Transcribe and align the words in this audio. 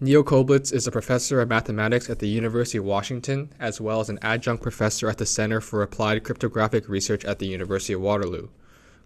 Neal 0.00 0.22
Koblitz 0.22 0.72
is 0.72 0.86
a 0.86 0.92
professor 0.92 1.40
of 1.40 1.48
mathematics 1.48 2.08
at 2.08 2.20
the 2.20 2.28
University 2.28 2.78
of 2.78 2.84
Washington, 2.84 3.52
as 3.58 3.80
well 3.80 3.98
as 3.98 4.08
an 4.08 4.20
adjunct 4.22 4.62
professor 4.62 5.08
at 5.08 5.18
the 5.18 5.26
Center 5.26 5.60
for 5.60 5.82
Applied 5.82 6.22
Cryptographic 6.22 6.88
Research 6.88 7.24
at 7.24 7.40
the 7.40 7.48
University 7.48 7.94
of 7.94 8.00
Waterloo. 8.00 8.46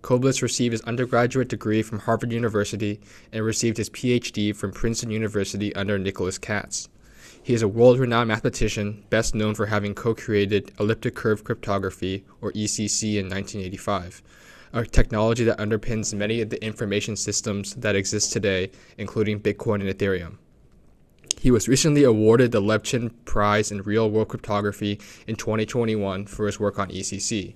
Koblitz 0.03 0.43
received 0.43 0.73
his 0.73 0.83
undergraduate 0.83 1.49
degree 1.49 1.81
from 1.81 2.01
Harvard 2.01 2.31
University 2.31 3.01
and 3.33 3.43
received 3.43 3.79
his 3.79 3.89
PhD 3.89 4.55
from 4.55 4.71
Princeton 4.71 5.11
University 5.11 5.75
under 5.75 5.99
Nicholas 5.99 6.37
Katz. 6.37 6.91
He 7.43 7.55
is 7.55 7.63
a 7.63 7.69
world 7.69 7.99
renowned 7.99 8.29
mathematician, 8.29 9.03
best 9.09 9.35
known 9.35 9.55
for 9.55 9.65
having 9.65 9.95
co 9.95 10.15
created 10.15 10.73
elliptic 10.79 11.15
curve 11.15 11.43
cryptography, 11.43 12.27
or 12.43 12.53
ECC, 12.53 13.15
in 13.15 13.31
1985, 13.31 14.23
a 14.75 14.85
technology 14.85 15.45
that 15.45 15.57
underpins 15.57 16.13
many 16.13 16.43
of 16.43 16.51
the 16.51 16.63
information 16.63 17.17
systems 17.17 17.77
that 17.77 17.97
exist 17.97 18.31
today, 18.31 18.71
including 18.99 19.41
Bitcoin 19.41 19.81
and 19.81 19.89
Ethereum. 19.89 20.37
He 21.43 21.51
was 21.51 21.67
recently 21.67 22.05
awarded 22.05 22.53
the 22.53 22.63
Levchin 22.63 23.11
Prize 23.25 23.73
in 23.73 23.83
Real 23.83 24.09
World 24.09 24.29
Cryptography 24.29 25.01
in 25.27 25.35
2021 25.35 26.27
for 26.27 26.47
his 26.47 26.61
work 26.61 26.79
on 26.79 26.89
ECC. 26.91 27.55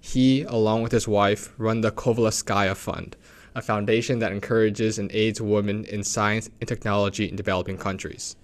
He, 0.00 0.42
along 0.42 0.84
with 0.84 0.92
his 0.92 1.08
wife, 1.08 1.52
run 1.58 1.80
the 1.80 1.90
Kovalevskaia 1.90 2.76
Fund, 2.76 3.16
a 3.52 3.62
foundation 3.62 4.20
that 4.20 4.30
encourages 4.30 4.96
and 4.96 5.10
aids 5.10 5.40
women 5.40 5.84
in 5.86 6.04
science 6.04 6.50
and 6.60 6.68
technology 6.68 7.28
in 7.28 7.34
developing 7.34 7.78
countries. 7.78 8.36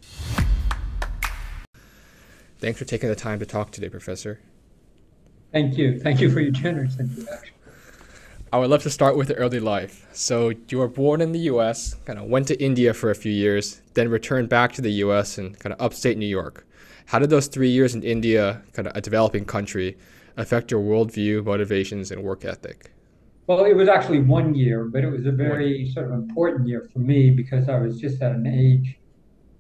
Thanks 2.59 2.80
for 2.80 2.87
taking 2.87 3.09
the 3.09 3.14
time 3.14 3.39
to 3.39 3.47
talk 3.47 3.70
today, 3.70 3.89
Professor. 3.89 4.41
Thank 5.53 5.78
you. 5.78 6.01
Thank 6.01 6.20
you 6.20 6.28
for 6.28 6.41
your 6.41 6.51
generous 6.51 6.98
introduction. 6.98 7.55
I 8.52 8.59
would 8.59 8.70
love 8.70 8.84
to 8.84 8.91
start 8.91 9.16
with 9.16 9.27
the 9.27 9.34
early 9.34 9.59
life. 9.59 10.06
So, 10.12 10.52
you 10.68 10.78
were 10.78 10.88
born 10.88 11.20
in 11.20 11.32
the 11.32 11.41
US, 11.50 11.95
kind 12.05 12.16
of 12.16 12.27
went 12.27 12.46
to 12.46 12.62
India 12.62 12.95
for 12.95 13.10
a 13.10 13.14
few 13.14 13.32
years, 13.32 13.82
then 13.95 14.09
returned 14.09 14.48
back 14.48 14.72
to 14.74 14.80
the 14.80 14.92
US 15.05 15.36
and 15.36 15.59
kind 15.59 15.72
of 15.72 15.80
upstate 15.80 16.16
New 16.16 16.27
York. 16.27 16.64
How 17.06 17.19
did 17.19 17.30
those 17.30 17.48
three 17.48 17.70
years 17.70 17.96
in 17.96 18.05
India, 18.05 18.62
kind 18.72 18.86
of 18.86 18.97
a 18.97 19.00
developing 19.00 19.47
country, 19.47 19.98
affect 20.36 20.70
your 20.70 20.80
worldview, 20.80 21.44
motivations, 21.44 22.12
and 22.12 22.22
work 22.22 22.44
ethic? 22.44 22.92
Well, 23.48 23.64
it 23.64 23.75
was 23.75 23.88
actually 23.88 24.20
one 24.20 24.55
year, 24.55 24.84
but 24.84 25.03
it 25.03 25.10
was 25.10 25.27
a 25.27 25.33
very 25.33 25.88
sort 25.88 26.06
of 26.06 26.12
important 26.12 26.69
year 26.69 26.88
for 26.92 27.00
me 27.00 27.31
because 27.31 27.69
I 27.69 27.78
was 27.78 28.00
just 28.00 28.22
at 28.22 28.31
an 28.31 28.47
age, 28.47 28.97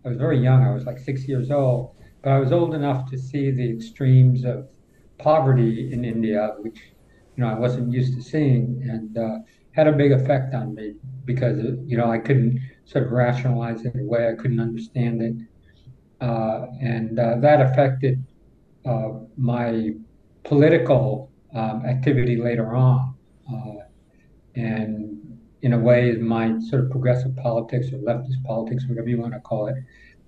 I 0.04 0.10
was 0.10 0.16
very 0.16 0.38
young, 0.38 0.62
I 0.62 0.72
was 0.72 0.86
like 0.86 1.00
six 1.00 1.26
years 1.26 1.50
old, 1.50 1.96
but 2.22 2.30
I 2.30 2.38
was 2.38 2.52
old 2.52 2.72
enough 2.72 3.10
to 3.10 3.18
see 3.18 3.50
the 3.50 3.68
extremes 3.68 4.44
of 4.44 4.68
poverty 5.18 5.92
in 5.92 6.04
India, 6.04 6.54
which 6.60 6.78
you 7.36 7.44
know 7.44 7.50
I 7.50 7.58
wasn't 7.58 7.92
used 7.92 8.14
to 8.14 8.22
seeing, 8.22 8.82
and 8.88 9.16
uh, 9.16 9.38
had 9.72 9.86
a 9.86 9.92
big 9.92 10.12
effect 10.12 10.54
on 10.54 10.74
me 10.74 10.94
because 11.24 11.58
you 11.86 11.96
know 11.96 12.10
I 12.10 12.18
couldn't 12.18 12.60
sort 12.84 13.06
of 13.06 13.12
rationalize 13.12 13.84
it 13.84 13.94
away, 13.98 14.28
I 14.28 14.34
couldn't 14.40 14.60
understand 14.60 15.22
it, 15.22 15.34
uh, 16.24 16.66
and 16.80 17.18
uh, 17.18 17.36
that 17.40 17.60
affected 17.60 18.22
uh, 18.84 19.10
my 19.36 19.90
political 20.44 21.30
um, 21.54 21.84
activity 21.84 22.36
later 22.36 22.74
on. 22.74 23.14
Uh, 23.52 23.82
and 24.54 25.38
in 25.62 25.72
a 25.72 25.78
way, 25.78 26.12
my 26.12 26.58
sort 26.70 26.84
of 26.84 26.90
progressive 26.90 27.34
politics 27.36 27.88
or 27.92 27.98
leftist 27.98 28.42
politics, 28.44 28.84
whatever 28.88 29.08
you 29.08 29.18
want 29.18 29.32
to 29.34 29.40
call 29.40 29.66
it, 29.66 29.74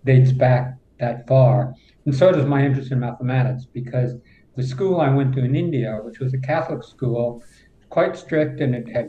dates 0.05 0.33
back 0.33 0.75
that 0.99 1.27
far. 1.27 1.75
And 2.05 2.15
so 2.15 2.33
does 2.33 2.45
my 2.47 2.65
interest 2.65 2.91
in 2.91 3.01
mathematics 3.01 3.67
because 3.73 4.15
the 4.59 4.65
school 4.65 5.01
I 5.01 5.09
went 5.15 5.35
to 5.35 5.45
in 5.45 5.55
India, 5.55 6.01
which 6.03 6.19
was 6.19 6.35
a 6.35 6.41
Catholic 6.41 6.83
school, 6.83 7.43
quite 7.91 8.17
strict 8.17 8.61
and 8.61 8.75
it 8.75 8.89
had 8.89 9.09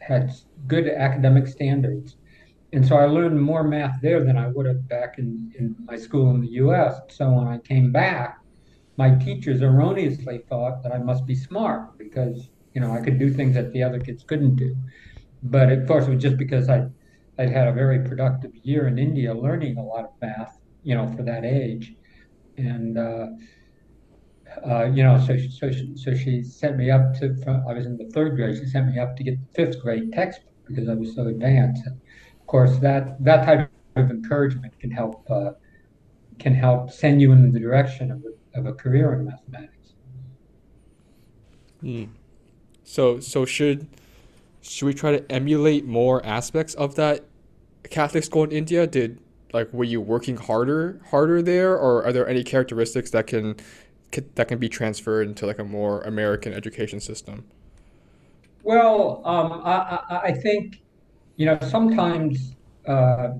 had 0.00 0.30
good 0.66 0.86
academic 0.88 1.46
standards. 1.46 2.16
And 2.74 2.86
so 2.86 2.96
I 2.96 3.06
learned 3.06 3.40
more 3.40 3.64
math 3.64 3.96
there 4.02 4.22
than 4.22 4.36
I 4.36 4.48
would 4.48 4.66
have 4.66 4.86
back 4.88 5.14
in, 5.18 5.50
in 5.58 5.76
my 5.86 5.96
school 5.96 6.30
in 6.30 6.40
the 6.42 6.52
US. 6.64 7.00
So 7.10 7.32
when 7.32 7.48
I 7.48 7.58
came 7.72 7.90
back, 7.90 8.36
my 8.98 9.14
teachers 9.16 9.62
erroneously 9.62 10.42
thought 10.50 10.82
that 10.82 10.92
I 10.92 10.98
must 10.98 11.26
be 11.26 11.34
smart 11.34 11.98
because 11.98 12.50
you 12.74 12.80
know 12.82 12.92
I 12.92 13.00
could 13.00 13.18
do 13.18 13.32
things 13.32 13.54
that 13.54 13.72
the 13.72 13.82
other 13.82 14.00
kids 14.00 14.24
couldn't 14.24 14.56
do. 14.56 14.76
But 15.42 15.72
of 15.72 15.86
course, 15.88 16.06
it 16.06 16.14
was 16.14 16.22
just 16.22 16.38
because 16.38 16.68
I 16.68 16.86
I'd 17.38 17.50
had 17.50 17.68
a 17.68 17.72
very 17.72 18.00
productive 18.08 18.52
year 18.62 18.88
in 18.88 18.98
India 18.98 19.34
learning 19.34 19.78
a 19.78 19.84
lot 19.84 20.04
of 20.04 20.10
math, 20.22 20.54
you 20.82 20.94
know, 20.94 21.08
for 21.16 21.22
that 21.24 21.44
age, 21.44 21.94
and 22.56 22.98
uh, 22.98 23.26
uh, 24.64 24.84
you 24.84 25.02
know, 25.02 25.18
so 25.26 25.36
she, 25.36 25.50
so 25.50 25.70
so 25.96 26.14
she 26.14 26.42
sent 26.42 26.76
me 26.76 26.90
up 26.90 27.14
to. 27.18 27.36
I 27.68 27.72
was 27.72 27.86
in 27.86 27.96
the 27.96 28.06
third 28.06 28.36
grade. 28.36 28.56
She 28.58 28.66
sent 28.66 28.88
me 28.88 28.98
up 28.98 29.16
to 29.16 29.24
get 29.24 29.38
the 29.40 29.46
fifth 29.54 29.82
grade 29.82 30.12
textbook 30.12 30.52
because 30.66 30.88
I 30.88 30.94
was 30.94 31.14
so 31.14 31.26
advanced. 31.26 31.86
And 31.86 32.00
of 32.40 32.46
course, 32.46 32.78
that 32.78 33.22
that 33.24 33.44
type 33.44 33.70
of 33.96 34.10
encouragement 34.10 34.78
can 34.78 34.90
help 34.90 35.28
uh, 35.30 35.52
can 36.38 36.54
help 36.54 36.90
send 36.90 37.20
you 37.20 37.32
in 37.32 37.52
the 37.52 37.60
direction 37.60 38.10
of 38.10 38.24
of 38.54 38.66
a 38.66 38.72
career 38.72 39.12
in 39.14 39.26
mathematics. 39.26 39.94
Hmm. 41.80 42.04
So 42.84 43.20
so 43.20 43.44
should 43.44 43.86
should 44.62 44.86
we 44.86 44.94
try 44.94 45.12
to 45.12 45.30
emulate 45.30 45.84
more 45.84 46.24
aspects 46.24 46.74
of 46.74 46.94
that 46.96 47.24
Catholic 47.90 48.24
school 48.24 48.44
in 48.44 48.52
India? 48.52 48.86
Did 48.86 49.20
like 49.52 49.72
were 49.72 49.84
you 49.84 50.00
working 50.00 50.36
harder 50.36 51.00
harder 51.10 51.42
there, 51.42 51.76
or 51.76 52.04
are 52.04 52.12
there 52.12 52.28
any 52.28 52.42
characteristics 52.42 53.10
that 53.10 53.26
can 53.26 53.56
that 54.10 54.48
can 54.48 54.58
be 54.58 54.68
transferred 54.68 55.28
into 55.28 55.46
like 55.46 55.58
a 55.58 55.64
more 55.64 56.02
American 56.02 56.52
education 56.52 57.00
system? 57.00 57.44
Well, 58.62 59.22
um, 59.24 59.60
I, 59.64 60.20
I 60.24 60.32
think 60.32 60.82
you 61.36 61.46
know 61.46 61.58
sometimes 61.62 62.56
uh, 62.86 63.30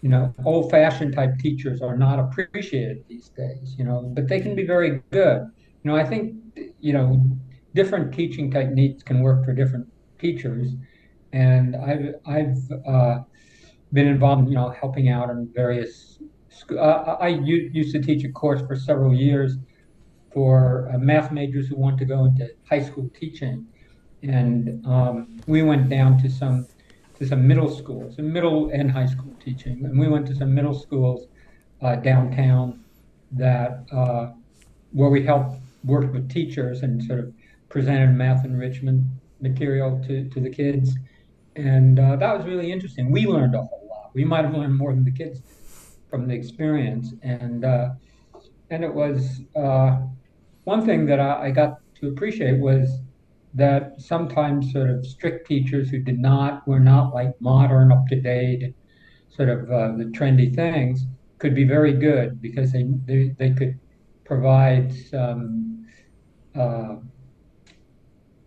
you 0.00 0.08
know, 0.08 0.32
old 0.44 0.70
fashioned 0.70 1.14
type 1.14 1.38
teachers 1.38 1.82
are 1.82 1.96
not 1.96 2.18
appreciated 2.18 3.04
these 3.08 3.30
days, 3.30 3.74
you 3.76 3.84
know, 3.84 4.02
but 4.14 4.28
they 4.28 4.40
can 4.40 4.54
be 4.54 4.64
very 4.64 5.02
good. 5.10 5.50
You 5.82 5.90
know, 5.90 5.96
I 5.96 6.04
think, 6.04 6.36
you 6.80 6.92
know, 6.92 7.20
different 7.74 8.14
teaching 8.14 8.50
techniques 8.50 9.02
can 9.02 9.20
work 9.20 9.44
for 9.44 9.52
different 9.52 9.90
teachers. 10.18 10.72
And 11.32 11.74
I've, 11.76 12.14
I've 12.26 12.58
uh, 12.86 13.18
been 13.92 14.06
involved, 14.06 14.48
you 14.48 14.54
know, 14.54 14.70
helping 14.70 15.08
out 15.08 15.30
in 15.30 15.50
various, 15.52 16.07
uh, 16.72 17.16
I 17.20 17.28
used 17.28 17.92
to 17.92 18.02
teach 18.02 18.24
a 18.24 18.32
course 18.32 18.60
for 18.66 18.76
several 18.76 19.14
years 19.14 19.56
for 20.32 20.90
uh, 20.92 20.98
math 20.98 21.32
majors 21.32 21.68
who 21.68 21.76
want 21.76 21.98
to 21.98 22.04
go 22.04 22.24
into 22.24 22.50
high 22.68 22.82
school 22.82 23.10
teaching. 23.18 23.66
And 24.22 24.84
um, 24.86 25.40
we 25.46 25.62
went 25.62 25.88
down 25.88 26.18
to 26.22 26.30
some 26.30 26.66
to 27.18 27.26
some 27.26 27.48
middle 27.48 27.68
schools, 27.68 28.18
and 28.18 28.32
middle 28.32 28.70
and 28.70 28.90
high 28.90 29.06
school 29.06 29.34
teaching. 29.44 29.84
And 29.84 29.98
we 29.98 30.06
went 30.06 30.26
to 30.28 30.36
some 30.36 30.54
middle 30.54 30.74
schools 30.74 31.26
uh, 31.82 31.96
downtown 31.96 32.84
that 33.32 33.84
uh, 33.92 34.28
where 34.92 35.10
we 35.10 35.24
helped 35.24 35.60
work 35.84 36.12
with 36.12 36.30
teachers 36.30 36.82
and 36.82 37.02
sort 37.02 37.20
of 37.20 37.32
presented 37.68 38.10
math 38.14 38.44
enrichment 38.44 39.04
material 39.40 40.00
to, 40.06 40.28
to 40.28 40.40
the 40.40 40.50
kids. 40.50 40.96
And 41.56 41.98
uh, 41.98 42.16
that 42.16 42.36
was 42.36 42.46
really 42.46 42.70
interesting. 42.70 43.10
We 43.10 43.26
learned 43.26 43.54
a 43.56 43.62
whole 43.62 43.88
lot. 43.90 44.10
We 44.14 44.24
might 44.24 44.44
have 44.44 44.54
learned 44.54 44.76
more 44.76 44.94
than 44.94 45.04
the 45.04 45.10
kids 45.10 45.42
from 46.10 46.26
the 46.26 46.34
experience. 46.34 47.14
And 47.22 47.64
uh, 47.64 47.90
and 48.70 48.84
it 48.84 48.92
was 48.92 49.40
uh, 49.56 49.98
one 50.64 50.84
thing 50.84 51.06
that 51.06 51.20
I, 51.20 51.46
I 51.46 51.50
got 51.50 51.78
to 52.00 52.08
appreciate 52.08 52.60
was 52.60 52.88
that 53.54 54.00
sometimes 54.00 54.72
sort 54.72 54.90
of 54.90 55.06
strict 55.06 55.46
teachers 55.46 55.88
who 55.88 55.98
did 55.98 56.18
not 56.18 56.66
were 56.68 56.80
not 56.80 57.14
like 57.14 57.32
modern, 57.40 57.90
up 57.92 58.06
to 58.08 58.20
date, 58.20 58.74
sort 59.30 59.48
of 59.48 59.70
uh, 59.70 59.96
the 59.96 60.10
trendy 60.16 60.54
things 60.54 61.06
could 61.38 61.54
be 61.54 61.64
very 61.64 61.92
good 61.92 62.40
because 62.42 62.72
they 62.72 62.84
they, 63.06 63.34
they 63.38 63.50
could 63.52 63.78
provide 64.24 64.92
some 64.92 65.86
uh, 66.54 66.96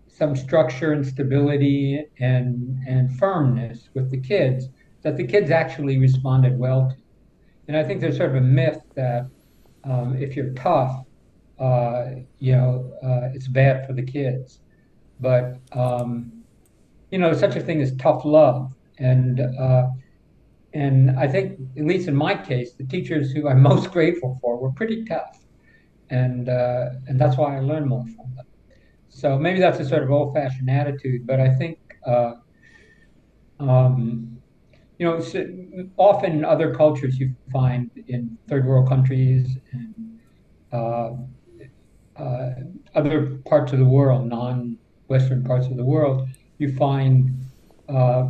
some 0.07 0.35
structure 0.35 0.91
and 0.93 1.05
stability 1.05 2.03
and 2.19 2.78
and 2.88 3.17
firmness 3.17 3.89
with 3.95 4.11
the 4.11 4.22
kids 4.22 4.67
that 5.01 5.17
the 5.17 5.25
kids 5.25 5.49
actually 5.49 5.97
responded 5.97 6.57
well 6.57 6.89
to. 6.89 7.00
And 7.67 7.78
I 7.78 7.84
think 7.84 8.02
there's 8.02 8.17
sort 8.17 8.29
of 8.29 8.35
a 8.35 8.41
myth 8.41 8.79
that 8.96 9.25
um, 9.84 10.16
if 10.17 10.35
you're 10.35 10.53
tough, 10.53 11.03
uh, 11.59 12.05
you 12.40 12.53
know, 12.53 12.91
uh, 13.03 13.29
it's 13.34 13.47
bad 13.47 13.85
for 13.85 13.93
the 13.93 14.03
kids. 14.03 14.59
But 15.19 15.58
um, 15.73 16.43
you 17.11 17.19
know, 17.19 17.34
such 17.34 17.55
a 17.55 17.61
thing 17.61 17.81
as 17.81 17.96
tough 17.97 18.25
love, 18.25 18.73
and 18.97 19.40
uh, 19.40 19.87
and 20.73 21.11
I 21.19 21.28
think, 21.28 21.59
at 21.78 21.85
least 21.85 22.08
in 22.08 22.16
my 22.16 22.35
case, 22.35 22.73
the 22.73 22.85
teachers 22.85 23.31
who 23.31 23.47
I'm 23.47 23.61
most 23.72 23.91
grateful 23.91 24.37
for 24.41 24.58
were 24.58 24.72
pretty 24.72 25.05
tough, 25.05 25.37
and 26.09 26.49
uh, 26.49 26.90
and 27.08 27.19
that's 27.19 27.37
why 27.37 27.58
I 27.58 27.59
learned 27.59 27.87
more 27.87 28.05
from 28.16 28.35
them. 28.35 28.46
So 29.09 29.37
maybe 29.37 29.59
that's 29.59 29.79
a 29.79 29.85
sort 29.85 30.03
of 30.03 30.11
old-fashioned 30.11 30.69
attitude, 30.69 31.28
but 31.28 31.40
I 31.40 31.53
think. 31.55 31.78
Uh, 32.05 32.34
um, 33.59 34.41
you 35.01 35.07
know, 35.07 35.19
often 35.97 36.31
in 36.31 36.45
other 36.45 36.75
cultures 36.75 37.17
you 37.17 37.33
find 37.51 37.89
in 38.07 38.37
third 38.47 38.67
world 38.67 38.87
countries 38.87 39.57
and 39.73 39.95
uh, 40.71 41.09
uh, 42.15 42.49
other 42.93 43.39
parts 43.47 43.73
of 43.73 43.79
the 43.79 43.85
world, 43.85 44.27
non 44.27 44.77
Western 45.07 45.43
parts 45.43 45.65
of 45.65 45.75
the 45.75 45.83
world, 45.83 46.29
you 46.59 46.75
find 46.75 47.31
uh, 47.89 48.25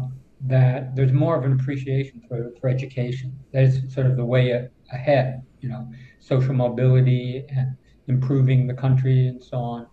that 0.47 0.95
there's 0.95 1.11
more 1.11 1.37
of 1.37 1.43
an 1.43 1.51
appreciation 1.59 2.21
for, 2.29 2.51
for 2.61 2.69
education. 2.69 3.37
That 3.51 3.63
is 3.63 3.93
sort 3.93 4.07
of 4.07 4.15
the 4.15 4.23
way 4.25 4.65
ahead, 4.93 5.41
you 5.59 5.67
know, 5.67 5.89
social 6.21 6.53
mobility 6.53 7.43
and 7.49 7.75
improving 8.07 8.65
the 8.65 8.73
country 8.73 9.27
and 9.27 9.43
so 9.43 9.57
on. 9.57 9.87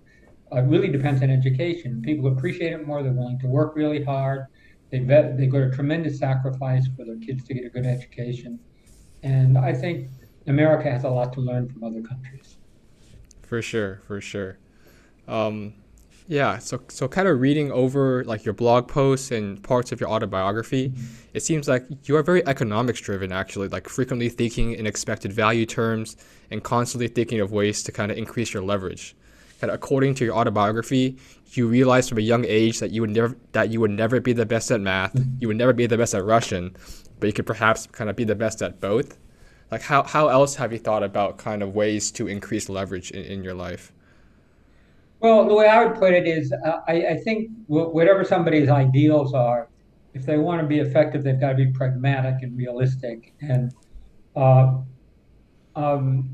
Uh, 0.55 0.63
really 0.63 0.89
depends 0.89 1.23
on 1.23 1.31
education. 1.31 2.01
People 2.03 2.33
appreciate 2.33 2.73
it 2.73 2.87
more. 2.87 3.03
They're 3.03 3.13
willing 3.13 3.41
to 3.41 3.49
work 3.49 3.75
really 3.75 4.05
hard. 4.05 4.45
They 4.91 5.01
bet, 5.01 5.37
they 5.37 5.47
go 5.47 5.61
to 5.61 5.75
tremendous 5.75 6.19
sacrifice 6.19 6.87
for 6.97 7.05
their 7.05 7.19
kids 7.19 7.45
to 7.45 7.55
get 7.55 7.65
a 7.65 7.69
good 7.69 7.87
education. 7.87 8.59
And 9.23 9.59
I 9.59 9.75
think 9.75 10.09
America 10.47 10.91
has 10.91 11.05
a 11.05 11.11
lot 11.11 11.33
to 11.35 11.41
learn 11.41 11.69
from 11.69 11.85
other 11.85 12.01
countries. 12.01 12.57
For 13.43 13.61
sure, 13.63 14.03
for 14.07 14.21
sure. 14.21 14.59
Um, 15.27 15.75
yeah, 16.27 16.59
so 16.59 16.81
so 16.89 17.09
kind 17.09 17.27
of 17.27 17.41
reading 17.41 17.73
over 17.73 18.23
like 18.25 18.45
your 18.45 18.53
blog 18.53 18.87
posts 18.87 19.31
and 19.31 19.63
parts 19.63 19.93
of 19.93 20.01
your 20.01 20.11
autobiography, 20.11 20.91
mm-hmm. 20.91 21.05
it 21.33 21.43
seems 21.43 21.67
like 21.67 21.87
you 22.05 22.17
are 22.17 22.23
very 22.23 22.47
economics 22.47 23.01
driven 23.01 23.33
actually, 23.33 23.69
like 23.69 23.89
frequently 23.89 24.29
thinking 24.29 24.73
in 24.75 24.87
expected 24.87 25.33
value 25.33 25.65
terms 25.65 26.19
and 26.51 26.63
constantly 26.63 27.09
thinking 27.09 27.41
of 27.41 27.51
ways 27.51 27.83
to 27.83 27.93
kind 27.93 28.13
of 28.13 28.19
increase 28.19 28.53
your 28.53 28.63
leverage. 28.63 29.17
Kind 29.59 29.71
of 29.71 29.77
according 29.77 30.15
to 30.17 30.25
your 30.27 30.35
autobiography, 30.35 31.17
you 31.57 31.69
realized 31.69 32.09
from 32.09 32.19
a 32.19 32.23
young 32.23 32.45
age 32.45 32.81
that 32.81 32.91
you 32.91 33.01
would 33.01 33.11
never 33.11 33.37
that 33.53 33.71
you 33.71 33.81
would 33.81 33.91
never 33.91 34.21
be 34.21 34.33
the 34.33 34.47
best 34.47 34.71
at 34.71 34.81
math, 34.81 35.19
you 35.39 35.49
would 35.49 35.57
never 35.57 35.73
be 35.73 35.87
the 35.87 35.97
best 35.97 36.15
at 36.15 36.25
Russian, 36.25 36.77
but 37.21 37.27
you 37.27 37.33
could 37.33 37.47
perhaps 37.47 37.87
kind 37.87 38.11
of 38.11 38.17
be 38.17 38.25
the 38.25 38.35
best 38.35 38.63
at 38.63 38.81
both. 38.81 39.19
Like 39.71 39.83
how 39.83 40.03
how 40.03 40.29
else 40.29 40.57
have 40.57 40.73
you 40.73 40.79
thought 40.79 41.03
about 41.03 41.39
kind 41.39 41.63
of 41.63 41.75
ways 41.75 42.11
to 42.13 42.27
increase 42.27 42.69
leverage 42.69 43.11
in, 43.11 43.25
in 43.25 43.45
your 43.45 43.55
life? 43.55 43.93
Well, 45.21 45.49
the 45.49 45.55
way 45.55 45.67
I 45.67 45.85
would 45.85 45.99
put 45.99 46.13
it 46.13 46.29
is, 46.29 46.53
uh, 46.53 46.81
I, 46.87 47.07
I 47.07 47.17
think 47.17 47.51
whatever 47.67 48.23
somebody's 48.23 48.69
ideals 48.69 49.35
are, 49.35 49.69
if 50.15 50.25
they 50.25 50.39
want 50.39 50.61
to 50.61 50.67
be 50.67 50.79
effective, 50.79 51.25
they've 51.25 51.41
got 51.41 51.51
to 51.51 51.57
be 51.57 51.67
pragmatic 51.73 52.43
and 52.43 52.57
realistic. 52.57 53.35
And, 53.41 53.73
uh, 54.37 54.79
um, 55.75 56.31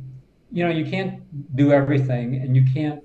you 0.53 0.65
know, 0.65 0.71
you 0.71 0.85
can't 0.85 1.23
do 1.57 1.73
everything, 1.73 2.37
and 2.37 2.55
you 2.55 2.65
can't, 2.75 3.03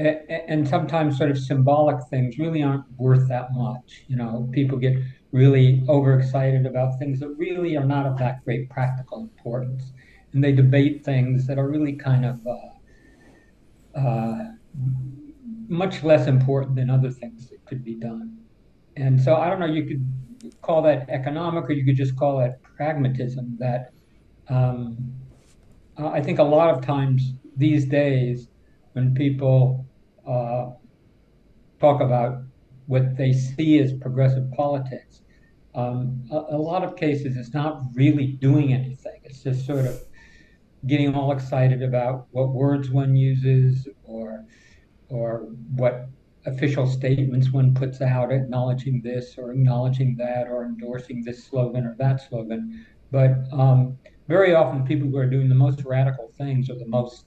and 0.00 0.66
sometimes 0.68 1.18
sort 1.18 1.30
of 1.30 1.38
symbolic 1.38 1.96
things 2.08 2.38
really 2.38 2.62
aren't 2.62 2.84
worth 2.96 3.28
that 3.28 3.48
much. 3.52 4.04
You 4.08 4.16
know, 4.16 4.48
people 4.52 4.78
get 4.78 4.96
really 5.32 5.84
overexcited 5.88 6.66
about 6.66 6.98
things 6.98 7.20
that 7.20 7.28
really 7.36 7.76
are 7.76 7.84
not 7.84 8.06
of 8.06 8.18
that 8.18 8.44
great 8.44 8.68
practical 8.70 9.20
importance, 9.20 9.92
and 10.32 10.42
they 10.42 10.52
debate 10.52 11.04
things 11.04 11.46
that 11.46 11.58
are 11.58 11.68
really 11.68 11.94
kind 11.94 12.24
of. 12.24 12.40
Uh, 12.46 13.98
uh, 13.98 14.38
much 15.68 16.02
less 16.02 16.26
important 16.26 16.74
than 16.74 16.90
other 16.90 17.10
things 17.10 17.48
that 17.48 17.64
could 17.64 17.84
be 17.84 17.94
done. 17.94 18.36
And 18.96 19.20
so 19.20 19.36
I 19.36 19.48
don't 19.48 19.60
know, 19.60 19.66
you 19.66 19.84
could 19.84 20.52
call 20.62 20.82
that 20.82 21.08
economic 21.08 21.64
or 21.64 21.72
you 21.72 21.84
could 21.84 21.96
just 21.96 22.16
call 22.16 22.40
it 22.40 22.52
pragmatism 22.76 23.56
that 23.60 23.92
um, 24.48 25.12
I 25.96 26.20
think 26.20 26.38
a 26.38 26.44
lot 26.44 26.70
of 26.70 26.84
times 26.84 27.34
these 27.56 27.86
days 27.86 28.48
when 28.92 29.14
people 29.14 29.86
uh, 30.26 30.70
talk 31.80 32.00
about 32.00 32.42
what 32.86 33.16
they 33.16 33.32
see 33.32 33.78
as 33.78 33.92
progressive 33.92 34.50
politics, 34.52 35.22
um, 35.74 36.24
a, 36.30 36.56
a, 36.56 36.58
lot 36.58 36.82
of 36.82 36.96
cases 36.96 37.36
it's 37.36 37.54
not 37.54 37.82
really 37.94 38.26
doing 38.26 38.72
anything. 38.72 39.20
It's 39.22 39.42
just 39.42 39.64
sort 39.64 39.86
of 39.86 40.00
getting 40.86 41.14
all 41.14 41.30
excited 41.30 41.82
about 41.82 42.26
what 42.32 42.48
words 42.48 42.90
one 42.90 43.14
uses 43.14 43.86
or 44.04 44.44
or 45.08 45.48
what 45.76 46.08
official 46.46 46.86
statements 46.86 47.52
one 47.52 47.74
puts 47.74 48.00
out 48.00 48.32
acknowledging 48.32 49.00
this 49.02 49.36
or 49.36 49.52
acknowledging 49.52 50.16
that 50.16 50.48
or 50.48 50.64
endorsing 50.64 51.22
this 51.22 51.44
slogan 51.44 51.84
or 51.84 51.94
that 51.98 52.20
slogan. 52.28 52.86
But 53.10 53.32
um, 53.52 53.98
very 54.28 54.54
often, 54.54 54.84
people 54.84 55.08
who 55.08 55.16
are 55.16 55.26
doing 55.26 55.48
the 55.48 55.54
most 55.54 55.84
radical 55.84 56.32
things 56.38 56.70
are 56.70 56.78
the 56.78 56.86
most 56.86 57.26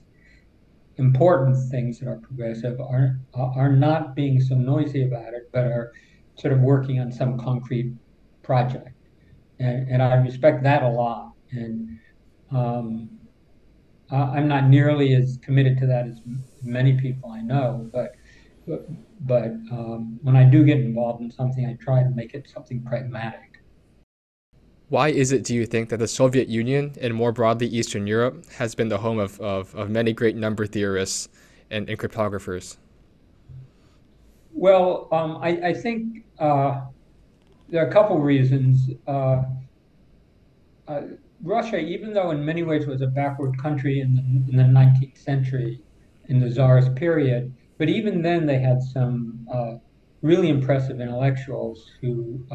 important 0.96 1.56
things 1.70 1.98
that 1.98 2.08
are 2.08 2.16
progressive 2.18 2.80
are 2.80 3.18
are 3.34 3.72
not 3.72 4.14
being 4.14 4.40
so 4.40 4.54
noisy 4.54 5.04
about 5.06 5.34
it, 5.34 5.50
but 5.52 5.64
are 5.64 5.92
sort 6.36 6.52
of 6.52 6.60
working 6.60 7.00
on 7.00 7.10
some 7.12 7.38
concrete 7.38 7.92
project. 8.42 8.90
And, 9.58 9.88
and 9.88 10.02
I 10.02 10.14
respect 10.16 10.62
that 10.64 10.82
a 10.82 10.88
lot. 10.88 11.32
And 11.50 11.98
um, 12.50 13.10
I'm 14.10 14.48
not 14.48 14.68
nearly 14.68 15.14
as 15.14 15.38
committed 15.42 15.78
to 15.78 15.86
that 15.86 16.06
as 16.06 16.20
many 16.62 16.98
people 17.00 17.30
I 17.30 17.40
know, 17.40 17.88
but 17.92 18.16
but, 18.66 18.86
but 19.20 19.52
um, 19.70 20.18
when 20.22 20.36
I 20.36 20.44
do 20.44 20.64
get 20.64 20.78
involved 20.78 21.20
in 21.20 21.30
something, 21.30 21.66
I 21.66 21.74
try 21.84 22.02
to 22.02 22.08
make 22.10 22.32
it 22.32 22.48
something 22.48 22.82
pragmatic. 22.82 23.53
Why 24.88 25.08
is 25.08 25.32
it, 25.32 25.44
do 25.44 25.54
you 25.54 25.66
think, 25.66 25.88
that 25.88 25.98
the 25.98 26.08
Soviet 26.08 26.48
Union 26.48 26.94
and 27.00 27.14
more 27.14 27.32
broadly 27.32 27.66
Eastern 27.66 28.06
Europe 28.06 28.44
has 28.52 28.74
been 28.74 28.88
the 28.88 28.98
home 28.98 29.18
of, 29.18 29.40
of, 29.40 29.74
of 29.74 29.88
many 29.88 30.12
great 30.12 30.36
number 30.36 30.66
theorists 30.66 31.28
and, 31.70 31.88
and 31.88 31.98
cryptographers? 31.98 32.76
Well, 34.52 35.08
um, 35.10 35.38
I, 35.42 35.68
I, 35.68 35.74
think 35.74 36.24
uh, 36.38 36.82
there 37.68 37.84
are 37.84 37.88
a 37.88 37.92
couple 37.92 38.18
reasons. 38.18 38.90
Uh, 39.06 39.42
uh, 40.86 41.00
Russia, 41.42 41.78
even 41.78 42.12
though 42.12 42.30
in 42.30 42.44
many 42.44 42.62
ways 42.62 42.86
was 42.86 43.00
a 43.00 43.06
backward 43.06 43.58
country 43.58 44.00
in 44.00 44.14
the, 44.14 44.22
in 44.50 44.56
the 44.56 44.80
19th 44.80 45.18
century, 45.18 45.80
in 46.28 46.40
the 46.40 46.48
Tsarist 46.48 46.94
period, 46.94 47.52
but 47.78 47.88
even 47.88 48.22
then 48.22 48.46
they 48.46 48.58
had 48.58 48.82
some 48.82 49.46
uh, 49.52 49.74
really 50.22 50.48
impressive 50.48 51.00
intellectuals 51.00 51.90
who 52.00 52.46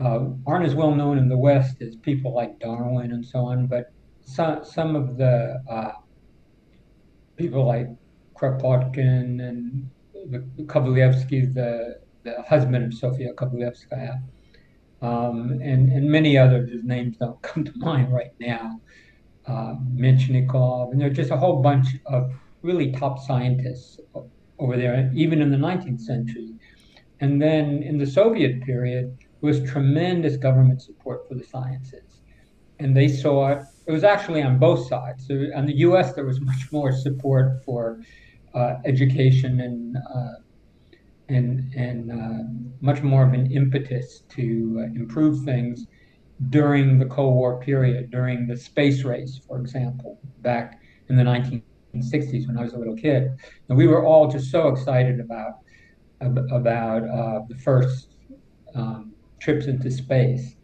uh, 0.00 0.26
aren't 0.46 0.64
as 0.64 0.74
well 0.74 0.94
known 0.94 1.18
in 1.18 1.28
the 1.28 1.36
West 1.36 1.82
as 1.82 1.96
people 1.96 2.34
like 2.34 2.58
Darwin 2.60 3.12
and 3.12 3.24
so 3.24 3.40
on, 3.40 3.66
but 3.66 3.92
some, 4.20 4.64
some 4.64 4.94
of 4.94 5.16
the 5.16 5.62
uh, 5.68 5.92
people 7.36 7.66
like 7.66 7.88
Kropotkin 8.36 9.40
and 9.42 9.90
Kovalevsky, 10.66 11.52
the, 11.52 12.00
the 12.22 12.42
husband 12.42 12.84
of 12.84 12.94
Sofia 12.94 13.32
Kovalevskaya, 13.34 14.22
um, 15.00 15.52
and, 15.62 15.90
and 15.92 16.10
many 16.10 16.36
others 16.36 16.70
whose 16.70 16.84
names 16.84 17.16
don't 17.16 17.40
come 17.42 17.64
to 17.64 17.72
mind 17.76 18.12
right 18.12 18.34
now. 18.40 18.80
Uh, 19.46 19.76
Menshnikov, 19.94 20.92
and 20.92 21.00
there 21.00 21.08
are 21.08 21.12
just 21.12 21.30
a 21.30 21.36
whole 21.36 21.62
bunch 21.62 21.86
of 22.04 22.30
really 22.60 22.92
top 22.92 23.18
scientists 23.18 23.98
over 24.58 24.76
there, 24.76 25.10
even 25.14 25.40
in 25.40 25.50
the 25.50 25.56
19th 25.56 26.02
century. 26.02 26.50
And 27.20 27.40
then 27.40 27.82
in 27.82 27.96
the 27.96 28.06
Soviet 28.06 28.60
period, 28.62 29.16
there 29.40 29.48
was 29.48 29.62
tremendous 29.70 30.36
government 30.36 30.82
support 30.82 31.28
for 31.28 31.34
the 31.34 31.44
sciences. 31.44 32.22
And 32.80 32.96
they 32.96 33.08
saw 33.08 33.48
it, 33.48 33.62
it 33.86 33.92
was 33.92 34.04
actually 34.04 34.42
on 34.42 34.58
both 34.58 34.88
sides. 34.88 35.26
So 35.26 35.34
in 35.34 35.66
the 35.66 35.76
US, 35.78 36.12
there 36.14 36.24
was 36.24 36.40
much 36.40 36.70
more 36.72 36.92
support 36.92 37.64
for 37.64 38.00
uh, 38.54 38.74
education 38.84 39.60
and 39.60 39.96
uh, 39.96 40.34
and 41.28 41.72
and 41.74 42.10
uh, 42.10 42.72
much 42.80 43.02
more 43.02 43.26
of 43.26 43.34
an 43.34 43.50
impetus 43.50 44.22
to 44.30 44.80
uh, 44.80 44.84
improve 44.98 45.44
things 45.44 45.86
during 46.50 46.98
the 46.98 47.04
Cold 47.06 47.34
War 47.34 47.60
period, 47.60 48.10
during 48.10 48.46
the 48.46 48.56
space 48.56 49.02
race, 49.02 49.40
for 49.46 49.60
example, 49.60 50.18
back 50.38 50.80
in 51.08 51.16
the 51.16 51.24
1960s 51.24 52.46
when 52.46 52.56
I 52.56 52.62
was 52.62 52.72
a 52.72 52.78
little 52.78 52.96
kid, 52.96 53.30
and 53.68 53.76
we 53.76 53.86
were 53.86 54.04
all 54.04 54.28
just 54.28 54.50
so 54.50 54.68
excited 54.68 55.20
about 55.20 55.58
about 56.20 57.02
uh, 57.08 57.40
the 57.48 57.56
first 57.62 58.08
um, 58.74 59.12
trips 59.40 59.66
into 59.66 59.90
space, 59.90 60.56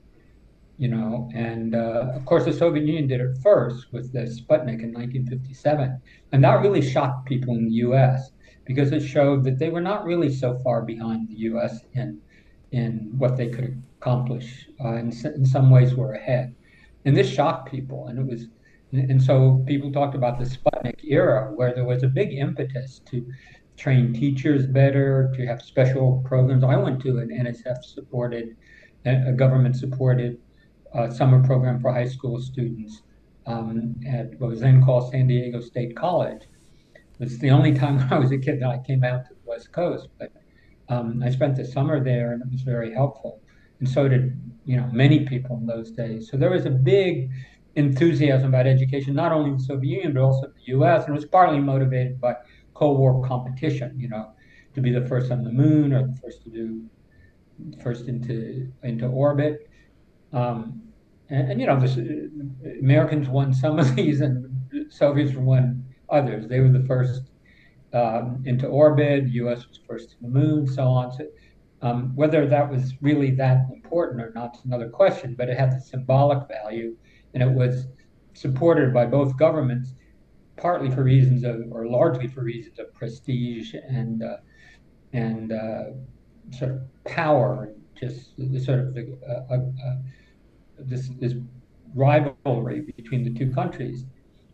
you 0.78 0.88
know, 0.88 1.31
and 1.35 1.75
uh, 1.75 2.12
of 2.14 2.25
course 2.25 2.45
the 2.45 2.52
Soviet 2.52 2.87
Union 2.87 3.07
did 3.07 3.21
it 3.21 3.38
first 3.43 3.93
with 3.93 4.12
the 4.12 4.21
Sputnik 4.21 4.83
in 4.83 4.93
1957, 4.93 6.00
and 6.33 6.45
that 6.45 6.62
really 6.62 6.83
shocked 6.83 7.26
people 7.26 7.54
in 7.54 7.66
the 7.66 7.75
U.S 7.75 8.31
because 8.64 8.93
it 8.93 9.00
showed 9.00 9.45
that 9.45 9.59
they 9.59 9.71
were 9.71 9.81
not 9.81 10.04
really 10.04 10.33
so 10.33 10.59
far 10.59 10.83
behind 10.83 11.28
the 11.28 11.35
U.S. 11.50 11.81
in 11.93 12.21
in 12.73 13.12
what 13.19 13.37
they 13.37 13.49
could 13.49 13.83
accomplish. 14.00 14.69
Uh, 14.85 14.95
in, 14.95 15.12
in 15.25 15.45
some 15.45 15.71
ways, 15.71 15.95
were 15.95 16.14
ahead, 16.14 16.54
and 17.04 17.16
this 17.16 17.28
shocked 17.28 17.71
people. 17.71 18.09
And 18.09 18.19
it 18.19 18.26
was, 18.26 18.47
and 18.93 19.23
so 19.23 19.62
people 19.66 19.93
talked 19.93 20.14
about 20.14 20.38
the 20.38 20.45
Sputnik 20.45 21.00
era, 21.04 21.52
where 21.54 21.75
there 21.75 21.85
was 21.85 22.02
a 22.02 22.09
big 22.09 22.33
impetus 22.33 23.00
to 23.07 23.26
train 23.76 24.12
teachers 24.12 24.66
better, 24.66 25.33
to 25.37 25.47
have 25.47 25.62
special 25.62 26.23
programs. 26.25 26.64
I 26.64 26.76
went 26.76 27.00
to 27.02 27.19
an 27.19 27.28
NSF-supported, 27.28 28.57
a 29.04 29.33
government-supported 29.33 30.38
uh, 30.95 31.11
summer 31.11 31.43
program 31.45 31.81
for 31.81 31.93
high 31.93 32.07
school 32.07 32.40
students 32.40 33.02
um, 33.47 33.97
at 34.07 34.38
what 34.38 34.50
was 34.50 34.61
then 34.61 34.85
called 34.85 35.11
San 35.11 35.26
Diego 35.26 35.61
State 35.61 35.97
College 35.97 36.43
it's 37.21 37.38
the 37.38 37.50
only 37.50 37.75
time 37.75 38.07
I 38.11 38.19
was 38.19 38.33
a 38.33 38.38
kid 38.38 38.61
that 38.61 38.69
I 38.69 38.78
came 38.78 39.04
out 39.04 39.25
to 39.26 39.35
the 39.35 39.40
West 39.50 39.73
Coast. 39.73 40.09
But 40.19 40.33
um, 40.88 41.23
I 41.25 41.31
spent 41.31 41.57
the 41.57 41.64
summer 41.64 42.02
there, 42.02 42.33
and 42.33 42.43
it 42.43 42.49
was 42.50 42.62
very 42.62 42.93
helpful. 42.93 43.40
And 43.81 43.88
so 43.88 44.09
did 44.09 44.40
you 44.64 44.76
know 44.76 44.88
many 44.93 45.26
people 45.26 45.57
in 45.57 45.66
those 45.66 45.90
days. 45.90 46.31
So 46.31 46.37
there 46.37 46.50
was 46.50 46.66
a 46.66 46.71
big 46.71 47.31
enthusiasm 47.76 48.49
about 48.49 48.66
education, 48.66 49.14
not 49.14 49.33
only 49.33 49.50
in 49.50 49.57
the 49.57 49.62
Soviet 49.62 49.97
Union 49.97 50.14
but 50.14 50.23
also 50.23 50.47
in 50.47 50.52
the 50.52 50.73
U.S. 50.73 51.04
And 51.04 51.12
it 51.12 51.16
was 51.16 51.26
partly 51.26 51.59
motivated 51.59 52.21
by 52.21 52.37
Cold 52.75 52.99
War 52.99 53.26
competition. 53.26 53.99
You 53.99 54.09
know, 54.09 54.33
to 54.75 54.81
be 54.81 54.93
the 54.93 55.07
first 55.07 55.31
on 55.31 55.45
the 55.45 55.52
moon 55.52 55.93
or 55.93 56.07
the 56.07 56.16
first 56.23 56.43
to 56.45 56.50
do 56.50 56.85
first 57.83 58.09
into 58.09 58.71
into 58.83 59.07
orbit. 59.07 59.69
Um, 60.33 60.83
and, 61.31 61.52
and, 61.52 61.61
you 61.61 61.66
know, 61.66 61.81
the 61.81 62.31
Americans 62.81 63.28
won 63.28 63.54
some 63.54 63.78
of 63.78 63.95
these, 63.97 64.21
and 64.21 64.47
Soviets 64.90 65.35
won 65.35 65.85
others. 66.11 66.49
They 66.49 66.61
were 66.61 66.69
the 66.69 66.85
first 66.87 67.23
um, 67.93 68.43
into 68.45 68.66
orbit. 68.66 69.28
U.S. 69.28 69.66
was 69.66 69.81
first 69.87 70.11
to 70.11 70.16
the 70.21 70.28
moon, 70.28 70.66
so 70.66 70.85
on. 70.85 71.12
So, 71.12 71.26
um, 71.83 72.14
whether 72.14 72.47
that 72.47 72.71
was 72.71 72.95
really 73.00 73.31
that 73.33 73.66
important 73.73 74.23
or 74.23 74.33
not 74.35 74.57
is 74.57 74.64
another 74.64 74.88
question, 74.88 75.35
but 75.37 75.49
it 75.49 75.59
had 75.59 75.73
the 75.73 75.81
symbolic 75.81 76.49
value, 76.49 76.97
and 77.33 77.43
it 77.43 77.50
was 77.50 77.87
supported 78.33 78.93
by 78.93 79.07
both 79.07 79.37
governments, 79.37 79.95
partly 80.56 80.90
for 80.90 81.02
reasons 81.02 81.44
of, 81.44 81.62
or 81.70 81.87
largely 81.87 82.28
for 82.28 82.42
reasons 82.42 82.78
of 82.78 82.92
prestige 82.94 83.75
and 83.75 84.23
uh, 84.23 84.37
and 85.12 85.52
uh, 85.52 85.84
sort 86.50 86.73
of 86.73 87.04
power, 87.04 87.73
just 87.99 88.37
the 88.37 88.61
sort 88.61 88.80
of 88.80 88.94
the, 88.94 89.16
uh, 89.28 89.54
uh, 89.54 89.56
uh, 89.56 89.96
this 90.78 91.11
this 91.20 91.34
rivalry 91.94 92.80
between 92.96 93.25
the 93.25 93.32
two 93.38 93.52
countries. 93.52 94.04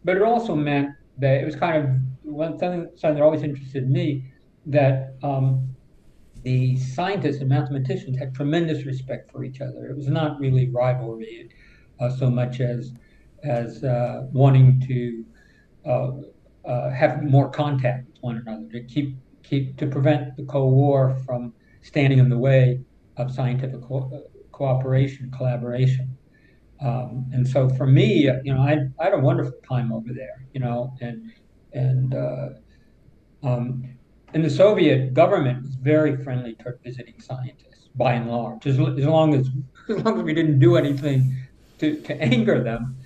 But 0.05 0.17
it 0.17 0.23
also 0.23 0.55
meant 0.55 0.91
that 1.19 1.41
it 1.41 1.45
was 1.45 1.57
kind 1.57 1.77
of 1.77 1.91
one 2.23 2.59
something, 2.59 2.91
something 2.97 3.17
that 3.17 3.23
always 3.23 3.43
interested 3.43 3.91
me 3.91 4.33
that 4.67 5.15
um, 5.23 5.75
the 6.43 6.77
scientists 6.77 7.41
and 7.41 7.49
mathematicians 7.49 8.19
had 8.19 8.35
tremendous 8.35 8.85
respect 8.85 9.31
for 9.31 9.45
each 9.45 9.61
other. 9.61 9.87
It 9.87 9.97
was 9.97 10.09
not 10.09 10.39
really 10.39 10.71
rivalry 10.71 11.51
uh, 11.99 12.11
so 12.11 12.31
much 12.31 12.61
as 12.61 12.93
as 13.43 13.83
wanting 14.33 14.81
to 14.87 15.25
have 15.85 17.23
more 17.23 17.51
contact 17.51 18.07
with 18.07 18.19
one 18.21 18.37
another 18.37 18.69
to 18.71 18.83
keep 18.85 19.17
keep 19.43 19.77
to 19.79 19.87
prevent 19.87 20.37
the 20.37 20.45
Cold 20.45 20.75
War 20.75 21.17
from 21.27 21.53
standing 21.83 22.19
in 22.19 22.29
the 22.29 22.39
way 22.39 22.81
of 23.17 23.33
scientific 23.33 23.83
co- 23.83 24.25
cooperation, 24.53 25.31
collaboration. 25.37 26.17
Um, 26.81 27.27
and 27.33 27.47
so 27.47 27.69
for 27.71 27.87
me, 27.87 28.31
you 28.45 28.55
know, 28.55 28.61
I, 28.61 28.79
I, 28.99 29.05
had 29.05 29.15
a 29.15 29.19
wonderful 29.19 29.59
time 29.69 29.93
over 29.93 30.13
there, 30.15 30.47
you 30.55 30.61
know, 30.61 30.95
and 31.01 31.31
and 31.73 32.15
uh, 32.15 32.49
um, 33.43 33.85
and 34.33 34.45
the 34.45 34.51
Soviet 34.51 35.13
government 35.13 35.63
was 35.63 35.75
very 35.75 36.23
friendly 36.23 36.55
toward 36.55 36.81
visiting 36.83 37.21
scientists 37.21 37.89
by 37.95 38.15
and 38.15 38.31
large, 38.31 38.67
as, 38.67 38.79
as 38.79 39.05
long 39.05 39.35
as 39.35 39.49
as 39.91 40.03
long 40.05 40.19
as 40.19 40.25
we 40.25 40.33
didn't 40.33 40.59
do 40.59 40.77
anything 40.77 41.37
to, 41.79 42.01
to 42.03 42.15
anger 42.23 42.63
them. 42.63 42.97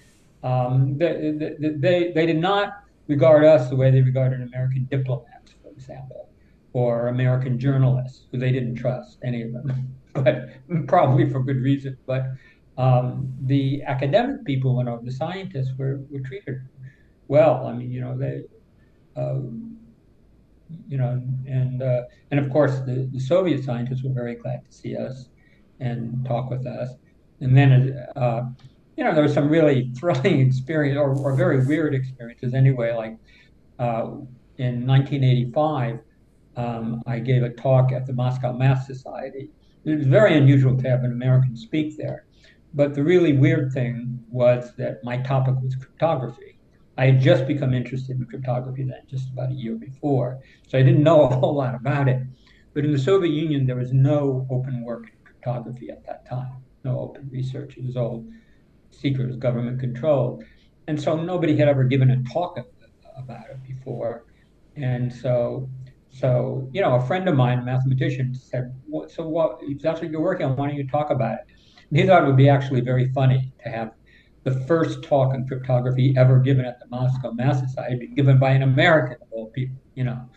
Um, 0.44 0.98
they, 0.98 1.32
they, 1.58 2.12
they 2.12 2.26
did 2.26 2.38
not 2.38 2.84
regard 3.08 3.44
us 3.44 3.70
the 3.70 3.76
way 3.76 3.90
they 3.90 4.02
regarded 4.02 4.42
American 4.42 4.86
diplomats, 4.90 5.54
for 5.62 5.70
example, 5.70 6.28
or 6.74 7.08
American 7.08 7.58
journalists, 7.58 8.26
who 8.30 8.38
they 8.38 8.52
didn't 8.52 8.76
trust, 8.76 9.18
any 9.24 9.42
of 9.42 9.52
them, 9.52 9.94
but 10.12 10.48
probably 10.86 11.28
for 11.30 11.42
good 11.42 11.62
reason. 11.62 11.96
But 12.06 12.26
um, 12.76 13.32
the 13.42 13.82
academic 13.84 14.44
people 14.44 14.80
and 14.80 14.88
over 14.88 15.02
the 15.02 15.12
scientists 15.12 15.72
were, 15.78 16.02
were 16.10 16.20
treated 16.20 16.60
well. 17.28 17.66
I 17.66 17.72
mean, 17.72 17.90
you 17.90 18.02
know, 18.02 18.16
they, 18.16 18.42
uh, 19.16 19.40
you 20.88 20.98
know, 20.98 21.22
and 21.46 21.82
uh, 21.82 22.02
and 22.30 22.40
of 22.40 22.50
course 22.50 22.80
the, 22.80 23.08
the 23.12 23.20
Soviet 23.20 23.64
scientists 23.64 24.02
were 24.02 24.12
very 24.12 24.34
glad 24.34 24.64
to 24.64 24.72
see 24.72 24.96
us 24.96 25.28
and 25.80 26.24
talk 26.26 26.50
with 26.50 26.66
us. 26.66 26.90
And 27.40 27.56
then, 27.56 28.06
uh, 28.16 28.42
you 28.96 29.04
know, 29.04 29.14
there 29.14 29.22
was 29.22 29.34
some 29.34 29.48
really 29.48 29.90
thrilling 29.98 30.40
experience 30.40 30.96
or, 30.96 31.16
or 31.16 31.34
very 31.34 31.66
weird 31.66 31.94
experiences 31.94 32.54
anyway. 32.54 32.92
Like 32.92 33.16
uh, 33.78 34.10
in 34.58 34.86
1985, 34.86 35.98
um, 36.56 37.02
I 37.06 37.18
gave 37.18 37.42
a 37.42 37.50
talk 37.50 37.92
at 37.92 38.06
the 38.06 38.12
Moscow 38.12 38.52
Math 38.52 38.84
Society. 38.86 39.50
It 39.84 39.96
was 39.96 40.06
very 40.06 40.36
unusual 40.36 40.76
to 40.76 40.88
have 40.88 41.04
an 41.04 41.12
American 41.12 41.56
speak 41.56 41.96
there. 41.96 42.24
But 42.74 42.94
the 42.94 43.04
really 43.04 43.36
weird 43.36 43.72
thing 43.72 44.18
was 44.30 44.72
that 44.76 45.04
my 45.04 45.18
topic 45.18 45.54
was 45.62 45.76
cryptography. 45.76 46.58
I 46.96 47.06
had 47.06 47.20
just 47.20 47.46
become 47.46 47.74
interested 47.74 48.18
in 48.18 48.24
cryptography 48.26 48.84
then, 48.84 49.02
just 49.08 49.30
about 49.30 49.50
a 49.50 49.54
year 49.54 49.74
before. 49.74 50.40
So 50.68 50.78
I 50.78 50.82
didn't 50.82 51.02
know 51.02 51.22
a 51.22 51.28
whole 51.36 51.54
lot 51.54 51.74
about 51.74 52.08
it. 52.08 52.22
But 52.72 52.84
in 52.84 52.92
the 52.92 52.98
Soviet 52.98 53.32
Union, 53.32 53.66
there 53.66 53.76
was 53.76 53.92
no 53.92 54.46
open 54.50 54.82
work 54.82 55.04
in 55.04 55.24
cryptography 55.24 55.90
at 55.90 56.04
that 56.06 56.28
time, 56.28 56.56
no 56.84 56.98
open 56.98 57.28
research. 57.32 57.76
It 57.76 57.84
was 57.84 57.96
all 57.96 58.24
secret, 59.00 59.38
government 59.38 59.80
controlled. 59.80 60.44
And 60.86 61.00
so 61.00 61.16
nobody 61.16 61.56
had 61.56 61.68
ever 61.68 61.84
given 61.84 62.10
a 62.10 62.22
talk 62.32 62.58
about 63.16 63.50
it 63.50 63.62
before. 63.62 64.24
And 64.76 65.12
so, 65.12 65.68
so 66.10 66.68
you 66.72 66.80
know, 66.80 66.94
a 66.94 67.06
friend 67.06 67.28
of 67.28 67.36
mine, 67.36 67.60
a 67.60 67.62
mathematician, 67.62 68.34
said, 68.34 68.74
"So 69.08 69.26
what? 69.26 69.60
That's 69.80 70.00
what 70.00 70.10
you're 70.10 70.20
working 70.20 70.46
on, 70.46 70.56
why 70.56 70.68
don't 70.68 70.76
you 70.76 70.86
talk 70.86 71.10
about 71.10 71.34
it?" 71.34 71.46
he 71.94 72.06
thought 72.06 72.24
it 72.24 72.26
would 72.26 72.36
be 72.36 72.48
actually 72.48 72.80
very 72.80 73.12
funny 73.12 73.52
to 73.62 73.68
have 73.68 73.92
the 74.42 74.52
first 74.66 75.02
talk 75.02 75.32
on 75.32 75.46
cryptography 75.46 76.14
ever 76.16 76.38
given 76.38 76.64
at 76.64 76.78
the 76.80 76.86
Moscow 76.88 77.32
Math 77.32 77.66
Society 77.66 78.08
given 78.08 78.38
by 78.38 78.50
an 78.50 78.62
American 78.62 79.16
of 79.22 79.28
all 79.30 79.46
people, 79.50 79.76
you 79.94 80.04
know. 80.04 80.28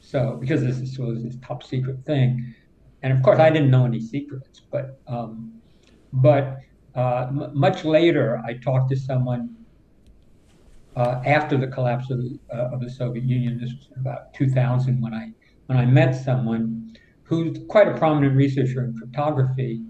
So 0.00 0.36
because 0.40 0.62
this 0.62 0.98
was 0.98 1.24
this 1.24 1.36
top 1.42 1.62
secret 1.62 2.04
thing, 2.04 2.54
and 3.02 3.12
of 3.12 3.22
course 3.22 3.38
I 3.38 3.50
didn't 3.50 3.70
know 3.70 3.84
any 3.84 4.00
secrets, 4.00 4.62
but 4.70 5.00
um, 5.06 5.60
but 6.12 6.58
uh, 6.96 7.26
m- 7.28 7.50
much 7.54 7.84
later 7.84 8.42
I 8.46 8.54
talked 8.54 8.90
to 8.90 8.96
someone 8.96 9.54
uh, 10.96 11.20
after 11.26 11.58
the 11.58 11.66
collapse 11.66 12.10
of 12.10 12.18
the, 12.18 12.38
uh, 12.52 12.70
of 12.72 12.80
the 12.80 12.90
Soviet 12.90 13.24
Union. 13.24 13.58
This 13.60 13.70
was 13.70 13.88
about 13.98 14.32
2000 14.34 15.00
when 15.00 15.14
I 15.14 15.28
when 15.66 15.78
I 15.78 15.84
met 15.84 16.12
someone 16.12 16.92
who's 17.24 17.58
quite 17.68 17.88
a 17.88 17.98
prominent 17.98 18.36
researcher 18.36 18.84
in 18.84 18.94
cryptography 18.96 19.82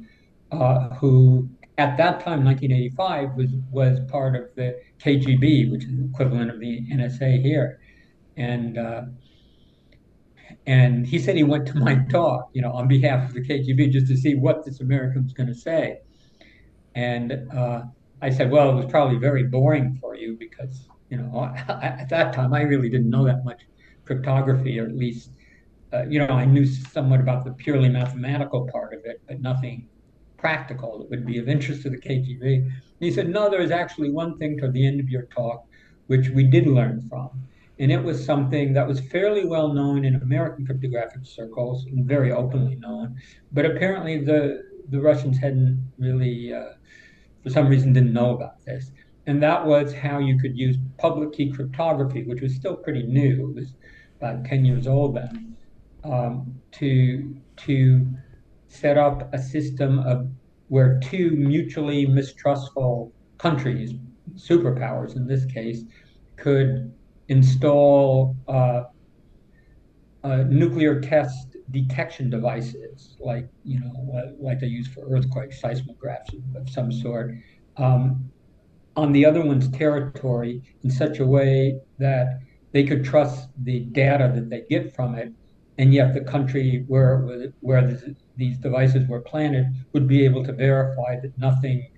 uh, 0.50 0.88
who 0.94 1.48
at 1.78 1.96
that 1.98 2.20
time, 2.20 2.44
1985, 2.44 3.36
was 3.36 3.50
was 3.70 4.00
part 4.10 4.34
of 4.34 4.44
the 4.56 4.74
KGB, 5.04 5.70
which 5.70 5.84
is 5.84 5.90
the 5.90 6.08
equivalent 6.10 6.50
of 6.50 6.58
the 6.58 6.80
NSA 6.92 7.42
here, 7.42 7.78
and 8.36 8.78
uh, 8.78 9.02
and 10.66 11.06
he 11.06 11.18
said 11.18 11.36
he 11.36 11.42
went 11.42 11.66
to 11.66 11.74
my 11.78 11.96
talk, 12.10 12.48
you 12.54 12.62
know, 12.62 12.72
on 12.72 12.88
behalf 12.88 13.28
of 13.28 13.34
the 13.34 13.42
KGB, 13.46 13.90
just 13.90 14.06
to 14.06 14.16
see 14.16 14.34
what 14.34 14.64
this 14.64 14.80
American 14.80 15.24
was 15.24 15.32
going 15.34 15.48
to 15.48 15.54
say, 15.54 15.98
and 16.96 17.46
uh, 17.54 17.82
I 18.22 18.30
said, 18.30 18.50
well, 18.50 18.70
it 18.70 18.74
was 18.74 18.86
probably 18.86 19.18
very 19.18 19.44
boring 19.44 19.98
for 20.00 20.16
you 20.16 20.36
because 20.38 20.88
you 21.10 21.18
know 21.18 21.54
at 21.68 22.08
that 22.08 22.32
time 22.32 22.52
I 22.52 22.62
really 22.62 22.88
didn't 22.88 23.10
know 23.10 23.24
that 23.24 23.44
much 23.44 23.60
cryptography, 24.04 24.80
or 24.80 24.86
at 24.86 24.96
least 24.96 25.30
uh, 25.92 26.04
you 26.08 26.18
know 26.18 26.34
I 26.34 26.46
knew 26.46 26.66
somewhat 26.66 27.20
about 27.20 27.44
the 27.44 27.52
purely 27.52 27.88
mathematical 27.88 28.68
part 28.72 28.94
of 28.94 29.00
it, 29.04 29.20
but 29.28 29.40
nothing 29.40 29.88
practical 30.36 30.98
that 30.98 31.10
would 31.10 31.26
be 31.26 31.38
of 31.38 31.48
interest 31.48 31.82
to 31.82 31.90
the 31.90 31.98
KGB. 31.98 32.42
And 32.42 32.72
he 33.00 33.10
said, 33.10 33.28
no, 33.28 33.50
there 33.50 33.60
is 33.60 33.70
actually 33.70 34.10
one 34.10 34.36
thing 34.38 34.58
toward 34.58 34.74
the 34.74 34.86
end 34.86 35.00
of 35.00 35.08
your 35.08 35.22
talk 35.24 35.66
which 36.06 36.28
we 36.30 36.44
did 36.44 36.66
learn 36.66 37.02
from. 37.08 37.30
And 37.78 37.92
it 37.92 38.02
was 38.02 38.24
something 38.24 38.72
that 38.72 38.86
was 38.86 39.00
fairly 39.00 39.44
well 39.44 39.72
known 39.72 40.04
in 40.04 40.14
American 40.16 40.64
cryptographic 40.64 41.26
circles 41.26 41.84
and 41.86 42.06
very 42.06 42.32
openly 42.32 42.76
known. 42.76 43.16
But 43.52 43.66
apparently 43.66 44.24
the, 44.24 44.62
the 44.88 45.00
Russians 45.00 45.38
hadn't 45.38 45.92
really, 45.98 46.52
uh, 46.52 46.74
for 47.42 47.50
some 47.50 47.68
reason, 47.68 47.92
didn't 47.92 48.12
know 48.12 48.34
about 48.34 48.64
this. 48.64 48.92
And 49.26 49.42
that 49.42 49.64
was 49.64 49.92
how 49.92 50.18
you 50.18 50.38
could 50.38 50.56
use 50.56 50.76
public 50.98 51.32
key 51.32 51.50
cryptography, 51.50 52.22
which 52.24 52.40
was 52.40 52.54
still 52.54 52.76
pretty 52.76 53.02
new. 53.02 53.50
It 53.50 53.54
was 53.54 53.74
about 54.20 54.44
10 54.44 54.64
years 54.64 54.86
old 54.86 55.16
then, 55.16 55.56
um, 56.04 56.54
to, 56.72 57.36
to 57.56 58.06
set 58.68 58.96
up 58.96 59.32
a 59.34 59.38
system 59.38 59.98
of 60.00 60.28
where 60.68 60.98
two 61.00 61.30
mutually 61.30 62.06
mistrustful 62.06 63.12
countries, 63.38 63.94
superpowers 64.34 65.16
in 65.16 65.26
this 65.26 65.44
case, 65.46 65.82
could 66.36 66.92
install 67.28 68.36
uh, 68.48 68.82
uh, 70.22 70.44
nuclear 70.48 71.00
test 71.00 71.55
detection 71.70 72.30
devices, 72.30 73.16
like 73.20 73.48
you 73.64 73.80
know, 73.80 74.34
like 74.38 74.60
they 74.60 74.66
use 74.66 74.88
for 74.88 75.02
earthquakes, 75.14 75.60
seismographs 75.60 76.34
of 76.54 76.68
some 76.68 76.92
sort, 76.92 77.34
um, 77.76 78.30
on 78.96 79.12
the 79.12 79.24
other 79.24 79.42
one's 79.42 79.68
territory 79.70 80.62
in 80.82 80.90
such 80.90 81.18
a 81.18 81.26
way 81.26 81.78
that 81.98 82.40
they 82.72 82.84
could 82.84 83.04
trust 83.04 83.48
the 83.64 83.80
data 83.80 84.30
that 84.34 84.50
they 84.50 84.62
get 84.68 84.94
from 84.94 85.14
it 85.14 85.32
and 85.78 85.92
yet 85.92 86.14
the 86.14 86.20
country 86.20 86.84
where 86.88 87.52
where 87.60 87.98
these 88.36 88.58
devices 88.58 89.06
were 89.08 89.20
planted 89.20 89.66
would 89.92 90.08
be 90.08 90.24
able 90.24 90.44
to 90.44 90.52
verify 90.52 91.18
that 91.20 91.36
nothing 91.38 91.90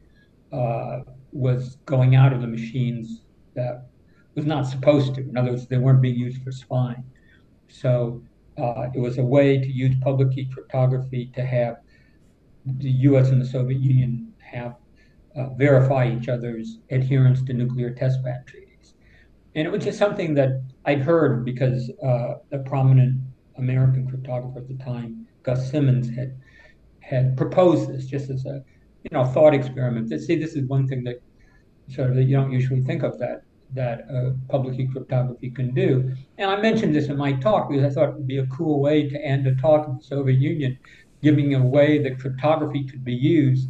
uh, 0.53 1.01
was 1.33 1.77
going 1.87 2.17
out 2.17 2.33
of 2.33 2.41
the 2.41 2.47
machines 2.47 3.23
that 3.55 3.89
was 4.35 4.47
not 4.47 4.67
supposed 4.67 5.15
to. 5.15 5.21
In 5.21 5.37
other 5.37 5.51
words, 5.51 5.67
they 5.67 5.79
weren't 5.79 6.01
being 6.01 6.17
used 6.17 6.43
for 6.43 6.53
spying. 6.53 7.05
So 7.69 8.23
uh, 8.59 8.91
it 8.95 8.99
was 8.99 9.19
a 9.19 9.25
way 9.25 9.59
to 9.59 9.71
use 9.71 9.95
public 10.01 10.33
key 10.33 10.49
cryptography 10.53 11.31
to 11.35 11.45
have 11.45 11.79
the 12.67 12.91
U.S. 12.91 13.29
and 13.29 13.41
the 13.41 13.47
Soviet 13.47 13.81
Union 13.81 14.33
have 14.39 14.77
uh, 15.37 15.51
verify 15.55 16.11
each 16.11 16.29
other's 16.29 16.79
adherence 16.91 17.43
to 17.43 17.53
nuclear 17.53 17.91
test 17.91 18.23
ban 18.25 18.43
treaties. 18.47 18.95
And 19.55 19.67
it 19.67 19.71
was 19.71 19.85
just 19.85 19.99
something 19.99 20.35
that 20.35 20.63
I'd 20.85 21.01
heard 21.01 21.45
because 21.45 21.91
uh, 22.03 22.35
a 22.53 22.59
prominent 22.59 23.21
American 23.57 24.11
cryptographer 24.11 24.57
at 24.57 24.69
the 24.69 24.83
time, 24.83 25.27
Gus 25.43 25.71
Simmons, 25.71 26.09
had 26.09 26.37
had 27.01 27.37
proposed 27.39 27.89
this 27.91 28.07
just 28.07 28.29
as 28.29 28.45
a 28.45 28.63
you 29.03 29.11
know 29.13 29.25
thought 29.25 29.55
experiment. 29.55 30.09
That 30.11 30.21
see, 30.21 30.37
this 30.37 30.55
is 30.55 30.69
one 30.69 30.87
thing 30.87 31.05
that 31.05 31.23
sort 31.89 32.11
of 32.11 32.17
that 32.17 32.25
you 32.25 32.37
don't 32.37 32.53
usually 32.53 32.83
think 32.83 33.03
of 33.03 33.19
that 33.19 33.43
that 33.75 34.07
uh, 34.11 34.31
public 34.49 34.77
key 34.77 34.89
cryptography 34.89 35.51
can 35.51 35.75
do. 35.75 36.15
And 36.39 36.51
I 36.51 36.61
mentioned 36.61 36.95
this 36.95 37.09
in 37.09 37.17
my 37.17 37.33
talk 37.33 37.69
because 37.69 37.85
I 37.85 37.91
thought 37.91 38.11
it 38.11 38.15
would 38.15 38.27
be 38.27 38.39
a 38.39 38.47
cool 38.47 38.81
way 38.81 39.09
to 39.09 39.25
end 39.25 39.47
a 39.47 39.55
talk 39.57 39.87
in 39.89 39.97
the 39.97 40.03
Soviet 40.03 40.39
Union, 40.39 40.79
giving 41.23 41.55
a 41.55 41.65
way 41.65 42.03
that 42.03 42.19
cryptography 42.19 42.85
could 42.85 43.05
be 43.05 43.15
used 43.15 43.69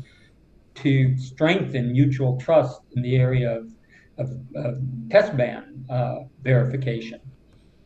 to 0.77 1.17
strengthen 1.19 1.93
mutual 1.93 2.39
trust 2.39 2.81
in 2.95 3.03
the 3.03 3.17
area 3.17 3.59
of, 3.59 3.67
of, 4.19 4.31
of 4.55 4.79
testband 5.09 5.91
uh, 5.91 6.21
verification. 6.43 7.21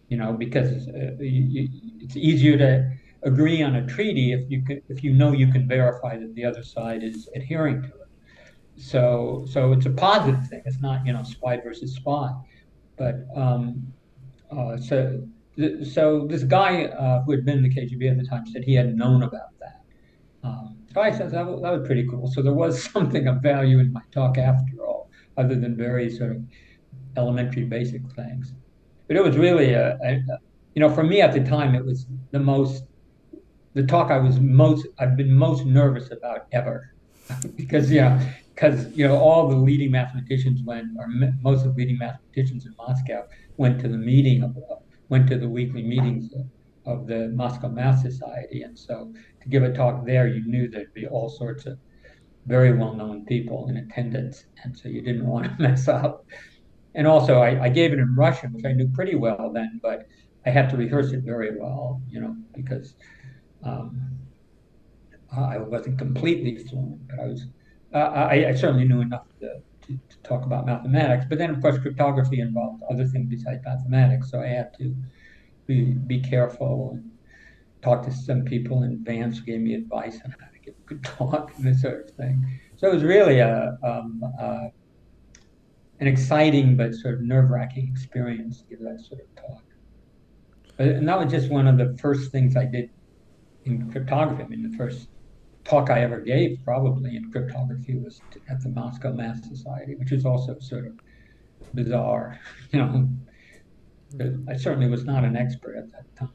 You 0.09 0.19
know, 0.19 0.35
because 0.35 0.89
uh, 0.89 1.17
you, 1.21 1.69
it's 2.01 2.17
easier 2.17 2.59
to 2.59 2.93
agree 3.23 3.63
on 3.63 3.77
a 3.77 3.87
treaty 3.87 4.33
if 4.33 4.51
you 4.51 4.63
can, 4.63 4.83
if 4.89 5.03
you 5.03 5.15
know 5.15 5.33
you 5.33 5.51
can 5.51 5.67
verify 5.67 6.19
that 6.19 6.35
the 6.35 6.45
other 6.45 6.63
side 6.63 7.03
is 7.03 7.29
adhering 7.35 7.83
to 7.83 7.89
it. 7.89 8.02
So 8.77 9.45
so 9.49 9.73
it's 9.73 9.87
a 9.87 9.91
positive 9.91 10.47
thing. 10.49 10.63
It's 10.65 10.81
not 10.81 11.07
you 11.07 11.13
know 11.13 11.23
spy 11.23 11.59
versus 11.61 11.95
spy, 11.95 12.33
but 12.97 13.27
um, 13.37 13.93
uh, 14.51 14.77
so 14.77 15.27
so 15.85 16.27
this 16.29 16.45
guy 16.45 16.85
uh, 16.87 17.23
who 17.23 17.33
had 17.33 17.45
been 17.45 17.59
in 17.59 17.63
the 17.65 17.75
KGB 17.75 18.11
at 18.11 18.17
the 18.17 18.25
time 18.25 18.47
said 18.47 18.65
he 18.65 18.75
had 18.75 18.97
known 18.97 19.23
about 19.23 19.59
that. 19.61 19.83
Um, 20.43 20.79
so 20.93 21.01
I 21.01 21.11
said 21.11 21.31
that 21.31 21.47
was, 21.47 21.61
that 21.63 21.71
was 21.71 21.87
pretty 21.87 22.07
cool. 22.09 22.27
So 22.33 22.43
there 22.43 22.55
was 22.55 22.83
something 22.93 23.29
of 23.29 23.43
value 23.43 23.79
in 23.79 23.93
my 23.93 24.03
talk 24.13 24.39
after 24.39 24.85
all, 24.85 25.11
other 25.37 25.55
than 25.55 25.77
very 25.77 26.11
sort 26.11 26.33
of 26.33 26.43
elementary 27.17 27.65
basic 27.65 28.03
things. 28.13 28.55
But 29.07 29.17
it 29.17 29.23
was 29.23 29.37
really 29.37 29.75
a, 29.75 29.99
a, 30.03 30.15
a 30.15 30.39
you 30.75 30.81
know 30.81 30.89
for 30.89 31.03
me 31.03 31.21
at 31.21 31.33
the 31.33 31.45
time 31.45 31.75
it 31.75 31.85
was 31.85 32.07
the 32.31 32.39
most 32.39 32.85
the 33.75 33.83
talk 33.83 34.11
I 34.11 34.19
was 34.19 34.41
most 34.41 34.87
I've 34.99 35.17
been 35.17 35.33
most 35.33 35.65
nervous 35.65 36.11
about 36.11 36.47
ever 36.53 36.93
because 37.57 37.91
yeah 37.91 38.23
because 38.55 38.95
you 38.97 39.07
know 39.07 39.17
all 39.17 39.49
the 39.49 39.57
leading 39.57 39.91
mathematicians 39.91 40.63
went, 40.63 40.87
or 40.99 41.07
most 41.43 41.65
of 41.65 41.75
the 41.75 41.79
leading 41.81 41.99
mathematicians 41.99 42.67
in 42.67 42.75
Moscow 42.77 43.27
went 43.57 43.81
to 43.81 43.89
the 43.89 43.97
meeting 43.97 44.43
of, 44.43 44.57
went 45.09 45.29
to 45.29 45.39
the 45.39 45.49
weekly 45.49 45.83
meetings 45.83 46.33
of, 46.35 46.47
of 46.85 47.07
the 47.07 47.29
Moscow 47.29 47.69
Math 47.69 48.01
Society, 48.01 48.63
and 48.63 48.79
so 48.79 49.13
to 49.43 49.49
give 49.49 49.63
a 49.63 49.73
talk 49.73 50.05
there, 50.05 50.27
you 50.27 50.45
knew 50.47 50.69
there'd 50.69 50.95
be 50.95 51.07
all 51.07 51.29
sorts 51.29 51.67
of 51.67 51.79
very 52.47 52.73
well-known 52.77 53.25
people 53.27 53.69
in 53.69 53.77
attendance, 53.77 54.45
and 54.65 54.77
so 54.77 54.89
you 54.89 55.01
didn't 55.01 55.27
want 55.27 55.45
to 55.47 55.57
mess 55.63 55.89
up. 55.89 56.25
And 56.95 57.07
also, 57.07 57.39
I, 57.39 57.65
I 57.65 57.69
gave 57.71 57.93
it 57.93 57.99
in 57.99 58.15
Russian, 58.15 58.53
which 58.53 58.67
I 58.67 58.73
knew 58.73 58.89
pretty 58.89 59.15
well 59.15 59.51
then, 59.53 59.81
but 59.83 60.07
I 60.45 60.51
had 60.51 60.69
to 60.71 60.77
rehearse 60.77 61.13
it 61.13 61.23
very 61.25 61.59
well, 61.59 62.03
you 62.09 62.21
know, 62.21 62.37
because 62.55 62.97
um, 63.63 64.19
I 65.35 65.57
wasn't 65.57 65.99
completely 65.99 66.59
fluent, 66.59 67.09
but 67.09 67.21
I 67.21 67.27
was 67.29 67.47
uh, 67.95 68.29
I, 68.31 68.49
I, 68.49 68.55
certainly 68.55 68.85
knew 68.85 69.01
enough 69.01 69.27
to, 69.41 69.61
to, 69.87 69.99
to, 70.09 70.19
talk 70.23 70.45
about 70.45 70.67
mathematics. 70.67 71.27
But 71.29 71.39
then, 71.39 71.51
of 71.51 71.61
course, 71.61 71.79
cryptography 71.79 72.41
involved 72.41 72.83
other 72.91 73.07
things 73.07 73.29
besides 73.29 73.63
mathematics. 73.65 74.31
So 74.31 74.41
I 74.41 74.47
had 74.47 74.73
to 74.79 74.95
be, 75.67 75.93
be 75.93 76.21
careful 76.21 76.93
and 76.95 77.11
talk 77.83 78.05
to 78.05 78.13
some 78.13 78.45
people 78.45 78.83
in 78.85 78.93
advance 78.93 79.39
who 79.39 79.45
gave 79.45 79.61
me 79.61 79.75
advice 79.75 80.21
on 80.25 80.31
how 80.31 80.47
to 80.53 80.59
give 80.65 80.75
a 80.75 80.89
good 80.89 81.05
talk 81.05 81.53
and 81.57 81.65
this 81.65 81.83
sort 81.83 82.09
of 82.09 82.17
thing. 82.17 82.61
So 82.77 82.89
it 82.89 82.95
was 82.95 83.05
really 83.05 83.41
a, 83.41 83.77
um, 83.83 84.23
an 86.01 86.09
exciting 86.09 86.77
but 86.77 86.95
sort 86.95 87.15
of 87.15 87.21
nerve 87.23 87.51
wracking 87.51 87.89
experience 87.89 88.63
to 88.63 88.65
give 88.69 88.81
that 88.81 89.01
sort 89.01 89.21
of 89.21 89.35
talk. 89.37 89.63
And 90.79 91.07
that 91.09 91.19
was 91.19 91.31
just 91.31 91.51
one 91.51 91.69
of 91.69 91.77
the 91.79 91.97
first 92.01 92.33
things 92.33 92.57
I 92.57 92.65
did 92.65 92.91
in 93.65 93.91
cryptography. 93.91 94.43
I 94.43 94.47
mean, 94.49 94.69
the 94.69 94.77
first 94.77 95.09
talk 95.65 95.91
I 95.91 96.01
ever 96.03 96.21
gave, 96.21 96.59
probably 96.65 97.17
in 97.17 97.31
cryptography, 97.31 97.97
was 97.97 98.21
at 98.49 98.61
the 98.63 98.69
Moscow 98.69 99.13
Math 99.13 99.45
Society, 99.45 99.95
which 99.95 100.13
is 100.13 100.25
also 100.25 100.59
sort 100.61 100.87
of 100.87 101.01
bizarre. 101.75 102.39
You 102.73 102.79
know, 102.79 103.09
I 104.49 104.57
certainly 104.57 104.89
was 104.89 105.05
not 105.05 105.25
an 105.25 105.37
expert 105.37 105.77
at 105.77 105.93
that 105.93 106.17
time. 106.17 106.33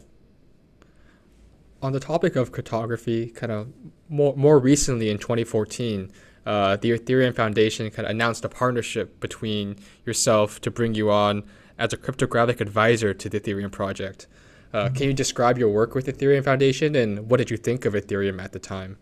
On 1.82 1.92
the 1.92 2.00
topic 2.00 2.36
of 2.36 2.52
cryptography, 2.52 3.28
kind 3.32 3.52
of 3.52 3.74
more 4.08 4.36
more 4.36 4.60
recently 4.60 5.10
in 5.10 5.18
2014, 5.18 6.12
uh, 6.46 6.78
the 6.78 6.92
Ethereum 6.92 7.36
Foundation 7.36 7.90
kind 7.90 8.06
of 8.06 8.12
announced 8.12 8.46
a 8.46 8.50
partnership 8.50 9.20
between 9.20 9.78
yourself 10.06 10.62
to 10.62 10.72
bring 10.72 10.94
you 10.94 11.10
on 11.10 11.44
as 11.78 11.92
a 11.92 11.98
cryptographic 11.98 12.62
advisor 12.62 13.14
to 13.14 13.30
the 13.30 13.40
Ethereum 13.40 13.72
project. 13.72 14.28
Uh, 14.74 14.86
mm-hmm. 14.86 14.94
Can 14.94 15.08
you 15.08 15.14
describe 15.14 15.58
your 15.58 15.70
work 15.70 15.96
with 15.96 16.06
the 16.06 16.14
Ethereum 16.14 16.44
Foundation 16.44 16.96
and 16.96 17.30
what 17.30 17.38
did 17.38 17.50
you 17.50 17.58
think 17.58 17.86
of 17.86 17.94
Ethereum 17.94 18.42
at 18.42 18.52
the 18.52 18.60
time? 18.60 18.98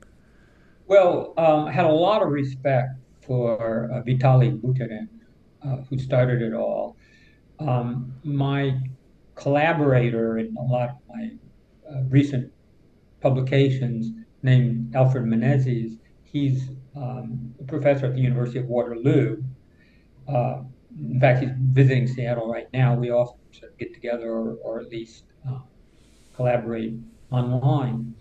Well, 0.88 1.34
um, 1.38 1.66
I 1.66 1.72
had 1.72 1.86
a 1.86 1.92
lot 1.92 2.22
of 2.22 2.30
respect 2.30 2.90
for 3.22 3.90
uh, 3.92 4.04
Vitaly 4.04 4.60
Buterin, 4.60 5.08
uh, 5.64 5.78
who 5.90 5.98
started 5.98 6.42
it 6.42 6.54
all. 6.54 6.96
Um, 7.60 8.14
my 8.24 8.80
collaborator 9.34 10.38
in 10.38 10.56
a 10.58 10.62
lot 10.62 10.90
of 10.90 10.96
my 11.10 11.32
uh, 11.90 12.04
recent 12.10 12.52
publications, 13.20 14.12
named 14.44 14.96
Alfred 14.96 15.26
Menezes, 15.26 15.98
he's 16.24 16.70
um, 16.96 17.56
a 17.60 17.64
professor 17.64 18.06
at 18.06 18.14
the 18.14 18.22
University 18.22 18.60
of 18.60 18.68
Waterloo. 18.68 19.42
Uh, 20.28 20.62
in 21.00 21.20
fact, 21.20 21.42
he's 21.42 21.52
visiting 21.58 22.08
Seattle 22.08 22.48
right 22.48 22.68
now. 22.74 22.94
We 22.96 23.10
often 23.10 23.40
sort 23.52 23.72
of 23.72 23.78
get 23.80 23.94
together 23.94 24.30
or, 24.32 24.56
or 24.64 24.80
at 24.82 24.90
least 24.90 25.24
uh, 25.50 25.60
collaborate 26.36 26.94
online. 27.32 28.14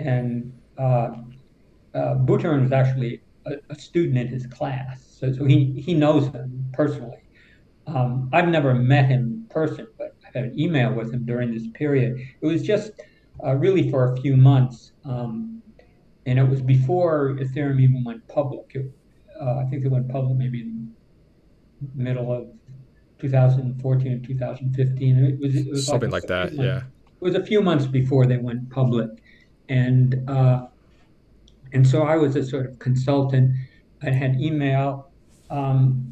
And 0.00 0.52
uh, 1.94 2.14
was 2.18 2.72
actually 2.72 3.20
a, 3.46 3.52
a, 3.70 3.74
student 3.74 4.18
in 4.18 4.28
his 4.28 4.46
class, 4.46 5.16
so, 5.18 5.32
so 5.32 5.44
he, 5.44 5.72
he 5.72 5.94
knows 5.94 6.26
him 6.28 6.64
personally. 6.72 7.18
Um, 7.86 8.30
I've 8.32 8.48
never 8.48 8.74
met 8.74 9.06
him 9.06 9.20
in 9.20 9.46
person, 9.50 9.86
but 9.98 10.14
I 10.24 10.38
had 10.38 10.46
an 10.46 10.60
email 10.60 10.92
with 10.94 11.12
him 11.12 11.24
during 11.24 11.52
this 11.52 11.66
period. 11.74 12.20
It 12.40 12.46
was 12.46 12.62
just 12.62 12.92
uh, 13.44 13.54
really 13.54 13.90
for 13.90 14.12
a 14.12 14.16
few 14.20 14.36
months, 14.36 14.92
um, 15.04 15.62
and 16.26 16.38
it 16.38 16.48
was 16.48 16.62
before 16.62 17.36
Ethereum 17.40 17.80
even 17.80 18.04
went 18.04 18.26
public. 18.28 18.70
It, 18.74 18.92
uh, 19.40 19.58
I 19.58 19.64
think 19.70 19.84
it 19.84 19.88
went 19.88 20.08
public 20.08 20.36
maybe 20.36 20.60
in 20.60 20.94
the 21.80 22.02
middle 22.02 22.32
of 22.32 22.48
2014 23.18 24.12
and 24.12 24.24
2015. 24.24 25.16
It 25.16 25.40
was, 25.40 25.56
it 25.56 25.70
was 25.70 25.86
something 25.86 26.10
like, 26.10 26.28
like 26.30 26.50
that, 26.50 26.52
yeah. 26.52 26.78
It 26.78 27.24
was 27.24 27.34
a 27.34 27.44
few 27.44 27.60
months 27.60 27.86
before 27.86 28.26
they 28.26 28.36
went 28.36 28.70
public, 28.70 29.10
and 29.68 30.28
uh, 30.28 30.66
and 31.72 31.86
so 31.86 32.02
I 32.02 32.16
was 32.16 32.36
a 32.36 32.44
sort 32.44 32.66
of 32.66 32.78
consultant. 32.78 33.54
I 34.02 34.10
had 34.10 34.40
email. 34.40 35.10
Um, 35.50 36.06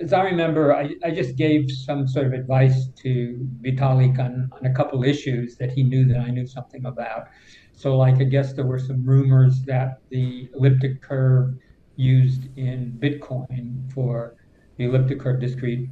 as 0.00 0.12
I 0.12 0.22
remember, 0.22 0.74
I, 0.74 0.94
I 1.04 1.10
just 1.10 1.36
gave 1.36 1.70
some 1.70 2.08
sort 2.08 2.26
of 2.26 2.32
advice 2.32 2.88
to 3.02 3.48
Vitalik 3.62 4.18
on, 4.18 4.50
on 4.52 4.66
a 4.66 4.74
couple 4.74 5.04
issues 5.04 5.56
that 5.56 5.70
he 5.70 5.82
knew 5.82 6.04
that 6.06 6.18
I 6.18 6.30
knew 6.30 6.46
something 6.46 6.84
about. 6.84 7.28
So, 7.72 7.96
like, 7.96 8.16
I 8.16 8.24
guess 8.24 8.52
there 8.52 8.66
were 8.66 8.78
some 8.78 9.04
rumors 9.04 9.62
that 9.62 10.00
the 10.10 10.48
elliptic 10.54 11.00
curve 11.02 11.54
used 11.96 12.48
in 12.56 12.98
Bitcoin 13.00 13.92
for 13.92 14.34
the 14.76 14.84
elliptic 14.84 15.20
curve 15.20 15.40
discrete 15.40 15.88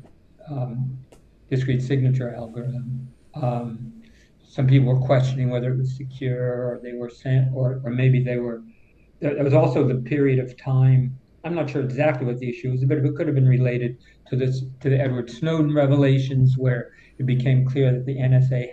um, 0.51 0.99
discrete 1.51 1.83
signature 1.83 2.35
algorithm. 2.35 3.09
Um, 3.35 4.02
some 4.53 4.67
people 4.67 4.93
were 4.93 5.07
questioning 5.07 5.49
whether 5.51 5.73
it 5.73 5.79
was 5.79 5.97
secure 5.97 6.45
or 6.45 6.81
they 6.83 6.93
were 6.93 7.11
sent 7.11 7.49
or, 7.55 7.81
or 7.85 7.91
maybe 7.91 8.23
they 8.23 8.37
were 8.37 8.63
there 9.21 9.45
was 9.45 9.55
also 9.55 9.87
the 9.87 9.95
period 9.95 10.39
of 10.39 10.57
time 10.57 11.17
i'm 11.45 11.55
not 11.55 11.71
sure 11.71 11.83
exactly 11.83 12.27
what 12.27 12.39
the 12.39 12.49
issue 12.49 12.71
was 12.71 12.85
but 12.85 12.99
it 12.99 13.17
could 13.17 13.27
have 13.27 13.35
been 13.35 13.49
related 13.49 13.99
to 14.27 14.37
this 14.37 14.65
to 14.81 14.89
the 14.91 15.01
edward 15.01 15.31
snowden 15.31 15.73
revelations 15.75 16.57
where 16.59 16.93
it 17.19 17.27
became 17.27 17.67
clear 17.67 17.93
that 17.93 18.05
the 18.05 18.17
nsa 18.17 18.69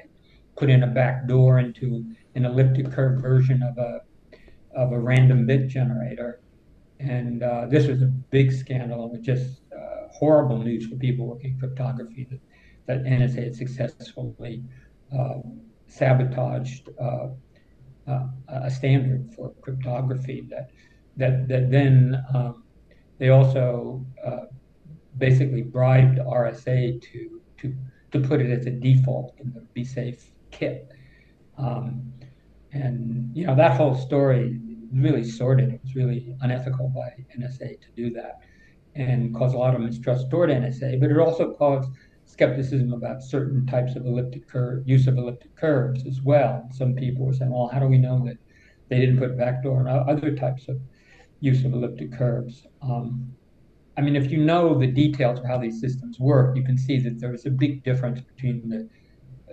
put 0.56 0.70
in 0.70 0.84
a 0.84 0.88
back 0.88 1.28
door 1.28 1.60
into 1.60 2.04
an 2.36 2.46
elliptic 2.46 2.92
curve 2.92 3.22
version 3.22 3.64
of 3.64 3.78
a 3.78 4.02
of 4.76 4.92
a 4.92 5.00
random 5.00 5.46
bit 5.46 5.68
generator. 5.68 6.42
And 7.00 7.44
uh, 7.44 7.68
this 7.68 7.88
was 7.88 8.02
a 8.02 8.08
big 8.08 8.52
scandal 8.52 9.04
and 9.04 9.12
was 9.12 9.22
just 9.22 9.62
uh, 9.76 10.08
horrible 10.12 10.58
news 10.58 10.86
for 10.88 10.96
people 10.96 11.28
working 11.28 11.58
cryptography 11.58 12.28
that, 12.30 12.40
that 12.88 13.04
NSA 13.04 13.44
had 13.44 13.56
successfully 13.56 14.64
uh, 15.18 15.36
sabotaged 15.90 16.90
uh, 17.00 17.28
uh, 18.08 18.28
a 18.48 18.72
standard 18.72 19.34
for 19.36 19.52
cryptography 19.62 20.48
that 20.50 20.70
that 21.18 21.48
that 21.48 21.70
then 21.70 22.24
um, 22.34 22.64
they 23.18 23.30
also 23.30 24.06
uh, 24.26 24.46
basically 25.18 25.62
bribed 25.62 26.18
RSA 26.20 27.02
to 27.02 27.42
to 27.58 27.76
to 28.12 28.20
put 28.20 28.42
it 28.42 28.50
as 28.50 28.66
a 28.66 28.72
default 28.72 29.36
in 29.40 29.54
the 29.54 29.82
BSafe 29.82 30.24
kit. 30.52 30.90
Um, 31.58 32.14
and 32.72 33.36
you 33.36 33.46
know 33.46 33.56
that 33.56 33.78
whole 33.78 33.96
story 33.96 34.60
really 34.94 35.24
sordid. 35.24 35.74
It 35.74 35.82
was 35.84 35.96
really 35.96 36.36
unethical 36.42 36.90
by 36.90 37.14
NSA 37.38 37.82
to 37.82 37.88
do 37.96 38.10
that, 38.12 38.40
and 38.96 39.36
caused 39.36 39.56
a 39.56 39.58
lot 39.58 39.76
of 39.76 39.82
mistrust 39.82 40.30
toward 40.30 40.50
NSA. 40.50 41.00
But 41.00 41.12
it 41.12 41.18
also 41.18 41.54
caused 41.54 41.92
skepticism 42.30 42.94
about 42.94 43.24
certain 43.24 43.66
types 43.66 43.96
of 43.96 44.06
elliptic 44.06 44.48
curve 44.48 44.88
use 44.88 45.08
of 45.08 45.18
elliptic 45.18 45.56
curves 45.56 46.06
as 46.06 46.22
well. 46.22 46.70
Some 46.72 46.94
people 46.94 47.26
were 47.26 47.34
saying, 47.34 47.52
well, 47.52 47.68
how 47.68 47.80
do 47.80 47.88
we 47.88 47.98
know 47.98 48.24
that 48.26 48.38
they 48.90 49.00
didn't 49.00 49.18
put 49.18 49.38
backdoor 49.38 49.80
and 49.80 49.90
other 49.90 50.36
types 50.36 50.68
of 50.68 50.80
use 51.40 51.64
of 51.66 51.74
elliptic 51.74 52.12
curves. 52.12 52.66
Um, 52.82 53.34
I 53.98 54.02
mean, 54.02 54.16
if 54.16 54.32
you 54.32 54.38
know 54.38 54.78
the 54.78 54.88
details 54.88 55.40
of 55.40 55.46
how 55.46 55.58
these 55.58 55.80
systems 55.80 56.20
work, 56.20 56.56
you 56.56 56.64
can 56.64 56.78
see 56.78 57.00
that 57.00 57.20
there 57.20 57.34
is 57.34 57.46
a 57.46 57.50
big 57.50 57.84
difference 57.84 58.22
between 58.22 58.70
the, 58.70 58.90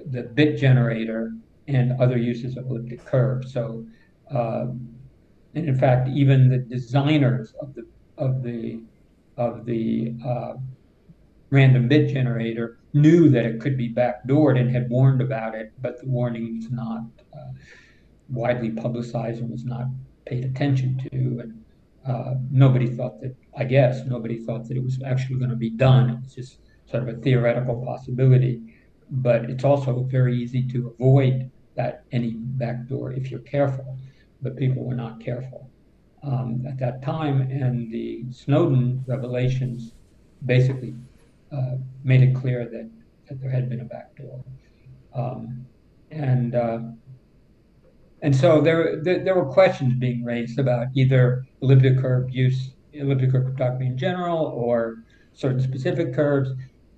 the 0.07 0.23
bit 0.23 0.57
generator 0.57 1.33
and 1.69 2.01
other 2.01 2.17
uses 2.17 2.57
of 2.57 2.67
elliptic 2.67 3.05
curves. 3.05 3.53
So, 3.53 3.87
um, 4.31 4.89
and 5.55 5.69
in 5.69 5.77
fact, 5.79 6.09
even 6.09 6.49
the 6.49 6.59
designers 6.59 7.55
of 7.61 7.75
the 7.75 7.87
of 8.19 8.43
the 8.43 8.83
of 9.37 9.67
the 9.67 10.15
uh, 10.25 10.55
random 11.51 11.89
bit 11.89 12.13
generator 12.13 12.79
knew 12.93 13.29
that 13.29 13.45
it 13.45 13.61
could 13.61 13.77
be 13.77 13.93
backdoored 13.93 14.59
and 14.59 14.71
had 14.71 14.89
warned 14.89 15.21
about 15.21 15.55
it, 15.55 15.73
but 15.81 16.01
the 16.01 16.07
warning 16.07 16.57
was 16.57 16.71
not 16.71 17.03
uh, 17.35 17.53
widely 18.29 18.71
publicized 18.71 19.41
and 19.41 19.51
was 19.51 19.65
not 19.65 19.87
paid 20.25 20.45
attention 20.45 20.99
to. 21.11 21.41
And 21.41 21.65
uh, 22.07 22.35
nobody 22.51 22.89
thought 22.89 23.21
that, 23.21 23.35
I 23.57 23.65
guess, 23.65 24.05
nobody 24.07 24.39
thought 24.39 24.67
that 24.69 24.77
it 24.77 24.83
was 24.83 25.01
actually 25.05 25.39
going 25.39 25.51
to 25.51 25.57
be 25.57 25.71
done. 25.71 26.11
It 26.11 26.21
was 26.23 26.35
just 26.35 26.59
sort 26.91 27.03
of 27.03 27.09
a 27.09 27.21
theoretical 27.21 27.85
possibility. 27.85 28.63
But 29.11 29.51
it's 29.51 29.65
also 29.65 30.03
very 30.05 30.37
easy 30.37 30.67
to 30.69 30.89
avoid 30.89 31.51
that 31.77 32.05
any 32.11 32.35
backdoor 32.37 33.13
if 33.13 33.31
you're 33.31 33.41
careful. 33.41 33.99
But 34.43 34.57
people 34.57 34.85
were 34.85 34.95
not 34.95 35.21
careful 35.21 35.71
um, 36.23 36.65
at 36.69 36.79
that 36.79 37.03
time, 37.03 37.41
and 37.43 37.91
the 37.91 38.25
Snowden 38.31 39.05
revelations 39.07 39.93
basically 40.45 40.95
uh, 41.53 41.77
made 42.05 42.23
it 42.23 42.35
clear 42.35 42.65
that, 42.65 42.91
that 43.29 43.41
there 43.41 43.51
had 43.51 43.69
been 43.69 43.81
a 43.81 43.85
backdoor. 43.85 44.45
Um, 45.15 45.67
and 46.11 46.55
uh, 46.55 46.79
and 48.23 48.35
so 48.35 48.61
there, 48.61 49.01
there, 49.03 49.23
there 49.23 49.35
were 49.35 49.45
questions 49.45 49.95
being 49.95 50.25
raised 50.25 50.59
about 50.59 50.89
either 50.95 51.47
elliptic 51.63 51.99
curve 51.99 52.31
use, 52.31 52.71
elliptic 52.93 53.33
curve 53.33 53.45
cryptography 53.45 53.87
in 53.87 53.99
general, 53.99 54.39
or 54.47 54.97
certain 55.33 55.61
specific 55.61 56.15
curves. 56.15 56.51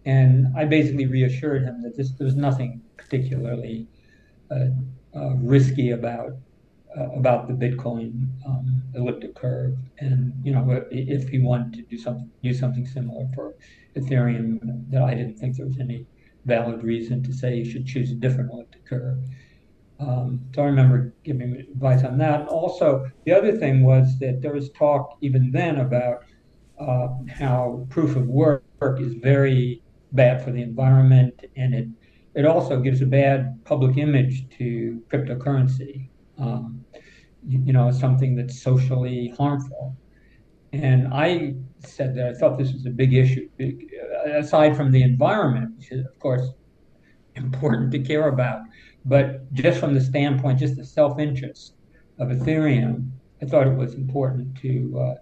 And 0.04 0.46
I 0.56 0.64
basically 0.64 1.06
reassured 1.06 1.64
him 1.64 1.82
that 1.82 1.96
this, 1.96 2.12
there 2.12 2.24
was 2.24 2.36
nothing 2.36 2.82
particularly 2.96 3.88
uh, 4.50 4.66
uh, 5.14 5.34
risky 5.36 5.90
about 5.90 6.32
uh, 6.96 7.10
about 7.10 7.48
the 7.48 7.54
Bitcoin 7.54 8.28
um, 8.46 8.82
elliptic 8.94 9.34
curve, 9.34 9.76
and 9.98 10.32
you 10.42 10.52
know 10.52 10.84
if 10.90 11.28
he 11.28 11.38
wanted 11.38 11.74
to 11.74 11.82
do 11.82 11.98
something, 11.98 12.30
use 12.40 12.58
something 12.58 12.86
similar 12.86 13.26
for 13.34 13.54
Ethereum, 13.96 14.58
that 14.90 15.02
I 15.02 15.14
didn't 15.14 15.38
think 15.38 15.56
there 15.56 15.66
was 15.66 15.78
any 15.78 16.06
valid 16.44 16.82
reason 16.82 17.22
to 17.24 17.32
say 17.32 17.56
you 17.56 17.64
should 17.64 17.86
choose 17.86 18.10
a 18.10 18.14
different 18.14 18.50
elliptic 18.52 18.86
curve. 18.86 19.18
Um, 20.00 20.40
so 20.54 20.62
I 20.62 20.66
remember 20.66 21.12
giving 21.24 21.56
advice 21.56 22.04
on 22.04 22.18
that. 22.18 22.46
Also, 22.48 23.10
the 23.26 23.32
other 23.32 23.56
thing 23.56 23.84
was 23.84 24.18
that 24.20 24.40
there 24.40 24.52
was 24.52 24.70
talk 24.70 25.18
even 25.20 25.50
then 25.50 25.80
about 25.80 26.18
uh, 26.78 27.08
how 27.28 27.86
proof 27.90 28.14
of 28.14 28.26
work 28.26 28.62
is 29.00 29.14
very 29.14 29.82
bad 30.12 30.42
for 30.42 30.52
the 30.52 30.62
environment, 30.62 31.34
and 31.56 31.74
it 31.74 31.88
it 32.34 32.46
also 32.46 32.78
gives 32.80 33.02
a 33.02 33.06
bad 33.06 33.58
public 33.64 33.96
image 33.96 34.48
to 34.58 35.02
cryptocurrency. 35.12 36.08
Um, 36.38 36.84
you, 37.44 37.60
you 37.64 37.72
know, 37.72 37.90
something 37.90 38.36
that's 38.36 38.62
socially 38.62 39.34
harmful. 39.36 39.96
And 40.72 41.08
I 41.12 41.56
said 41.80 42.14
that 42.16 42.26
I 42.28 42.34
thought 42.34 42.58
this 42.58 42.72
was 42.72 42.86
a 42.86 42.90
big 42.90 43.14
issue, 43.14 43.48
big, 43.56 43.90
aside 44.26 44.76
from 44.76 44.90
the 44.90 45.02
environment, 45.02 45.76
which 45.76 45.92
is, 45.92 46.04
of 46.04 46.18
course, 46.18 46.50
important 47.34 47.92
to 47.92 47.98
care 47.98 48.28
about. 48.28 48.62
But 49.04 49.52
just 49.52 49.78
from 49.80 49.94
the 49.94 50.00
standpoint, 50.00 50.58
just 50.58 50.76
the 50.76 50.84
self-interest 50.84 51.74
of 52.18 52.28
Ethereum, 52.28 53.10
I 53.40 53.46
thought 53.46 53.66
it 53.66 53.76
was 53.76 53.94
important 53.94 54.56
to 54.58 55.00
uh, 55.00 55.14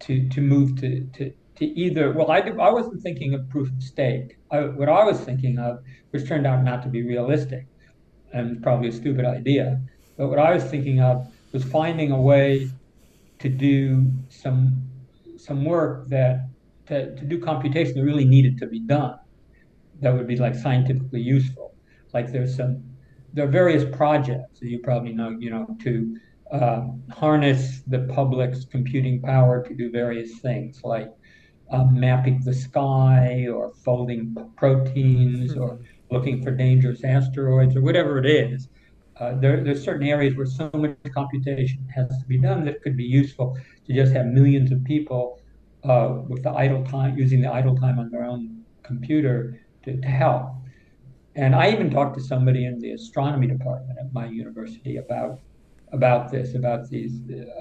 to 0.00 0.28
to 0.28 0.40
move 0.40 0.80
to, 0.80 1.04
to 1.14 1.32
to 1.56 1.64
either. 1.64 2.12
Well, 2.12 2.30
I 2.30 2.40
I 2.40 2.70
wasn't 2.70 3.02
thinking 3.02 3.34
of 3.34 3.48
proof 3.48 3.68
of 3.70 3.82
stake. 3.82 4.36
I, 4.50 4.60
what 4.60 4.88
I 4.88 5.04
was 5.04 5.20
thinking 5.20 5.58
of, 5.58 5.82
which 6.10 6.26
turned 6.26 6.46
out 6.46 6.64
not 6.64 6.82
to 6.82 6.88
be 6.88 7.02
realistic, 7.02 7.66
and 8.32 8.62
probably 8.62 8.88
a 8.88 8.92
stupid 8.92 9.24
idea. 9.24 9.80
But 10.16 10.28
what 10.28 10.38
I 10.38 10.52
was 10.52 10.64
thinking 10.64 11.00
of 11.00 11.32
was 11.52 11.64
finding 11.64 12.10
a 12.10 12.20
way 12.20 12.68
to 13.38 13.48
do 13.48 14.10
some 14.28 14.87
some 15.48 15.64
work 15.64 16.06
that 16.08 16.48
to, 16.86 17.16
to 17.16 17.24
do 17.24 17.40
computation 17.40 17.94
that 17.94 18.04
really 18.04 18.24
needed 18.24 18.58
to 18.58 18.66
be 18.66 18.80
done 18.80 19.18
that 20.00 20.14
would 20.14 20.28
be 20.28 20.36
like 20.36 20.54
scientifically 20.54 21.20
useful. 21.20 21.74
Like 22.14 22.30
there's 22.30 22.56
some 22.56 22.84
there 23.32 23.46
are 23.46 23.50
various 23.50 23.84
projects 23.96 24.60
that 24.60 24.68
you 24.68 24.78
probably 24.78 25.12
know, 25.12 25.30
you 25.38 25.50
know, 25.50 25.76
to 25.80 26.16
uh, 26.50 26.86
harness 27.10 27.82
the 27.86 28.00
public's 28.14 28.64
computing 28.64 29.20
power 29.20 29.62
to 29.66 29.74
do 29.74 29.90
various 29.90 30.38
things 30.38 30.80
like 30.82 31.12
uh, 31.70 31.84
mapping 31.84 32.40
the 32.42 32.54
sky 32.54 33.46
or 33.52 33.70
folding 33.84 34.34
proteins 34.56 35.56
or 35.56 35.74
hmm. 35.74 35.82
looking 36.10 36.42
for 36.42 36.50
dangerous 36.50 37.04
asteroids 37.04 37.76
or 37.76 37.82
whatever 37.82 38.18
it 38.18 38.26
is. 38.26 38.68
Uh, 39.20 39.34
there, 39.34 39.62
there's 39.62 39.84
certain 39.84 40.06
areas 40.06 40.36
where 40.36 40.46
so 40.46 40.70
much 40.74 40.96
computation 41.12 41.86
has 41.94 42.08
to 42.08 42.24
be 42.26 42.38
done 42.38 42.64
that 42.64 42.80
could 42.82 42.96
be 42.96 43.04
useful 43.04 43.58
to 43.88 43.94
just 43.94 44.12
have 44.12 44.26
millions 44.26 44.70
of 44.70 44.84
people 44.84 45.40
uh, 45.84 46.18
with 46.28 46.42
the 46.42 46.50
idle 46.50 46.84
time, 46.84 47.16
using 47.16 47.40
the 47.40 47.52
idle 47.52 47.76
time 47.76 47.98
on 47.98 48.10
their 48.10 48.24
own 48.24 48.62
computer 48.82 49.60
to, 49.84 50.00
to 50.00 50.06
help. 50.06 50.54
And 51.34 51.54
I 51.54 51.70
even 51.70 51.90
talked 51.90 52.16
to 52.18 52.22
somebody 52.22 52.66
in 52.66 52.78
the 52.80 52.92
astronomy 52.92 53.46
department 53.46 53.98
at 53.98 54.12
my 54.12 54.26
university 54.26 54.96
about 54.96 55.40
about 55.90 56.30
this, 56.30 56.54
about 56.54 56.90
these 56.90 57.12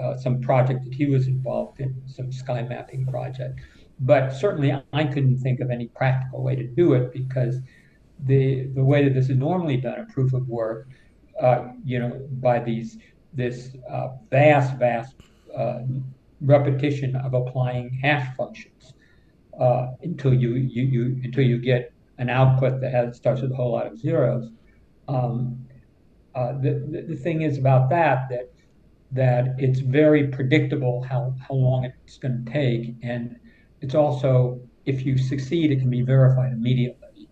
uh, 0.02 0.18
some 0.18 0.42
project 0.42 0.84
that 0.84 0.94
he 0.94 1.06
was 1.06 1.28
involved 1.28 1.80
in, 1.80 1.96
some 2.08 2.30
sky 2.30 2.62
mapping 2.62 3.06
project. 3.06 3.62
But 4.02 4.32
certainly, 4.32 4.74
I 4.92 5.04
couldn't 5.06 5.38
think 5.38 5.62
of 5.62 5.72
any 5.72 5.88
practical 5.88 6.44
way 6.44 6.56
to 6.56 6.63
do 6.63 6.94
it 6.94 7.13
because 7.13 7.60
the 8.26 8.68
the 8.74 8.84
way 8.84 9.04
that 9.04 9.13
this 9.13 9.30
is 9.30 9.38
normally 9.38 9.78
done, 9.78 10.00
a 10.00 10.06
proof 10.13 10.34
of 10.34 10.48
work, 10.48 10.88
uh, 11.42 11.70
you 11.86 12.00
know, 12.00 12.28
by 12.42 12.60
these 12.60 12.98
this 13.34 13.76
uh, 13.90 14.10
vast, 14.30 14.76
vast 14.78 15.16
uh, 15.56 15.80
repetition 16.41 17.15
of 17.15 17.34
applying 17.34 17.89
hash 18.02 18.36
functions 18.36 18.93
uh, 19.60 19.88
until 20.04 20.34
you, 20.34 20.54
you 20.54 20.84
you 20.84 21.21
until 21.23 21.43
you 21.43 21.58
get 21.58 21.91
an 22.17 22.30
output 22.30 22.82
that 22.82 22.91
has 22.91 23.15
starts 23.15 23.41
with 23.41 23.52
a 23.52 23.56
whole 23.56 23.71
lot 23.71 23.88
of 23.88 23.97
zeros. 23.97 24.50
Um, 25.08 25.65
uh, 26.36 26.54
the, 26.60 27.06
the, 27.08 27.15
thing 27.15 27.41
is 27.41 27.58
about 27.58 27.89
that 27.89 28.30
that 28.30 28.52
that 29.12 29.56
it's 29.58 29.80
very 29.80 30.28
predictable 30.28 31.02
how, 31.02 31.34
how 31.47 31.56
long 31.56 31.86
it's 31.86 32.17
going 32.17 32.45
to 32.45 32.52
take, 32.52 32.95
and 33.02 33.38
it's 33.82 33.95
also 33.95 34.60
if 34.86 35.06
you 35.06 35.17
succeed, 35.17 35.71
it 35.71 35.80
can 35.80 35.89
be 35.89 36.02
verified 36.02 36.52
immediately. 36.54 37.28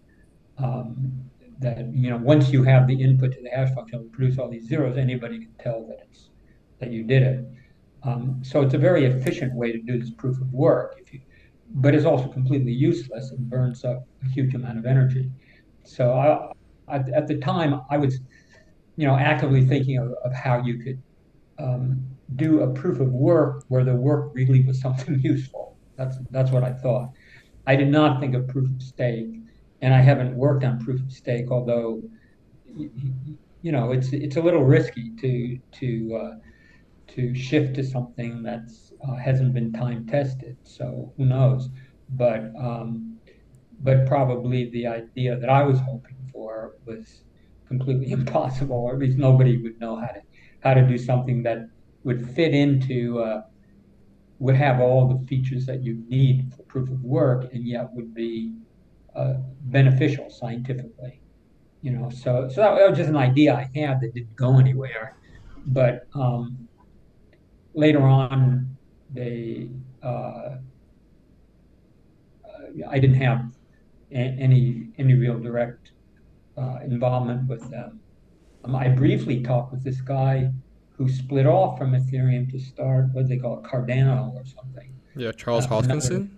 Um, 0.58 1.14
that 1.60 1.94
you 1.94 2.10
know 2.10 2.18
once 2.18 2.50
you 2.52 2.64
have 2.64 2.88
the 2.88 3.00
input 3.00 3.34
to 3.34 3.42
the 3.42 3.50
hash 3.50 3.74
function, 3.74 4.00
will 4.00 4.10
produce 4.10 4.38
all 4.40 4.50
these 4.50 4.68
zeros. 4.68 4.98
Anybody 4.98 5.40
can 5.40 5.54
tell 5.60 5.86
that 5.88 6.08
it's 6.10 6.30
that 6.80 6.92
you 6.92 7.04
did 7.04 7.24
it. 7.24 7.46
Um, 8.06 8.42
so 8.44 8.62
it's 8.62 8.74
a 8.74 8.78
very 8.78 9.06
efficient 9.06 9.54
way 9.56 9.72
to 9.72 9.80
do 9.82 10.00
this 10.00 10.12
proof 10.12 10.40
of 10.40 10.54
work. 10.54 10.96
You 11.12 11.20
but 11.76 11.96
it's 11.96 12.06
also 12.06 12.28
completely 12.28 12.72
useless 12.72 13.32
and 13.32 13.50
burns 13.50 13.84
up 13.84 14.08
a 14.24 14.30
huge 14.30 14.54
amount 14.54 14.78
of 14.78 14.86
energy. 14.86 15.32
So 15.84 16.14
I, 16.14 16.52
I, 16.94 17.00
at 17.14 17.28
the 17.28 17.38
time, 17.38 17.82
I 17.90 17.98
was, 17.98 18.20
you 18.98 19.08
know, 19.08 19.16
actively 19.16 19.66
thinking 19.66 19.98
of, 19.98 20.14
of 20.24 20.34
how 20.34 20.62
you 20.64 20.78
could 20.78 21.02
um, 21.58 22.06
do 22.36 22.62
a 22.62 22.72
proof 22.72 23.00
of 23.00 23.12
work 23.12 23.64
where 23.68 23.84
the 23.84 23.96
work 23.96 24.32
really 24.34 24.64
was 24.64 24.80
something 24.88 25.20
useful. 25.20 25.78
That's 25.98 26.18
that's 26.32 26.52
what 26.52 26.64
I 26.64 26.74
thought. 26.74 27.12
I 27.68 27.76
did 27.76 27.90
not 27.90 28.20
think 28.20 28.36
of 28.36 28.48
proof 28.48 28.70
of 28.70 28.82
stake, 28.82 29.34
and 29.82 29.94
I 29.94 30.02
haven't 30.02 30.36
worked 30.36 30.64
on 30.64 30.80
proof 30.84 31.02
of 31.02 31.12
stake, 31.12 31.50
although, 31.50 32.02
you 32.66 33.72
know, 33.72 33.92
it's 33.92 34.12
it's 34.12 34.36
a 34.36 34.42
little 34.42 34.64
risky 34.64 35.12
to 35.22 35.58
to 35.80 36.22
uh, 36.22 36.36
to 37.16 37.34
shift 37.34 37.76
to 37.76 37.84
something 37.84 38.44
that 38.44 38.70
uh, 39.08 39.16
hasn't 39.16 39.54
been 39.54 39.72
time 39.72 40.06
tested, 40.06 40.58
so 40.64 41.14
who 41.18 41.26
knows? 41.26 41.70
But 42.10 42.52
um, 42.60 43.18
but 43.82 44.06
probably 44.06 44.70
the 44.72 44.88
idea 44.88 45.38
that 45.38 45.50
I 45.50 45.64
was 45.64 45.80
hoping 45.80 46.18
for 46.32 46.74
was 46.86 47.24
completely 47.68 48.12
impossible, 48.20 48.76
or 48.76 48.94
at 48.94 49.00
least 49.00 49.18
nobody 49.18 49.62
would 49.62 49.80
know 49.80 49.96
how 49.96 50.08
to 50.08 50.22
how 50.60 50.74
to 50.74 50.86
do 50.88 50.98
something 50.98 51.44
that 51.44 51.70
would 52.04 52.30
fit 52.36 52.54
into 52.54 53.20
uh, 53.20 53.42
would 54.40 54.56
have 54.56 54.82
all 54.82 55.08
the 55.08 55.26
features 55.28 55.66
that 55.66 55.84
you 55.84 56.04
need 56.10 56.54
for 56.54 56.64
proof 56.64 56.90
of 56.90 57.02
work, 57.04 57.54
and 57.54 57.66
yet 57.66 57.92
would 57.94 58.14
be 58.14 58.54
uh, 59.16 59.36
beneficial 59.62 60.30
scientifically. 60.30 61.22
You 61.82 61.92
know, 61.92 62.10
so 62.10 62.50
so 62.50 62.62
that, 62.62 62.90
was 62.90 62.98
just 62.98 63.10
an 63.10 63.16
idea 63.16 63.54
I 63.54 63.70
had 63.80 64.02
that 64.02 64.14
didn't 64.14 64.36
go 64.36 64.58
anywhere. 64.58 65.16
But 65.68 66.08
um, 66.14 66.65
later 67.76 68.02
on, 68.02 68.78
they 69.10 69.72
uh, 70.04 70.58
I 72.90 73.00
didn't 73.00 73.18
have 73.22 73.42
any 74.12 74.90
any 74.98 75.14
real 75.14 75.40
direct 75.40 75.92
uh, 76.58 76.80
involvement 76.86 77.50
with 77.50 77.70
them. 77.72 78.02
Um, 78.64 78.76
I 78.76 78.90
briefly 78.90 79.44
talked 79.44 79.74
with 79.74 79.84
this 79.84 80.02
guy 80.02 80.52
who 80.98 81.10
split 81.10 81.48
off 81.48 81.78
from 81.80 81.94
Ethereum 81.94 82.50
to 82.52 82.60
start 82.60 83.08
what 83.14 83.28
they 83.30 83.38
call 83.38 83.64
Cardano 83.64 84.34
or 84.34 84.46
something. 84.46 85.02
Yeah, 85.16 85.32
Charles 85.32 85.66
Uh, 85.66 85.70
Hoskinson. 85.70 86.30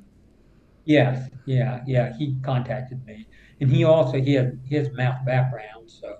Yes, 0.86 1.30
yeah, 1.45 1.82
yeah. 1.86 2.13
He 2.17 2.39
contacted 2.41 3.04
me, 3.06 3.28
and 3.60 3.69
he 3.69 3.84
also 3.84 4.19
he 4.21 4.34
had 4.34 4.60
he 4.65 4.76
has 4.76 4.89
math 4.93 5.26
background, 5.26 5.89
so 5.89 6.15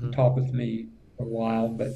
he 0.00 0.08
hmm 0.08 0.10
talked 0.10 0.36
with 0.36 0.52
me 0.52 0.88
for 1.16 1.24
a 1.26 1.28
while. 1.28 1.68
But 1.68 1.92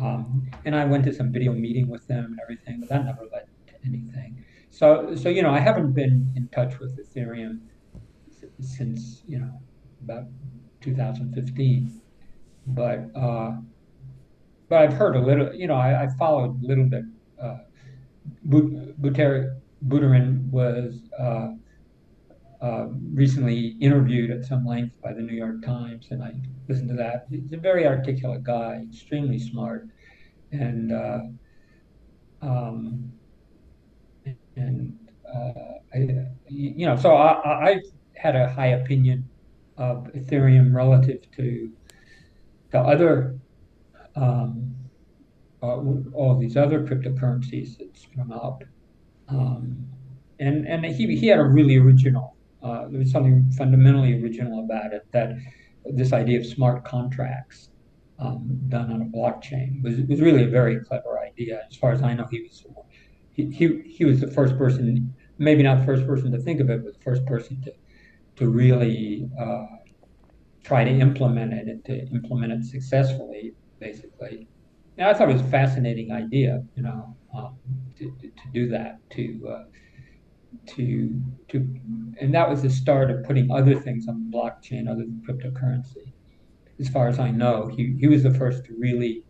um, 0.00 0.50
and 0.64 0.76
I 0.76 0.84
went 0.84 1.04
to 1.04 1.12
some 1.12 1.32
video 1.32 1.52
meeting 1.52 1.88
with 1.88 2.06
them 2.06 2.24
and 2.26 2.38
everything, 2.42 2.80
but 2.80 2.88
that 2.90 3.04
never 3.04 3.22
led 3.32 3.44
to 3.68 3.74
anything. 3.84 4.44
So 4.70 5.14
so 5.14 5.28
you 5.28 5.42
know, 5.42 5.50
I 5.50 5.60
haven't 5.60 5.92
been 5.94 6.32
in 6.36 6.48
touch 6.48 6.78
with 6.78 6.98
Ethereum 6.98 7.60
since 8.60 9.22
you 9.26 9.38
know 9.38 9.60
about 10.02 10.24
2015, 10.80 12.02
but 12.66 13.00
uh, 13.14 13.52
but 14.68 14.78
I've 14.82 14.92
heard 14.92 15.16
a 15.16 15.20
little. 15.20 15.52
You 15.54 15.66
know, 15.66 15.74
I, 15.74 16.04
I 16.04 16.08
followed 16.18 16.62
a 16.62 16.66
little 16.66 16.88
bit. 16.88 17.04
Uh, 17.40 17.58
Bu- 18.44 18.94
Buter- 19.00 19.60
Buterin 19.86 20.50
was. 20.50 21.10
Uh, 21.18 21.48
uh, 22.60 22.86
recently 23.12 23.76
interviewed 23.80 24.30
at 24.30 24.44
some 24.44 24.64
length 24.64 24.94
by 25.02 25.12
the 25.12 25.20
New 25.20 25.34
York 25.36 25.62
Times, 25.62 26.08
and 26.10 26.22
I 26.22 26.32
listened 26.68 26.88
to 26.90 26.94
that. 26.96 27.26
He's 27.30 27.52
a 27.52 27.56
very 27.56 27.86
articulate 27.86 28.42
guy, 28.42 28.84
extremely 28.88 29.38
smart, 29.38 29.88
and 30.52 30.92
uh, 30.92 31.20
um, 32.42 33.12
and 34.56 34.98
uh, 35.26 35.78
I, 35.94 36.26
you 36.48 36.86
know, 36.86 36.96
so 36.96 37.14
I, 37.14 37.68
I 37.68 37.82
had 38.14 38.36
a 38.36 38.48
high 38.48 38.68
opinion 38.68 39.28
of 39.76 40.04
Ethereum 40.14 40.74
relative 40.74 41.30
to 41.36 41.72
the 42.70 42.78
other 42.78 43.38
um, 44.16 44.74
uh, 45.62 45.76
all 46.14 46.38
these 46.38 46.56
other 46.56 46.84
cryptocurrencies 46.84 47.78
that's 47.78 48.06
come 48.14 48.32
up. 48.32 48.62
Um, 49.28 49.86
and 50.40 50.66
and 50.66 50.84
he 50.84 51.16
he 51.16 51.26
had 51.26 51.38
a 51.38 51.44
really 51.44 51.76
original. 51.76 52.36
Uh, 52.62 52.88
there 52.88 52.98
was 52.98 53.10
something 53.10 53.50
fundamentally 53.56 54.20
original 54.22 54.64
about 54.64 54.92
it 54.92 55.06
that 55.12 55.32
this 55.84 56.12
idea 56.12 56.38
of 56.40 56.46
smart 56.46 56.84
contracts 56.84 57.70
um, 58.18 58.60
done 58.68 58.92
on 58.92 59.02
a 59.02 59.04
blockchain 59.04 59.82
was 59.82 60.00
was 60.08 60.20
really 60.20 60.44
a 60.44 60.48
very 60.48 60.80
clever 60.80 61.18
idea. 61.20 61.62
As 61.70 61.76
far 61.76 61.92
as 61.92 62.02
I 62.02 62.14
know, 62.14 62.26
he 62.30 62.42
was 62.42 62.66
he, 63.32 63.50
he, 63.50 63.82
he 63.82 64.04
was 64.04 64.20
the 64.20 64.30
first 64.30 64.58
person, 64.58 65.14
maybe 65.38 65.62
not 65.62 65.78
the 65.78 65.84
first 65.84 66.04
person 66.06 66.32
to 66.32 66.38
think 66.38 66.58
of 66.60 66.68
it, 66.70 66.84
but 66.84 66.94
the 66.94 67.04
first 67.04 67.24
person 67.26 67.62
to 67.62 67.72
to 68.36 68.48
really 68.48 69.28
uh, 69.40 69.66
try 70.64 70.84
to 70.84 70.90
implement 70.90 71.52
it 71.52 71.66
and 71.68 71.84
to 71.84 72.06
implement 72.08 72.52
it 72.52 72.64
successfully, 72.64 73.54
basically. 73.80 74.48
And 74.96 75.08
I 75.08 75.14
thought 75.14 75.30
it 75.30 75.34
was 75.34 75.42
a 75.42 75.50
fascinating 75.50 76.12
idea, 76.12 76.62
you 76.74 76.82
know, 76.82 77.16
um, 77.34 77.56
to, 77.98 78.10
to, 78.20 78.28
to 78.28 78.42
do 78.52 78.68
that, 78.68 78.98
to 79.10 79.48
uh, 79.48 79.64
to 80.68 81.20
to 81.48 81.58
and 82.20 82.34
that 82.34 82.48
was 82.48 82.62
the 82.62 82.70
start 82.70 83.10
of 83.10 83.24
putting 83.24 83.50
other 83.50 83.78
things 83.78 84.08
on 84.08 84.30
blockchain 84.32 84.88
other 84.88 85.02
than 85.02 85.22
cryptocurrency. 85.28 86.12
As 86.80 86.88
far 86.88 87.08
as 87.08 87.18
i 87.18 87.30
know 87.30 87.66
he, 87.66 87.96
he 87.98 88.06
was 88.06 88.22
the 88.22 88.34
first 88.34 88.64
to 88.66 88.74
really 88.78 89.24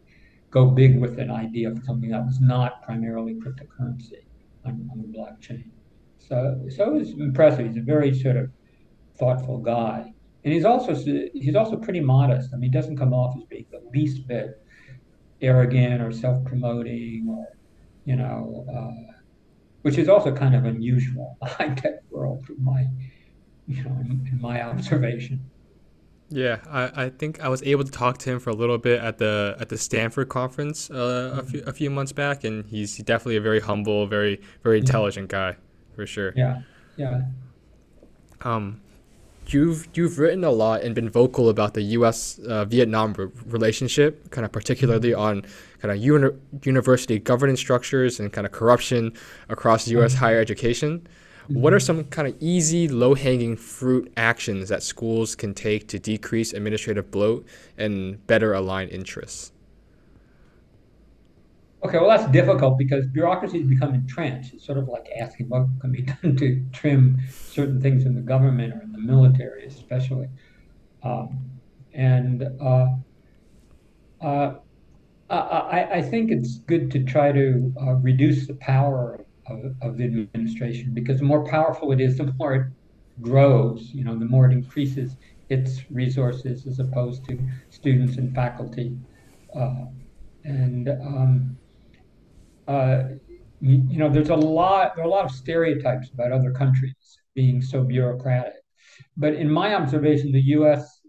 go 0.51 0.67
big 0.67 0.99
with 0.99 1.19
an 1.19 1.31
idea 1.31 1.71
of 1.71 1.79
something 1.85 2.11
that 2.11 2.25
was 2.25 2.41
not 2.41 2.83
primarily 2.83 3.35
cryptocurrency 3.35 4.25
on, 4.65 4.89
on 4.93 5.03
the 5.03 5.19
blockchain. 5.19 5.65
So 6.19 6.61
so 6.75 6.95
it 6.95 6.99
was 6.99 7.11
impressive. 7.11 7.67
He's 7.67 7.77
a 7.77 7.83
very 7.83 8.15
sort 8.15 8.37
of 8.37 8.51
thoughtful 9.19 9.59
guy. 9.59 10.13
And 10.45 10.55
he's 10.55 10.65
also 10.65 10.95
he's 10.95 11.57
also 11.57 11.77
pretty 11.77 12.01
modest. 12.01 12.51
I 12.53 12.57
mean 12.57 12.71
he 12.71 12.79
doesn't 12.79 12.97
come 12.97 13.13
off 13.13 13.37
as 13.37 13.45
being 13.45 13.67
the 13.71 13.83
least 13.93 14.27
bit 14.27 14.63
arrogant 15.41 16.03
or 16.03 16.11
self-promoting 16.11 17.27
or 17.29 17.47
you 18.05 18.17
know 18.17 18.65
uh, 18.75 19.18
which 19.89 19.99
is 19.99 20.09
also 20.09 20.35
kind 20.35 20.55
of 20.55 20.67
unusual 20.67 21.37
in 21.41 21.49
the 21.49 21.55
high 21.59 21.75
tech 21.75 21.95
world, 22.11 22.45
in 22.51 22.63
my 22.63 22.87
you 23.67 23.83
know, 23.85 23.91
in, 24.01 24.39
my 24.41 24.63
observation. 24.63 25.41
Yeah, 26.31 26.59
I, 26.69 27.05
I 27.05 27.09
think 27.09 27.41
I 27.41 27.49
was 27.49 27.63
able 27.63 27.85
to 27.85 27.91
talk 27.91 28.19
to 28.19 28.31
him 28.31 28.39
for 28.39 28.51
a 28.51 28.55
little 28.55 28.77
bit 28.77 29.01
at 29.01 29.17
the 29.17 29.57
at 29.59 29.71
the 29.71 29.79
Stanford 29.79 30.29
conference 30.29 30.91
uh, 30.91 31.39
a 31.39 31.43
few 31.43 31.63
a 31.67 31.73
few 31.73 31.89
months 31.89 32.13
back, 32.13 32.45
and 32.45 32.67
he's 32.67 32.99
definitely 32.99 33.37
a 33.37 33.41
very 33.41 33.61
humble, 33.61 34.07
very 34.07 34.41
very 34.63 34.77
Yeah, 34.77 34.81
intelligent 34.81 35.29
guy 35.29 35.57
for 35.97 36.07
sure. 36.07 36.35
yeah, 36.37 36.61
yeah. 36.99 37.23
Um, 38.43 38.83
you've 39.53 39.89
you've 39.95 40.19
written 40.19 40.45
a 40.45 40.51
lot 40.51 40.83
and 40.83 40.95
been 40.95 41.09
vocal 41.11 41.49
about 41.49 41.75
the 41.75 41.83
U.S. 41.99 42.39
Uh, 42.41 42.65
Vietnam 42.65 43.13
re- 43.15 43.29
relationship, 43.47 44.31
kind 44.31 44.45
of 44.45 44.53
particularly 44.53 45.15
on 45.15 45.43
kind 45.81 45.93
of 45.93 45.99
uni- 45.99 46.37
university 46.65 47.19
governance 47.19 47.61
structures 47.61 48.21
and 48.21 48.33
kind 48.33 48.47
of 48.47 48.53
corruption 48.53 49.13
across 49.49 49.89
U.S. 49.89 50.15
Mhm. 50.15 50.19
higher 50.19 50.41
education. 50.41 51.07
What 51.49 51.73
are 51.73 51.79
Mhm. 51.79 51.83
some 51.83 52.05
kind 52.05 52.29
of 52.29 52.35
easy, 52.41 52.89
low-hanging 52.89 53.57
fruit 53.57 54.13
actions 54.19 54.69
that 54.69 54.83
schools 54.83 55.35
can 55.35 55.55
take 55.55 55.89
to 55.89 55.99
decrease 55.99 56.53
administrative 56.53 57.11
bloat 57.11 57.47
and 57.79 58.25
better 58.27 58.53
align 58.53 58.89
interests? 58.89 59.53
Okay, 61.85 61.99
well, 61.99 62.09
that's 62.09 62.31
difficult 62.33 62.77
because 62.77 63.07
bureaucracies 63.07 63.65
become 63.65 63.95
entrenched. 63.95 64.53
It's 64.53 64.67
sort 64.67 64.79
of 64.79 64.89
like 64.89 65.09
asking 65.21 65.49
what 65.49 65.67
can 65.81 65.93
be 65.93 66.03
done 66.23 66.37
to 66.37 66.65
trim 66.73 67.19
certain 67.51 67.81
things 67.81 68.05
in 68.05 68.15
the 68.15 68.21
government 68.21 68.75
or 68.75 68.83
in 68.83 68.93
the 68.93 68.99
military, 68.99 69.65
especially. 69.67 70.29
Um, 71.05 71.51
and 71.95 72.43
uh, 72.61 72.87
uh, 74.21 74.55
I, 75.31 75.37
I 75.37 75.93
I 75.99 76.03
think 76.03 76.33
it's 76.33 76.59
good 76.59 76.91
to 76.93 77.05
try 77.05 77.31
to 77.33 77.73
uh, 77.81 77.95
reduce 77.95 78.47
the 78.49 78.55
power 78.55 79.25
of, 79.47 79.75
of 79.81 79.97
the 79.99 80.05
administration 80.05 80.93
because 80.95 81.21
the 81.21 81.25
more 81.25 81.45
powerful 81.45 81.93
it 81.93 82.01
is, 82.01 82.19
the 82.19 82.33
more 82.39 82.55
it 82.55 82.67
grows. 83.23 83.91
You 83.93 84.05
know, 84.05 84.19
the 84.19 84.25
more 84.25 84.47
it 84.51 84.53
increases 84.53 85.17
its 85.49 85.83
resources 85.91 86.67
as 86.67 86.81
opposed 86.81 87.25
to 87.27 87.39
students 87.71 88.17
and 88.17 88.35
faculty. 88.35 88.97
Uh, 89.55 89.87
and 90.45 90.89
um, 90.89 91.57
uh, 92.69 93.05
you, 93.61 93.83
you 93.89 93.99
know, 93.99 94.09
there's 94.09 94.29
a 94.29 94.37
lot 94.37 94.95
there 94.95 95.05
are 95.05 95.09
a 95.09 95.11
lot 95.11 95.25
of 95.25 95.33
stereotypes 95.33 96.11
about 96.11 96.33
other 96.33 96.53
countries 96.53 97.19
being 97.35 97.61
so 97.63 97.83
bureaucratic. 97.83 98.55
But 99.17 99.35
in 99.35 99.51
my 99.51 99.75
observation, 99.75 100.33
the 100.33 100.43
U.S. 100.59 101.01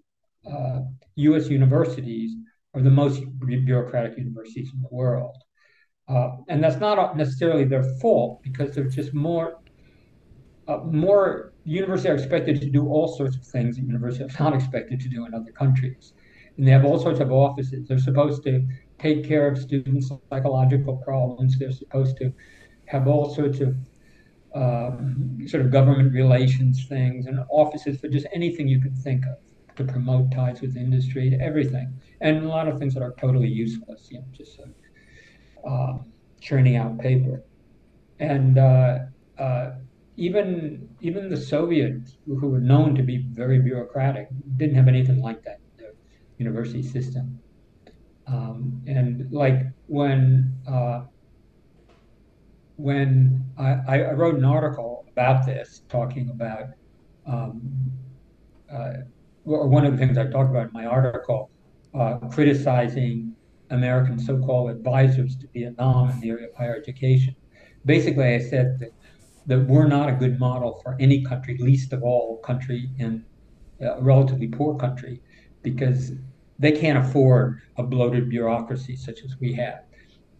Uh, 0.50 0.82
U.S. 1.15 1.50
universities 1.50 2.36
are 2.74 2.82
the 2.82 2.89
most 2.89 3.24
bureaucratic 3.39 4.17
universities 4.17 4.72
in 4.74 4.82
the 4.82 4.88
world. 4.91 5.36
Uh, 6.08 6.38
and 6.48 6.63
that's 6.63 6.78
not 6.78 7.15
necessarily 7.17 7.65
their 7.65 7.84
fault 8.02 8.41
because 8.41 8.74
they're 8.74 8.86
just 8.86 9.13
more, 9.13 9.60
uh, 10.67 10.78
more 10.86 11.54
universities 11.65 12.10
are 12.10 12.15
expected 12.15 12.60
to 12.62 12.69
do 12.69 12.88
all 12.88 13.08
sorts 13.08 13.36
of 13.36 13.43
things 13.45 13.76
that 13.76 13.84
universities 13.84 14.36
are 14.39 14.43
not 14.43 14.54
expected 14.56 15.00
to 15.00 15.10
do 15.10 15.26
in 15.26 15.34
other 15.34 15.52
countries. 15.52 16.13
And 16.58 16.67
they 16.67 16.72
have 16.72 16.86
all 16.86 17.00
sorts 17.00 17.19
of 17.19 17.32
offices. 17.32 17.88
They're 17.88 18.00
supposed 18.00 18.43
to 18.43 18.67
take 18.99 19.23
care 19.23 19.47
of 19.47 19.57
students' 19.57 20.12
psychological 20.29 20.97
problems. 20.97 21.57
They're 21.57 21.71
supposed 21.71 22.17
to 22.17 22.33
have 22.85 23.07
all 23.07 23.33
sorts 23.33 23.59
of 23.59 23.75
um, 24.55 25.38
sort 25.47 25.63
of 25.63 25.71
government 25.71 26.13
relations 26.13 26.85
things 26.88 27.27
and 27.27 27.39
offices 27.49 27.99
for 27.99 28.07
just 28.07 28.25
anything 28.33 28.67
you 28.67 28.81
could 28.81 28.97
think 28.97 29.25
of 29.25 29.38
to 29.75 29.83
promote 29.83 30.31
ties 30.31 30.62
with 30.62 30.75
industry, 30.75 31.38
everything, 31.41 31.93
and 32.21 32.43
a 32.43 32.47
lot 32.47 32.67
of 32.67 32.79
things 32.79 32.93
that 32.93 33.03
are 33.03 33.13
totally 33.19 33.47
useless, 33.47 34.09
you 34.12 34.19
know, 34.19 34.25
just 34.33 34.59
of, 34.59 34.69
um, 35.65 36.12
churning 36.41 36.75
out 36.75 36.97
paper. 36.99 37.43
And 38.19 38.57
uh, 38.57 38.99
uh, 39.38 39.71
even 40.17 40.89
even 40.99 41.29
the 41.29 41.38
Soviets, 41.38 42.17
who 42.25 42.49
were 42.49 42.59
known 42.59 42.93
to 42.95 43.03
be 43.03 43.25
very 43.31 43.62
bureaucratic, 43.62 44.27
didn't 44.57 44.75
have 44.75 44.89
anything 44.89 45.21
like 45.21 45.41
that 45.43 45.59
in 45.71 45.83
their 45.83 45.93
university 46.38 46.83
system. 46.83 47.39
Um, 48.32 48.82
and 48.86 49.32
like 49.32 49.62
when 49.88 50.54
uh, 50.68 51.02
when 52.76 53.44
I, 53.58 54.04
I 54.04 54.12
wrote 54.13 54.36
an 54.36 54.46
article 54.46 55.06
about 55.12 55.46
this, 55.46 55.82
talking 55.89 56.30
about 56.30 56.68
um, 57.26 57.62
uh, 58.72 58.94
one 59.44 59.86
of 59.86 59.92
the 59.92 59.98
things 59.98 60.18
I 60.18 60.28
talked 60.28 60.50
about 60.50 60.68
in 60.68 60.74
my 60.74 60.86
article, 60.86 61.50
uh, 61.94 62.18
criticizing 62.32 63.36
American 63.72 64.18
so-called 64.18 64.70
advisors 64.70 65.36
to 65.38 65.48
Vietnam 65.54 66.10
in 66.12 66.20
the 66.22 66.30
area 66.30 66.48
of 66.48 66.56
higher 66.56 66.76
education. 66.76 67.36
Basically, 67.86 68.36
I 68.36 68.39
said 68.39 68.80
that, 68.80 68.92
that 69.48 69.60
we're 69.68 69.88
not 69.88 70.08
a 70.08 70.13
good 70.13 70.39
model 70.39 70.80
for 70.84 70.96
any 71.00 71.24
country, 71.24 71.58
least 71.60 71.92
of 71.94 72.04
all 72.04 72.38
country 72.38 72.89
in 73.00 73.26
a 73.82 74.02
relatively 74.02 74.48
poor 74.48 74.76
country, 74.78 75.22
because 75.63 76.13
they 76.60 76.74
can't 76.74 76.98
afford 76.98 77.62
a 77.78 77.84
bloated 77.84 78.30
bureaucracy 78.30 78.95
such 78.95 79.24
as 79.24 79.38
we 79.39 79.54
have. 79.54 79.84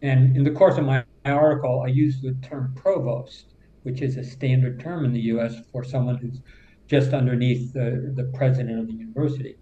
And 0.02 0.36
in 0.36 0.44
the 0.44 0.52
course 0.52 0.78
of 0.78 0.86
my, 0.86 1.04
my 1.26 1.32
article, 1.32 1.82
I 1.86 1.88
used 1.88 2.22
the 2.22 2.34
term 2.48 2.74
provost, 2.76 3.54
which 3.84 4.02
is 4.02 4.18
a 4.18 4.24
standard 4.24 4.80
term 4.80 5.06
in 5.06 5.14
the 5.14 5.22
US 5.34 5.56
for 5.72 5.84
someone 5.84 6.18
who's 6.18 6.42
just 6.88 7.14
underneath 7.14 7.74
the, 7.74 8.14
the 8.16 8.26
president 8.36 8.80
of 8.80 8.88
the 8.88 8.94
university. 8.94 9.56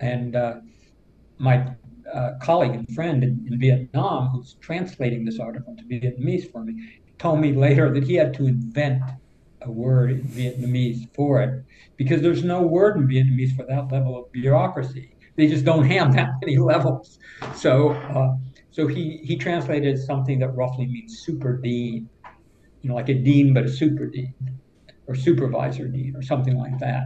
And 0.00 0.36
uh, 0.36 0.56
my 1.38 1.74
uh, 2.12 2.32
colleague 2.40 2.72
and 2.72 2.88
friend 2.94 3.22
in, 3.24 3.46
in, 3.50 3.58
Vietnam 3.58 4.28
who's 4.28 4.54
translating 4.60 5.24
this 5.24 5.38
article 5.38 5.74
to 5.76 5.84
Vietnamese 5.84 6.50
for 6.50 6.64
me 6.64 7.00
told 7.18 7.40
me 7.40 7.52
later 7.52 7.92
that 7.94 8.04
he 8.04 8.14
had 8.14 8.34
to 8.34 8.46
invent 8.46 9.02
a 9.62 9.70
word 9.70 10.10
in 10.10 10.22
Vietnamese 10.22 11.08
for 11.14 11.40
it 11.40 11.64
because 11.96 12.20
there's 12.20 12.44
no 12.44 12.62
word 12.62 12.96
in 12.96 13.06
Vietnamese 13.06 13.56
for 13.56 13.64
that 13.64 13.90
level 13.92 14.18
of 14.18 14.30
bureaucracy. 14.32 15.14
They 15.36 15.46
just 15.46 15.64
don't 15.64 15.84
have 15.84 16.14
that 16.14 16.28
many 16.42 16.58
levels. 16.58 17.18
So, 17.56 17.90
uh, 17.90 18.34
so 18.70 18.86
he, 18.86 19.20
he 19.24 19.36
translated 19.36 19.98
something 19.98 20.38
that 20.40 20.50
roughly 20.50 20.86
means 20.86 21.22
super 21.24 21.58
dean, 21.58 22.08
you 22.80 22.88
know, 22.88 22.94
like 22.94 23.08
a 23.08 23.14
dean 23.14 23.54
but 23.54 23.64
a 23.64 23.68
super 23.68 24.06
dean 24.06 24.34
or 25.06 25.14
supervisor 25.14 25.88
dean 25.88 26.14
or 26.16 26.22
something 26.22 26.56
like 26.56 26.78
that 26.78 27.04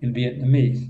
in 0.00 0.14
Vietnamese. 0.14 0.84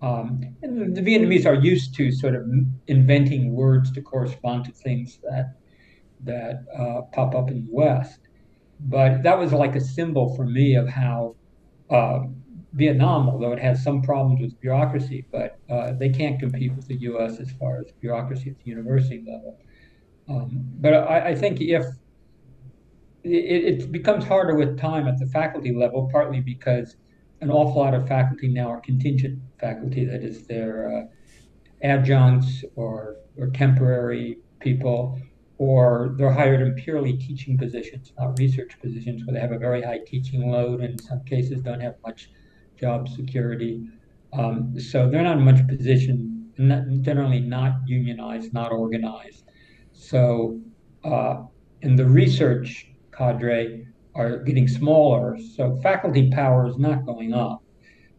Um, 0.00 0.40
and 0.62 0.96
the 0.96 1.00
Vietnamese 1.00 1.46
are 1.46 1.54
used 1.54 1.94
to 1.96 2.12
sort 2.12 2.34
of 2.34 2.42
inventing 2.86 3.52
words 3.52 3.90
to 3.92 4.02
correspond 4.02 4.64
to 4.66 4.72
things 4.72 5.18
that 5.22 5.46
that 6.24 6.64
uh, 6.76 7.02
pop 7.12 7.34
up 7.34 7.50
in 7.50 7.64
the 7.64 7.70
West. 7.70 8.18
But 8.80 9.22
that 9.22 9.38
was 9.38 9.52
like 9.52 9.76
a 9.76 9.80
symbol 9.80 10.34
for 10.36 10.44
me 10.44 10.74
of 10.74 10.88
how 10.88 11.36
uh, 11.90 12.20
Vietnam, 12.74 13.28
although 13.28 13.52
it 13.52 13.58
has 13.58 13.82
some 13.82 14.02
problems 14.02 14.40
with 14.40 14.60
bureaucracy, 14.60 15.24
but 15.32 15.58
uh, 15.70 15.92
they 15.92 16.10
can't 16.10 16.38
compete 16.38 16.74
with 16.74 16.86
the 16.86 16.96
U.S. 16.96 17.40
as 17.40 17.50
far 17.52 17.78
as 17.78 17.92
bureaucracy 18.00 18.50
at 18.50 18.58
the 18.58 18.70
university 18.70 19.24
level. 19.26 19.58
Um, 20.28 20.50
but 20.80 20.92
I, 20.92 21.28
I, 21.28 21.34
think 21.34 21.60
if 21.62 21.86
it, 23.24 23.30
it, 23.80 23.92
becomes 23.92 24.24
harder 24.24 24.54
with 24.54 24.78
time 24.78 25.08
at 25.08 25.18
the 25.18 25.26
faculty 25.26 25.74
level, 25.74 26.10
partly 26.12 26.40
because 26.40 26.96
an 27.40 27.50
awful 27.50 27.80
lot 27.80 27.94
of 27.94 28.06
faculty 28.06 28.48
now 28.48 28.68
are 28.68 28.80
contingent 28.80 29.40
faculty, 29.58 30.04
that 30.04 30.22
is, 30.22 30.46
they're 30.46 30.94
uh, 30.94 31.04
adjuncts 31.82 32.62
or, 32.76 33.16
or 33.38 33.46
temporary 33.48 34.38
people, 34.60 35.18
or 35.56 36.14
they're 36.18 36.32
hired 36.32 36.60
in 36.60 36.74
purely 36.74 37.16
teaching 37.16 37.56
positions, 37.56 38.12
not 38.18 38.38
research 38.38 38.78
positions, 38.82 39.24
where 39.24 39.32
they 39.32 39.40
have 39.40 39.52
a 39.52 39.58
very 39.58 39.80
high 39.80 40.00
teaching 40.06 40.50
load 40.50 40.80
and 40.80 40.90
in 40.90 40.98
some 40.98 41.24
cases 41.24 41.62
don't 41.62 41.80
have 41.80 41.94
much 42.04 42.28
job 42.78 43.08
security. 43.08 43.86
Um, 44.32 44.78
so 44.78 45.10
they're 45.10 45.22
not 45.22 45.38
in 45.38 45.44
much 45.44 45.66
position, 45.66 46.52
not, 46.58 46.82
generally 47.00 47.40
not 47.40 47.72
unionized, 47.86 48.52
not 48.52 48.72
organized. 48.72 49.44
So, 49.92 50.60
uh, 51.04 51.42
in 51.82 51.96
the 51.96 52.04
research 52.04 52.90
cadre, 53.12 53.86
are 54.18 54.38
getting 54.38 54.66
smaller. 54.66 55.38
So 55.56 55.76
faculty 55.80 56.28
power 56.30 56.66
is 56.66 56.76
not 56.76 57.06
going 57.06 57.32
up. 57.32 57.62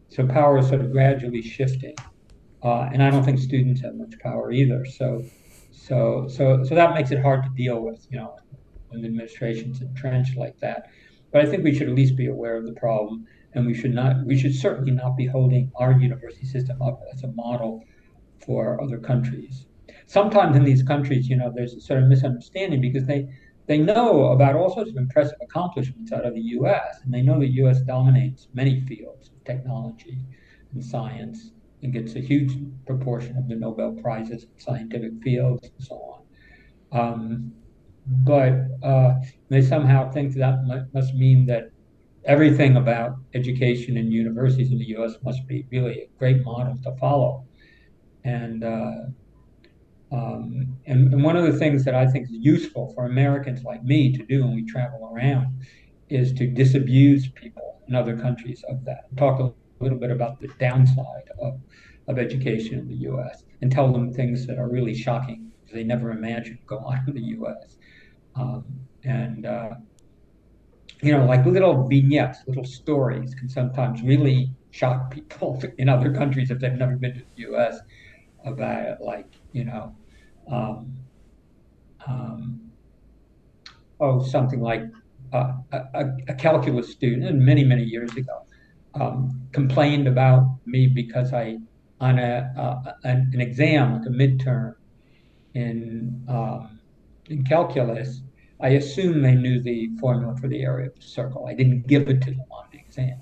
So 0.08 0.26
power 0.26 0.58
is 0.58 0.70
sort 0.70 0.82
of 0.82 0.92
gradually 0.92 1.42
shifting. 1.42 1.96
Uh, 2.64 2.90
and 2.94 3.04
I 3.04 3.12
don't 3.12 3.24
think 3.24 3.38
students 3.38 3.82
have 3.82 3.96
much 3.96 4.18
power 4.20 4.52
either. 4.52 4.86
So, 4.86 5.24
so, 5.72 6.28
so, 6.30 6.64
so 6.64 6.74
that 6.74 6.96
makes 6.96 7.12
it 7.12 7.22
hard 7.22 7.44
to 7.44 7.50
deal 7.50 7.82
with, 7.82 8.08
you 8.10 8.18
know, 8.18 8.38
when 8.88 9.02
the 9.02 9.08
administration's 9.08 9.82
entrenched 9.82 10.38
like 10.38 10.58
that. 10.60 10.90
But 11.32 11.46
I 11.46 11.50
think 11.50 11.64
we 11.64 11.76
should 11.76 11.90
at 11.90 11.96
least 11.96 12.16
be 12.16 12.28
aware 12.28 12.56
of 12.56 12.66
the 12.66 12.74
problem, 12.74 13.28
and 13.54 13.66
we 13.66 13.74
should 13.74 13.94
not, 13.94 14.26
we 14.26 14.38
should 14.38 14.56
certainly 14.56 14.92
not 14.92 15.18
be 15.18 15.26
holding 15.26 15.72
our 15.76 15.92
university 15.94 16.46
system 16.46 16.82
up 16.82 17.02
as 17.14 17.24
a 17.24 17.28
model 17.28 17.84
for 18.46 18.82
other 18.82 18.98
countries. 18.98 19.66
Sometimes 20.06 20.56
in 20.56 20.64
these 20.64 20.84
countries, 20.84 21.28
you 21.28 21.36
know, 21.36 21.52
there's 21.54 21.74
a 21.74 21.82
sort 21.82 22.02
of 22.02 22.10
misunderstanding 22.10 22.82
because 22.82 23.06
they 23.06 23.28
they 23.68 23.78
know 23.78 24.32
about 24.32 24.56
all 24.56 24.74
sorts 24.74 24.90
of 24.90 24.98
impressive 24.98 25.38
accomplishments 25.44 26.12
out 26.12 26.26
of 26.26 26.34
the 26.34 26.42
U.S. 26.58 27.02
and 27.04 27.14
they 27.14 27.22
know 27.22 27.40
the 27.40 27.54
U.S. 27.62 27.82
dominates 27.82 28.48
many 28.56 28.82
fields, 28.82 29.30
technology 29.46 30.18
and 30.74 30.84
science, 30.84 31.52
and 31.84 31.94
gets 31.94 32.16
a 32.16 32.20
huge 32.20 32.58
proportion 32.88 33.38
of 33.38 33.48
the 33.48 33.56
Nobel 33.56 33.92
prizes 34.02 34.44
in 34.46 34.50
scientific 34.58 35.12
fields 35.22 35.70
and 35.70 35.86
so 35.88 35.96
on. 36.92 37.00
Um, 37.00 37.54
but 38.08 38.54
uh, 38.82 39.14
they 39.50 39.62
somehow 39.62 40.12
think 40.12 40.34
that 40.34 40.90
must 40.92 41.14
mean 41.14 41.46
that 41.46 41.70
everything 42.30 42.78
about 42.78 43.16
education 43.34 43.98
and 43.98 44.14
universities 44.14 44.72
in 44.72 44.78
the 44.78 44.90
U.S. 44.90 45.16
must 45.24 45.48
be 45.48 45.66
really 45.72 46.02
a 46.02 46.10
great 46.20 46.46
model 46.46 46.78
to 46.84 46.96
follow. 46.98 47.44
And 48.24 48.64
uh, 48.64 48.92
um, 50.12 50.78
and, 50.86 51.12
and, 51.14 51.24
one 51.24 51.36
of 51.36 51.46
the 51.46 51.58
things 51.58 51.84
that 51.86 51.96
I 51.96 52.06
think 52.06 52.26
is 52.26 52.34
useful 52.34 52.94
for 52.94 53.06
Americans 53.06 53.64
like 53.64 53.84
me 53.84 54.16
to 54.16 54.24
do 54.26 54.44
when 54.44 54.56
we 54.56 54.66
travel 54.66 55.12
around 55.12 55.48
is 56.10 56.34
to 56.34 56.48
disabuse 56.48 57.30
people 57.30 57.80
in 57.88 57.96
other 57.96 58.18
countries 58.18 58.64
of 58.70 58.86
that. 58.86 59.16
Talk 59.18 59.40
a 59.40 59.84
little 59.84 60.00
bit 60.00 60.12
about 60.12 60.40
the 60.40 60.48
downside 60.60 61.30
of, 61.40 61.60
of 62.08 62.18
education 62.18 62.80
in 62.80 62.88
the 62.88 62.96
US 63.12 63.44
and 63.62 63.72
tell 63.72 63.92
them 63.92 64.12
things 64.12 64.48
that 64.48 64.58
are 64.58 64.70
really 64.70 64.96
shocking 64.96 65.52
they 65.72 65.84
never 65.84 66.10
imagined 66.10 66.58
go 66.66 66.80
on 66.80 67.04
in 67.08 67.14
the 67.14 67.22
US. 67.40 67.78
Um, 68.36 68.66
and, 69.04 69.46
uh, 69.46 69.76
you 71.02 71.12
know, 71.12 71.26
like 71.26 71.46
little 71.46 71.88
vignettes, 71.88 72.40
little 72.48 72.66
stories 72.66 73.34
can 73.34 73.48
sometimes 73.48 74.02
really 74.02 74.52
shock 74.72 75.12
people 75.12 75.62
in 75.78 75.90
other 75.90 76.14
countries 76.14 76.52
if 76.52 76.60
they've 76.60 76.74
never 76.74 76.96
been 76.96 77.14
to 77.14 77.24
the 77.36 77.54
US 77.54 77.80
about 78.46 79.02
like 79.02 79.28
you 79.52 79.66
know 79.66 79.96
um, 80.50 80.94
um, 82.08 82.62
oh 84.00 84.24
something 84.24 84.62
like 84.62 84.84
uh, 85.34 85.54
a, 85.72 86.06
a, 86.28 86.34
calculus 86.34 86.90
student 86.90 87.38
many 87.38 87.64
many 87.64 87.84
years 87.84 88.16
ago 88.16 88.46
um, 88.96 89.48
complained 89.52 90.08
about 90.08 90.58
me 90.66 90.88
because 90.88 91.34
I 91.34 91.58
on 92.00 92.18
a 92.18 92.52
uh, 92.58 92.94
an, 93.04 93.30
an, 93.34 93.42
exam 93.42 94.00
like 94.00 94.08
a 94.08 94.10
midterm 94.10 94.76
in 95.54 96.24
um, 96.28 96.80
in 97.26 97.44
calculus 97.44 98.22
I 98.62 98.70
assume 98.70 99.22
they 99.22 99.36
knew 99.36 99.62
the 99.62 99.90
formula 100.00 100.36
for 100.36 100.48
the 100.48 100.62
area 100.62 100.88
of 100.88 100.96
the 100.96 101.02
circle. 101.02 101.48
I 101.48 101.54
didn't 101.54 101.88
give 101.88 102.10
it 102.10 102.22
to 102.22 102.32
them 102.32 102.46
on 102.52 102.66
the 102.72 102.80
exam. 102.80 103.22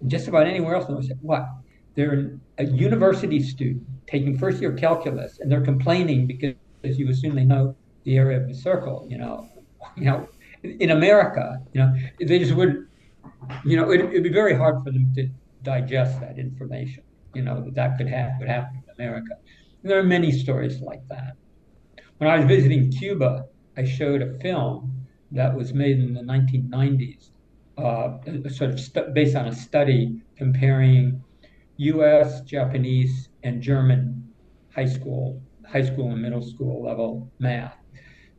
And 0.00 0.10
just 0.10 0.28
about 0.28 0.46
anywhere 0.46 0.74
else, 0.74 0.90
I 0.90 1.06
said, 1.06 1.18
"What? 1.20 1.46
They're 1.94 2.38
a 2.58 2.64
university 2.64 3.40
student 3.42 3.86
taking 4.06 4.38
first 4.38 4.60
year 4.62 4.72
calculus 4.72 5.40
and 5.40 5.52
they're 5.52 5.64
complaining 5.64 6.26
because 6.26 6.54
you 6.82 7.10
assume 7.10 7.34
they 7.34 7.44
know 7.44 7.76
the 8.04 8.16
area 8.16 8.40
of 8.40 8.48
the 8.48 8.54
circle. 8.54 9.06
You 9.10 9.18
know, 9.18 9.48
you 9.96 10.04
know, 10.04 10.28
in 10.62 10.90
America, 10.90 11.58
you 11.72 11.80
know, 11.80 11.94
they 12.20 12.38
just 12.38 12.54
would, 12.54 12.88
you 13.64 13.76
know, 13.76 13.90
it, 13.90 14.00
it'd 14.00 14.22
be 14.22 14.32
very 14.32 14.54
hard 14.54 14.82
for 14.82 14.90
them 14.90 15.12
to 15.14 15.28
digest 15.62 16.20
that 16.20 16.38
information. 16.38 17.02
You 17.34 17.42
know, 17.42 17.62
that 17.62 17.74
that 17.74 17.98
could 17.98 18.08
happen, 18.08 18.38
could 18.40 18.48
happen 18.48 18.82
in 18.86 19.04
America. 19.04 19.34
And 19.82 19.90
there 19.90 19.98
are 19.98 20.04
many 20.04 20.32
stories 20.32 20.80
like 20.80 21.06
that. 21.08 21.36
When 22.18 22.30
I 22.30 22.36
was 22.36 22.46
visiting 22.46 22.90
Cuba, 22.90 23.46
I 23.76 23.84
showed 23.84 24.22
a 24.22 24.38
film 24.38 25.06
that 25.30 25.54
was 25.56 25.72
made 25.72 25.98
in 25.98 26.12
the 26.14 26.20
1990s, 26.20 27.30
uh, 27.78 28.48
sort 28.50 28.70
of 28.72 29.14
based 29.14 29.34
on 29.34 29.46
a 29.48 29.54
study 29.54 30.20
comparing 30.36 31.22
U.S., 31.78 32.42
Japanese, 32.42 33.30
and 33.42 33.62
German 33.62 34.28
high 34.74 34.86
school, 34.86 35.40
high 35.66 35.82
school 35.82 36.10
and 36.12 36.20
middle 36.20 36.42
school 36.42 36.84
level 36.84 37.30
math. 37.38 37.76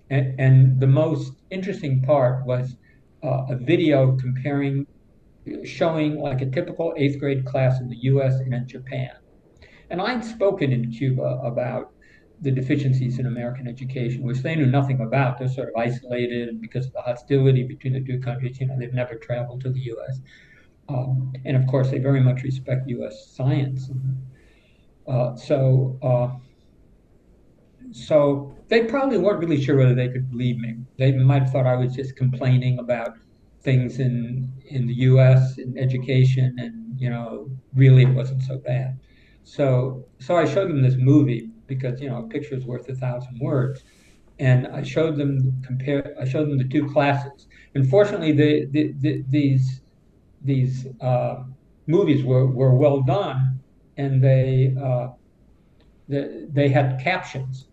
And, 0.09 0.39
and 0.39 0.79
the 0.79 0.87
most 0.87 1.33
interesting 1.49 2.01
part 2.01 2.45
was 2.45 2.75
uh, 3.23 3.45
a 3.49 3.55
video 3.55 4.15
comparing, 4.17 4.85
showing 5.63 6.19
like 6.19 6.41
a 6.41 6.49
typical 6.49 6.93
eighth 6.97 7.19
grade 7.19 7.45
class 7.45 7.79
in 7.79 7.89
the 7.89 7.97
U.S. 8.01 8.35
and 8.35 8.53
in 8.53 8.67
Japan. 8.67 9.11
And 9.89 10.01
I'd 10.01 10.23
spoken 10.23 10.71
in 10.71 10.91
Cuba 10.91 11.39
about 11.43 11.93
the 12.41 12.51
deficiencies 12.51 13.19
in 13.19 13.25
American 13.25 13.67
education, 13.67 14.23
which 14.23 14.39
they 14.39 14.55
knew 14.55 14.65
nothing 14.65 15.01
about. 15.01 15.37
They're 15.37 15.47
sort 15.47 15.69
of 15.69 15.75
isolated, 15.77 16.49
and 16.49 16.61
because 16.61 16.87
of 16.87 16.93
the 16.93 17.01
hostility 17.01 17.63
between 17.63 17.93
the 17.93 18.01
two 18.01 18.19
countries, 18.19 18.59
you 18.59 18.67
know, 18.67 18.77
they've 18.77 18.93
never 18.93 19.15
traveled 19.15 19.61
to 19.61 19.69
the 19.69 19.79
U.S. 19.79 20.19
Um, 20.89 21.33
and 21.45 21.55
of 21.55 21.65
course, 21.67 21.89
they 21.89 21.99
very 21.99 22.19
much 22.19 22.43
respect 22.43 22.87
U.S. 22.89 23.33
science. 23.35 23.89
Uh, 25.07 25.35
so, 25.35 25.97
uh, 26.01 26.29
so 27.91 28.55
they 28.67 28.85
probably 28.85 29.17
weren't 29.17 29.39
really 29.39 29.61
sure 29.61 29.77
whether 29.77 29.95
they 29.95 30.09
could 30.09 30.29
believe 30.29 30.57
me. 30.57 30.75
They 30.97 31.11
might 31.13 31.43
have 31.43 31.51
thought 31.51 31.67
I 31.67 31.75
was 31.75 31.95
just 31.95 32.15
complaining 32.15 32.79
about 32.79 33.17
things 33.61 33.99
in 33.99 34.51
in 34.65 34.87
the 34.87 34.93
U.S. 35.11 35.57
in 35.57 35.77
education, 35.77 36.55
and 36.57 36.99
you 36.99 37.09
know, 37.09 37.49
really 37.73 38.03
it 38.03 38.13
wasn't 38.13 38.43
so 38.43 38.57
bad. 38.57 38.99
So, 39.43 40.05
so 40.19 40.37
I 40.37 40.45
showed 40.45 40.69
them 40.69 40.81
this 40.81 40.95
movie 40.97 41.52
because 41.75 42.01
you 42.01 42.09
know, 42.09 42.19
a 42.19 42.27
picture 42.27 42.55
is 42.55 42.65
worth 42.65 42.87
a 42.89 42.95
thousand 42.95 43.39
words, 43.39 43.83
and 44.39 44.67
I 44.67 44.83
showed 44.83 45.17
them 45.17 45.61
compare. 45.65 46.15
I 46.19 46.25
showed 46.25 46.49
them 46.49 46.57
the 46.57 46.67
two 46.67 46.87
classes. 46.89 47.47
Unfortunately, 47.75 48.31
the, 48.31 48.65
the, 48.65 48.93
the 48.99 49.23
these 49.29 49.81
these 50.43 50.87
uh, 51.01 51.43
movies 51.87 52.23
were, 52.23 52.45
were 52.45 52.75
well 52.75 53.01
done, 53.01 53.59
and 53.97 54.23
they 54.23 54.75
uh, 54.81 55.07
the, 56.09 56.47
they 56.51 56.69
had 56.69 56.99
captions. 57.01 57.67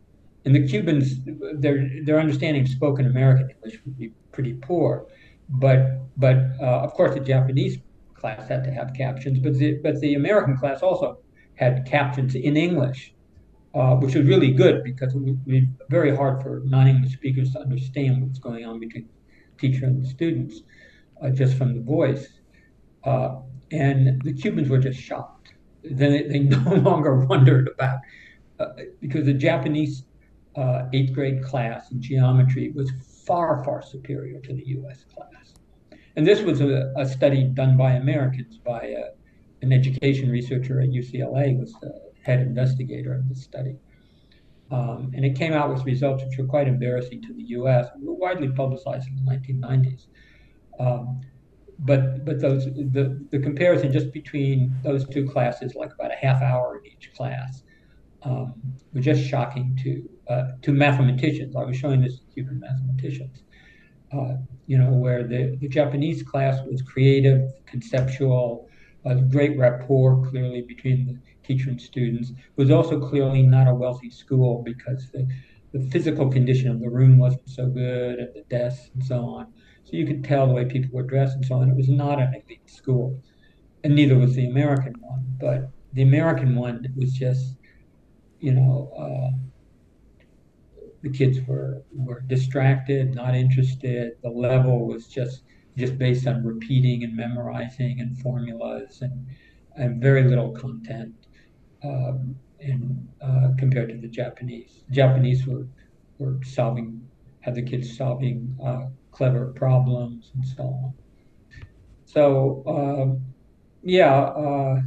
And 0.44 0.54
the 0.54 0.66
Cubans, 0.66 1.20
their 1.54 1.86
their 2.04 2.18
understanding 2.18 2.62
of 2.62 2.68
spoken 2.68 3.06
American 3.06 3.50
English 3.50 3.80
would 3.84 3.98
be 3.98 4.08
pretty 4.32 4.54
poor, 4.54 5.06
but 5.48 6.00
but 6.16 6.38
uh, 6.60 6.80
of 6.80 6.94
course 6.94 7.14
the 7.14 7.20
Japanese 7.20 7.78
class 8.14 8.48
had 8.48 8.64
to 8.64 8.70
have 8.70 8.92
captions, 8.94 9.38
but 9.38 9.54
the 9.54 9.74
but 9.82 10.00
the 10.00 10.14
American 10.14 10.56
class 10.56 10.82
also 10.82 11.18
had 11.56 11.86
captions 11.86 12.34
in 12.34 12.56
English, 12.56 13.14
uh, 13.74 13.94
which 13.96 14.14
was 14.14 14.26
really 14.26 14.52
good 14.52 14.82
because 14.82 15.14
it 15.14 15.46
be 15.46 15.68
very 15.88 16.14
hard 16.14 16.42
for 16.42 16.62
non-English 16.64 17.12
speakers 17.12 17.52
to 17.52 17.60
understand 17.60 18.22
what's 18.22 18.38
going 18.38 18.64
on 18.64 18.80
between 18.80 19.08
teacher 19.58 19.84
and 19.86 20.06
students 20.06 20.62
uh, 21.22 21.30
just 21.30 21.56
from 21.56 21.74
the 21.74 21.80
voice. 21.80 22.28
Uh, 23.04 23.36
and 23.70 24.20
the 24.22 24.32
Cubans 24.32 24.68
were 24.68 24.78
just 24.78 24.98
shocked. 24.98 25.52
Then 25.84 26.12
they, 26.12 26.22
they 26.24 26.38
no 26.40 26.74
longer 26.74 27.24
wondered 27.26 27.70
about, 27.74 27.98
uh, 28.58 28.66
because 29.00 29.26
the 29.26 29.34
Japanese 29.34 30.04
uh, 30.56 30.86
eighth 30.92 31.12
grade 31.12 31.42
class 31.44 31.92
in 31.92 32.02
geometry 32.02 32.72
was 32.72 32.90
far, 33.24 33.62
far 33.64 33.82
superior 33.82 34.40
to 34.40 34.52
the 34.52 34.66
US 34.66 35.04
class. 35.14 35.54
And 36.16 36.26
this 36.26 36.42
was 36.42 36.60
a, 36.60 36.92
a 36.96 37.06
study 37.06 37.44
done 37.44 37.76
by 37.76 37.92
Americans, 37.92 38.58
by 38.58 38.94
uh, 38.94 39.10
an 39.62 39.72
education 39.72 40.28
researcher 40.28 40.80
at 40.80 40.88
UCLA 40.88 41.58
was 41.58 41.72
the 41.80 42.09
head 42.22 42.40
investigator 42.40 43.14
of 43.14 43.28
the 43.28 43.34
study. 43.34 43.76
Um, 44.70 45.10
and 45.14 45.24
it 45.24 45.36
came 45.36 45.52
out 45.52 45.72
with 45.72 45.84
results 45.84 46.22
which 46.24 46.38
were 46.38 46.46
quite 46.46 46.68
embarrassing 46.68 47.22
to 47.22 47.34
the 47.34 47.42
U.S. 47.58 47.88
were 48.00 48.14
widely 48.14 48.48
publicized 48.48 49.08
in 49.08 49.16
the 49.16 49.30
1990s. 49.30 50.06
Um, 50.78 51.20
but 51.80 52.24
but 52.24 52.40
those 52.40 52.66
the, 52.66 53.26
the 53.30 53.38
comparison 53.38 53.90
just 53.90 54.12
between 54.12 54.74
those 54.82 55.08
two 55.08 55.26
classes, 55.28 55.74
like 55.74 55.92
about 55.94 56.12
a 56.12 56.16
half 56.16 56.42
hour 56.42 56.78
in 56.78 56.92
each 56.92 57.10
class, 57.14 57.62
um, 58.22 58.54
was 58.92 59.04
just 59.04 59.22
shocking 59.24 59.78
to 59.82 60.08
uh, 60.32 60.48
to 60.62 60.72
mathematicians. 60.72 61.56
I 61.56 61.64
was 61.64 61.76
showing 61.76 62.02
this 62.02 62.18
to 62.18 62.24
Cuban 62.34 62.60
mathematicians. 62.60 63.42
Uh, 64.12 64.36
you 64.66 64.76
know, 64.76 64.90
where 64.90 65.22
the, 65.22 65.56
the 65.60 65.68
Japanese 65.68 66.22
class 66.22 66.58
was 66.68 66.82
creative, 66.82 67.52
conceptual, 67.66 68.68
a 69.04 69.14
great 69.14 69.56
rapport 69.56 70.26
clearly 70.28 70.62
between 70.62 71.06
the 71.06 71.29
teacher 71.42 71.70
and 71.70 71.80
students. 71.80 72.30
It 72.30 72.36
was 72.56 72.70
also 72.70 73.00
clearly 73.00 73.42
not 73.42 73.68
a 73.68 73.74
wealthy 73.74 74.10
school 74.10 74.62
because 74.64 75.10
the, 75.12 75.26
the 75.72 75.80
physical 75.90 76.30
condition 76.30 76.70
of 76.70 76.80
the 76.80 76.88
room 76.88 77.18
wasn't 77.18 77.48
so 77.48 77.66
good, 77.66 78.18
and 78.18 78.34
the 78.34 78.44
desks 78.50 78.90
and 78.94 79.04
so 79.04 79.24
on. 79.24 79.52
So 79.84 79.96
you 79.96 80.06
could 80.06 80.24
tell 80.24 80.46
the 80.46 80.52
way 80.52 80.64
people 80.64 80.90
were 80.92 81.02
dressed 81.02 81.36
and 81.36 81.44
so 81.44 81.56
on. 81.56 81.68
It 81.70 81.76
was 81.76 81.88
not 81.88 82.20
an 82.20 82.34
elite 82.34 82.70
school, 82.70 83.20
and 83.84 83.94
neither 83.94 84.16
was 84.18 84.34
the 84.34 84.48
American 84.48 84.94
one. 85.00 85.24
But 85.40 85.70
the 85.92 86.02
American 86.02 86.54
one 86.56 86.86
was 86.96 87.12
just, 87.12 87.56
you 88.38 88.52
know, 88.52 88.92
uh, 88.98 89.36
the 91.02 91.10
kids 91.10 91.38
were 91.46 91.82
were 91.92 92.20
distracted, 92.20 93.14
not 93.14 93.34
interested. 93.34 94.12
The 94.22 94.30
level 94.30 94.86
was 94.86 95.06
just 95.06 95.42
just 95.76 95.98
based 95.98 96.26
on 96.26 96.44
repeating 96.44 97.04
and 97.04 97.16
memorizing 97.16 98.00
and 98.00 98.18
formulas 98.18 99.02
and, 99.02 99.26
and 99.76 100.02
very 100.02 100.24
little 100.24 100.50
content 100.50 101.19
um, 101.82 102.36
in, 102.60 103.08
uh, 103.20 103.48
compared 103.58 103.88
to 103.90 103.96
the 103.96 104.08
Japanese. 104.08 104.82
The 104.88 104.94
Japanese 104.94 105.46
were, 105.46 105.66
were 106.18 106.38
solving, 106.44 107.06
had 107.40 107.54
the 107.54 107.62
kids 107.62 107.96
solving 107.96 108.56
uh, 108.64 108.86
clever 109.12 109.46
problems 109.46 110.30
and 110.34 110.44
so 110.46 110.62
on. 110.62 110.94
So, 112.04 112.62
um, 112.66 113.20
yeah, 113.82 114.12
uh, 114.12 114.80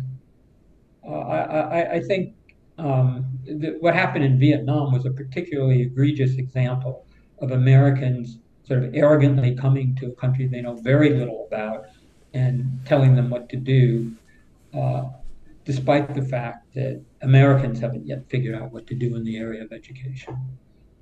uh 1.06 1.10
I, 1.10 1.40
I, 1.40 1.92
I, 1.94 2.00
think 2.02 2.36
um, 2.78 3.26
what 3.80 3.94
happened 3.96 4.26
in 4.26 4.40
Vietnam 4.40 4.92
was 4.92 5.06
a 5.06 5.12
particularly 5.12 5.82
egregious 5.82 6.36
example 6.36 7.06
of 7.40 7.52
Americans 7.52 8.38
sort 8.64 8.84
of 8.84 8.94
arrogantly 8.96 9.56
coming 9.56 9.96
to 9.96 10.08
a 10.08 10.12
country 10.12 10.48
they 10.48 10.62
know 10.62 10.76
very 10.76 11.10
little 11.10 11.48
about 11.48 11.86
and 12.34 12.80
telling 12.86 13.16
them 13.16 13.30
what 13.30 13.50
to 13.50 13.58
do, 13.58 14.12
uh, 14.74 15.04
despite 15.66 16.14
the 16.14 16.22
fact 16.22 16.74
that 16.76 17.02
Americans 17.22 17.80
haven't 17.80 18.06
yet 18.06 18.30
figured 18.30 18.56
out 18.56 18.72
what 18.72 18.88
to 18.88 18.96
do 18.96 19.16
in 19.16 19.24
the 19.24 19.38
area 19.38 19.64
of 19.64 19.72
education. 19.72 20.38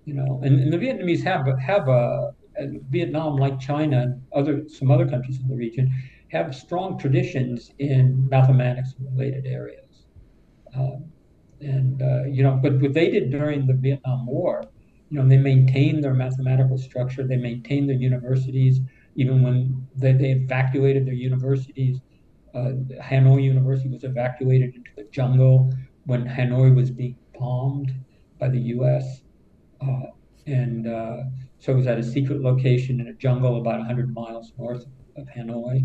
You 0.05 0.15
know, 0.15 0.41
and, 0.43 0.59
and 0.59 0.73
the 0.73 0.77
Vietnamese 0.77 1.23
have 1.23 1.47
have 1.59 1.87
a, 1.87 2.33
a, 2.57 2.67
Vietnam, 2.89 3.35
like 3.37 3.59
China 3.59 4.01
and 4.01 4.21
other 4.33 4.67
some 4.67 4.89
other 4.91 5.07
countries 5.07 5.39
in 5.39 5.47
the 5.47 5.55
region, 5.55 5.91
have 6.29 6.55
strong 6.55 6.97
traditions 6.97 7.71
in 7.79 8.27
mathematics 8.29 8.95
related 8.99 9.45
areas. 9.45 10.05
Um, 10.75 11.05
and 11.59 12.01
uh, 12.01 12.23
you 12.23 12.41
know, 12.43 12.59
but 12.61 12.79
what 12.81 12.93
they 12.93 13.11
did 13.11 13.29
during 13.29 13.67
the 13.67 13.73
Vietnam 13.73 14.25
War 14.25 14.63
you 15.11 15.21
know, 15.21 15.27
they 15.27 15.37
maintained 15.37 16.03
their 16.03 16.13
mathematical 16.13 16.77
structure. 16.77 17.27
They 17.27 17.35
maintained 17.35 17.89
their 17.89 17.97
universities, 17.97 18.79
even 19.15 19.43
when 19.43 19.85
they, 19.93 20.13
they 20.13 20.31
evacuated 20.31 21.05
their 21.05 21.13
universities. 21.13 21.99
Uh, 22.53 22.73
Hanoi 23.01 23.43
University 23.43 23.89
was 23.89 24.03
evacuated 24.03 24.75
into 24.75 24.91
the 24.95 25.03
jungle 25.11 25.73
when 26.05 26.25
Hanoi 26.25 26.75
was 26.75 26.91
being 26.91 27.15
bombed 27.37 27.93
by 28.39 28.49
the 28.49 28.59
U.S. 28.75 29.21
Uh, 29.79 30.07
and 30.47 30.87
uh, 30.87 31.17
so 31.59 31.71
it 31.71 31.75
was 31.75 31.87
at 31.87 31.97
a 31.97 32.03
secret 32.03 32.41
location 32.41 32.99
in 32.99 33.07
a 33.07 33.13
jungle 33.13 33.59
about 33.61 33.79
100 33.79 34.13
miles 34.13 34.51
north 34.57 34.85
of 35.15 35.27
Hanoi. 35.27 35.83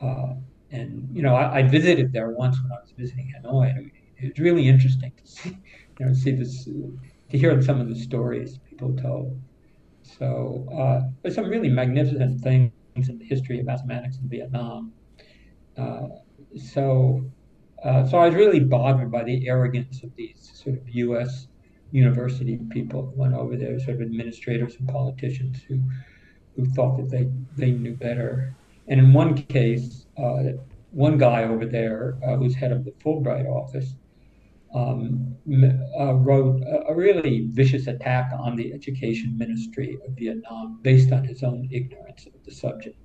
Uh, 0.00 0.34
and 0.70 1.08
you 1.12 1.22
know, 1.22 1.34
I, 1.34 1.58
I, 1.58 1.62
visited 1.62 2.12
there 2.12 2.30
once 2.30 2.60
when 2.62 2.72
I 2.72 2.80
was 2.80 2.92
visiting 2.96 3.32
Hanoi. 3.36 3.90
It 4.18 4.30
was 4.30 4.38
really 4.38 4.68
interesting 4.68 5.12
to 5.22 5.30
see, 5.30 5.50
you 5.98 6.06
know, 6.06 6.12
see 6.12 6.32
this 6.32 6.64
to 6.64 7.38
hear 7.38 7.60
some 7.62 7.80
of 7.80 7.88
the 7.88 7.94
stories 7.96 8.58
people 8.68 8.94
told. 8.96 9.40
So 10.02 10.66
uh, 10.72 11.08
there's 11.22 11.34
some 11.34 11.48
really 11.48 11.68
magnificent 11.68 12.40
things 12.40 12.72
in 12.96 13.18
the 13.18 13.24
history 13.24 13.58
of 13.60 13.66
mathematics 13.66 14.18
in 14.18 14.28
Vietnam. 14.28 14.92
Uh, 15.76 16.08
so, 16.56 17.24
uh, 17.84 18.06
so 18.06 18.18
I 18.18 18.26
was 18.26 18.34
really 18.34 18.60
bothered 18.60 19.10
by 19.10 19.24
the 19.24 19.48
arrogance 19.48 20.02
of 20.02 20.14
these 20.16 20.50
sort 20.54 20.76
of 20.76 20.88
U.S. 20.88 21.48
university 21.90 22.58
people 22.70 23.06
who 23.06 23.20
went 23.20 23.34
over 23.34 23.56
there, 23.56 23.78
sort 23.78 23.96
of 23.96 24.02
administrators 24.02 24.76
and 24.78 24.88
politicians 24.88 25.62
who 25.68 25.80
who 26.56 26.64
thought 26.66 26.96
that 26.96 27.10
they 27.10 27.28
they 27.56 27.72
knew 27.72 27.94
better. 27.94 28.54
And 28.86 29.00
in 29.00 29.12
one 29.12 29.34
case, 29.34 30.06
uh, 30.16 30.42
one 30.90 31.18
guy 31.18 31.44
over 31.44 31.66
there, 31.66 32.16
uh, 32.26 32.36
who's 32.36 32.54
head 32.54 32.70
of 32.70 32.84
the 32.84 32.92
Fulbright 32.92 33.46
office, 33.46 33.96
um, 34.74 35.36
uh, 35.98 36.14
wrote 36.14 36.62
a, 36.62 36.88
a, 36.88 36.94
really 36.94 37.46
vicious 37.50 37.86
attack 37.86 38.32
on 38.36 38.56
the 38.56 38.72
education 38.72 39.38
ministry 39.38 39.96
of 40.06 40.14
Vietnam 40.14 40.80
based 40.82 41.12
on 41.12 41.22
his 41.22 41.44
own 41.44 41.68
ignorance 41.70 42.26
of 42.26 42.32
the 42.44 42.50
subject. 42.50 42.96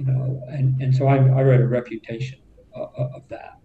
You 0.00 0.06
know, 0.06 0.42
and, 0.48 0.80
and 0.80 0.96
so 0.96 1.06
I, 1.06 1.16
I 1.16 1.42
read 1.42 1.60
a 1.60 1.66
reputation 1.66 2.38
uh, 2.74 2.86
of 2.96 3.28
that, 3.28 3.58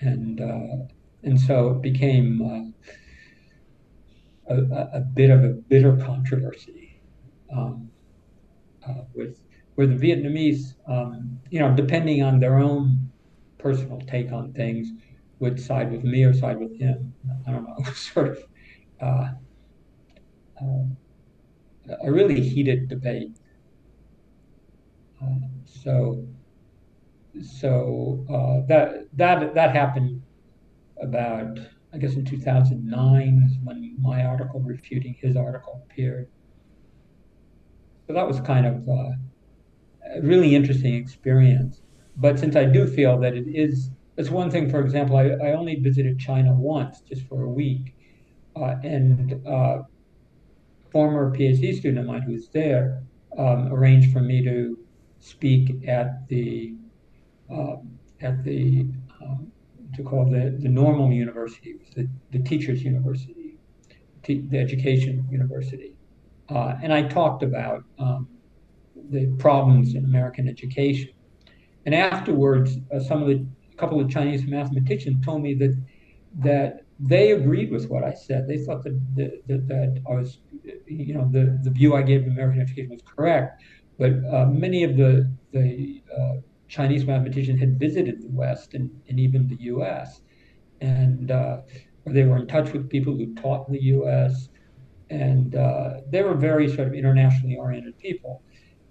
and 0.00 0.40
uh, 0.40 0.86
and 1.22 1.40
so 1.40 1.70
it 1.70 1.82
became 1.82 2.74
uh, 4.48 4.54
a, 4.56 4.88
a, 4.94 5.00
bit 5.00 5.30
of 5.30 5.44
a 5.44 5.50
bitter 5.50 5.96
controversy 5.96 7.00
um, 7.54 7.88
uh, 8.88 9.02
with 9.14 9.38
where 9.76 9.86
the 9.86 9.94
Vietnamese, 9.94 10.74
um, 10.88 11.38
you 11.48 11.60
know, 11.60 11.72
depending 11.76 12.24
on 12.24 12.40
their 12.40 12.58
own 12.58 13.08
personal 13.58 14.00
take 14.00 14.32
on 14.32 14.52
things 14.54 14.88
would 15.38 15.60
side 15.60 15.92
with 15.92 16.02
me 16.02 16.24
or 16.24 16.34
side 16.34 16.58
with 16.58 16.76
him. 16.76 17.14
I 17.46 17.52
don't 17.52 17.62
know, 17.62 17.84
sort 17.94 18.30
of 18.30 18.38
uh, 19.00 19.28
uh, 20.60 20.84
a 22.02 22.10
really 22.10 22.40
heated 22.40 22.88
debate. 22.88 23.38
So, 25.64 26.26
so 27.40 28.24
uh, 28.28 28.66
that 28.68 29.04
that 29.14 29.54
that 29.54 29.74
happened 29.74 30.22
about 31.00 31.58
I 31.92 31.98
guess 31.98 32.14
in 32.14 32.24
2009 32.24 33.50
when 33.64 33.96
my 34.00 34.24
article 34.24 34.60
refuting 34.60 35.16
his 35.20 35.36
article 35.36 35.82
appeared. 35.84 36.28
So 38.06 38.14
that 38.14 38.26
was 38.26 38.40
kind 38.40 38.66
of 38.66 38.88
uh, 38.88 39.12
a 40.16 40.22
really 40.22 40.54
interesting 40.54 40.94
experience. 40.94 41.82
But 42.16 42.38
since 42.38 42.56
I 42.56 42.64
do 42.64 42.86
feel 42.86 43.18
that 43.20 43.34
it 43.34 43.46
is 43.48 43.90
that's 44.16 44.30
one 44.30 44.50
thing, 44.50 44.68
for 44.68 44.80
example, 44.80 45.16
I, 45.16 45.26
I 45.26 45.52
only 45.52 45.76
visited 45.76 46.18
China 46.18 46.52
once, 46.52 47.00
just 47.08 47.26
for 47.28 47.44
a 47.44 47.50
week. 47.50 47.94
Uh, 48.56 48.74
and 48.82 49.46
uh, 49.46 49.78
former 50.90 51.32
PhD 51.36 51.74
student 51.74 51.98
of 52.00 52.06
mine 52.06 52.22
who 52.22 52.32
was 52.32 52.48
there 52.52 53.04
um, 53.38 53.72
arranged 53.72 54.12
for 54.12 54.20
me 54.20 54.42
to 54.42 54.76
speak 55.20 55.86
at 55.88 56.26
the 56.28 56.74
uh, 57.50 57.76
at 58.20 58.44
the 58.44 58.86
um, 59.22 59.50
to 59.96 60.02
call 60.02 60.24
the, 60.26 60.56
the 60.60 60.68
normal 60.68 61.10
university, 61.10 61.76
the, 61.96 62.08
the 62.30 62.38
teachers' 62.40 62.82
university, 62.82 63.56
the 64.26 64.58
education 64.58 65.26
university. 65.30 65.94
Uh, 66.50 66.74
and 66.82 66.92
I 66.92 67.02
talked 67.02 67.42
about 67.42 67.84
um, 67.98 68.28
the 69.10 69.26
problems 69.38 69.94
in 69.94 70.04
American 70.04 70.48
education. 70.48 71.10
And 71.86 71.94
afterwards, 71.94 72.76
uh, 72.94 73.00
some 73.00 73.22
of 73.22 73.28
the 73.28 73.46
couple 73.78 74.00
of 74.00 74.10
Chinese 74.10 74.44
mathematicians 74.44 75.24
told 75.24 75.42
me 75.42 75.54
that 75.54 75.74
that 76.40 76.84
they 77.00 77.30
agreed 77.32 77.70
with 77.70 77.88
what 77.88 78.02
I 78.04 78.12
said. 78.12 78.46
They 78.46 78.58
thought 78.58 78.82
that 78.84 79.00
that, 79.16 79.42
that, 79.46 79.68
that 79.68 80.02
I 80.08 80.14
was, 80.14 80.40
you 80.86 81.14
know, 81.14 81.28
the, 81.30 81.58
the 81.62 81.70
view 81.70 81.94
I 81.94 82.02
gave 82.02 82.22
of 82.22 82.28
American 82.28 82.60
education 82.60 82.90
was 82.90 83.02
correct. 83.02 83.62
But 83.98 84.12
uh, 84.32 84.46
many 84.46 84.84
of 84.84 84.96
the 84.96 85.30
the 85.52 86.02
uh, 86.16 86.36
Chinese 86.68 87.06
mathematicians 87.06 87.58
had 87.58 87.78
visited 87.78 88.22
the 88.22 88.28
West 88.28 88.74
and, 88.74 88.90
and 89.08 89.18
even 89.18 89.48
the 89.48 89.56
U.S. 89.62 90.20
and 90.80 91.30
uh, 91.30 91.58
they 92.06 92.24
were 92.24 92.36
in 92.36 92.46
touch 92.46 92.72
with 92.72 92.88
people 92.88 93.16
who 93.16 93.34
taught 93.34 93.68
in 93.68 93.74
the 93.74 93.82
U.S. 93.84 94.48
And 95.10 95.54
uh, 95.54 96.00
they 96.10 96.22
were 96.22 96.34
very 96.34 96.68
sort 96.68 96.88
of 96.88 96.94
internationally 96.94 97.56
oriented 97.56 97.98
people. 97.98 98.42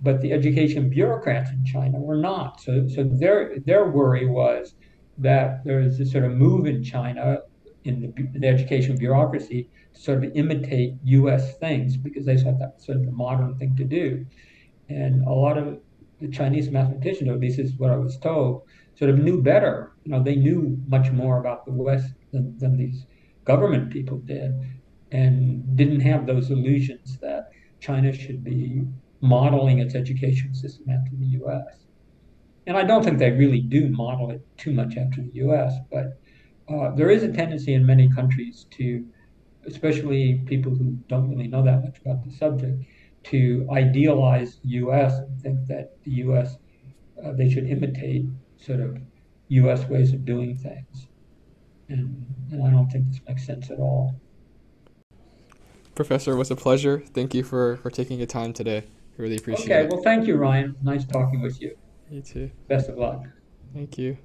But 0.02 0.22
the 0.22 0.32
education 0.32 0.90
bureaucrats 0.90 1.50
in 1.52 1.64
China 1.66 2.00
were 2.00 2.18
not. 2.18 2.62
So, 2.62 2.88
so 2.88 3.04
their, 3.04 3.58
their 3.66 3.90
worry 3.90 4.28
was 4.28 4.76
that 5.18 5.64
there 5.64 5.80
was 5.80 5.98
this 5.98 6.12
sort 6.12 6.24
of 6.24 6.32
move 6.32 6.68
in 6.68 6.84
China 6.84 7.40
in 7.84 8.02
the, 8.02 8.40
the 8.40 8.48
education 8.48 8.96
bureaucracy 8.98 9.70
to 9.94 10.00
sort 10.00 10.24
of 10.24 10.32
imitate 10.36 10.96
U.S. 11.04 11.58
things 11.58 11.98
because 11.98 12.26
they 12.26 12.38
thought 12.38 12.60
that 12.60 12.76
was 12.76 12.86
sort 12.86 12.98
of 12.98 13.06
the 13.06 13.12
modern 13.12 13.58
thing 13.58 13.76
to 13.78 13.84
do. 13.84 14.26
And 14.90 15.26
a 15.26 15.32
lot 15.32 15.58
of 15.58 15.80
the 16.22 16.30
Chinese 16.30 16.70
mathematicians, 16.70 17.30
or 17.30 17.34
at 17.34 17.40
least 17.40 17.60
is 17.60 17.78
what 17.78 17.92
I 17.92 17.98
was 17.98 18.18
told, 18.18 18.64
sort 18.96 19.12
of 19.12 19.20
knew 19.20 19.42
better. 19.42 19.92
You 20.04 20.12
know, 20.12 20.24
they 20.24 20.36
knew 20.36 20.78
much 20.88 21.12
more 21.12 21.40
about 21.40 21.66
the 21.66 21.72
West 21.72 22.14
than, 22.32 22.58
than 22.58 22.78
these 22.78 23.06
government 23.46 23.92
people 23.92 24.18
did, 24.20 24.54
and 25.12 25.76
didn't 25.76 26.02
have 26.02 26.26
those 26.26 26.50
illusions 26.50 27.18
that 27.20 27.50
China 27.80 28.12
should 28.12 28.44
be 28.44 28.84
modeling 29.22 29.80
its 29.80 29.96
education 29.96 30.54
system 30.54 30.90
after 30.90 31.16
the 31.16 31.26
U.S. 31.26 31.86
And 32.66 32.78
I 32.78 32.84
don't 32.84 33.04
think 33.04 33.18
they 33.18 33.32
really 33.32 33.62
do 33.62 33.90
model 33.90 34.32
it 34.32 34.46
too 34.58 34.74
much 34.74 34.98
after 34.98 35.22
the 35.22 35.32
U.S., 35.34 35.74
but 35.92 36.20
uh, 36.70 36.94
there 36.96 37.10
is 37.10 37.24
a 37.24 37.32
tendency 37.32 37.74
in 37.74 37.86
many 37.86 38.10
countries 38.10 38.66
to, 38.72 39.06
especially 39.66 40.44
people 40.46 40.76
who 40.76 40.98
don't 41.08 41.30
really 41.30 41.48
know 41.48 41.64
that 41.64 41.84
much 41.84 41.98
about 42.00 42.26
the 42.26 42.32
subject, 42.32 42.84
to 43.30 43.68
idealize 43.72 44.60
the 44.64 44.70
U.S. 44.70 45.18
and 45.20 45.42
think 45.42 45.66
that 45.68 46.02
the 46.04 46.12
U.S. 46.12 46.58
Uh, 47.24 47.32
they 47.34 47.50
should 47.50 47.68
imitate 47.68 48.26
sort 48.58 48.80
of 48.80 48.98
U.S. 49.50 49.88
ways 49.88 50.14
of 50.14 50.26
doing 50.26 50.58
things, 50.58 51.08
and, 51.90 52.26
and 52.52 52.64
I 52.66 52.70
don't 52.70 52.90
think 52.90 53.08
this 53.08 53.22
makes 53.28 53.46
sense 53.46 53.72
at 53.72 53.80
all. 53.80 54.16
Professor, 55.96 56.34
it 56.34 56.38
was 56.38 56.52
a 56.52 56.56
pleasure. 56.56 57.04
Thank 57.14 57.34
you 57.34 57.44
for 57.44 57.78
for 57.78 57.90
taking 57.90 58.18
your 58.18 58.28
time 58.28 58.54
today. 58.54 58.84
Really 59.18 59.38
appreciate 59.38 59.66
okay, 59.66 59.80
it. 59.80 59.86
Okay, 59.86 59.96
well, 59.96 60.04
thank 60.04 60.28
you, 60.28 60.36
Ryan. 60.36 60.76
Nice 60.84 61.06
talking 61.06 61.42
with 61.42 61.60
you. 61.60 61.76
You 62.10 62.22
too. 62.22 62.52
Best 62.68 62.88
of 62.88 62.98
luck. 62.98 63.24
Thank 63.74 63.98
you. 63.98 64.18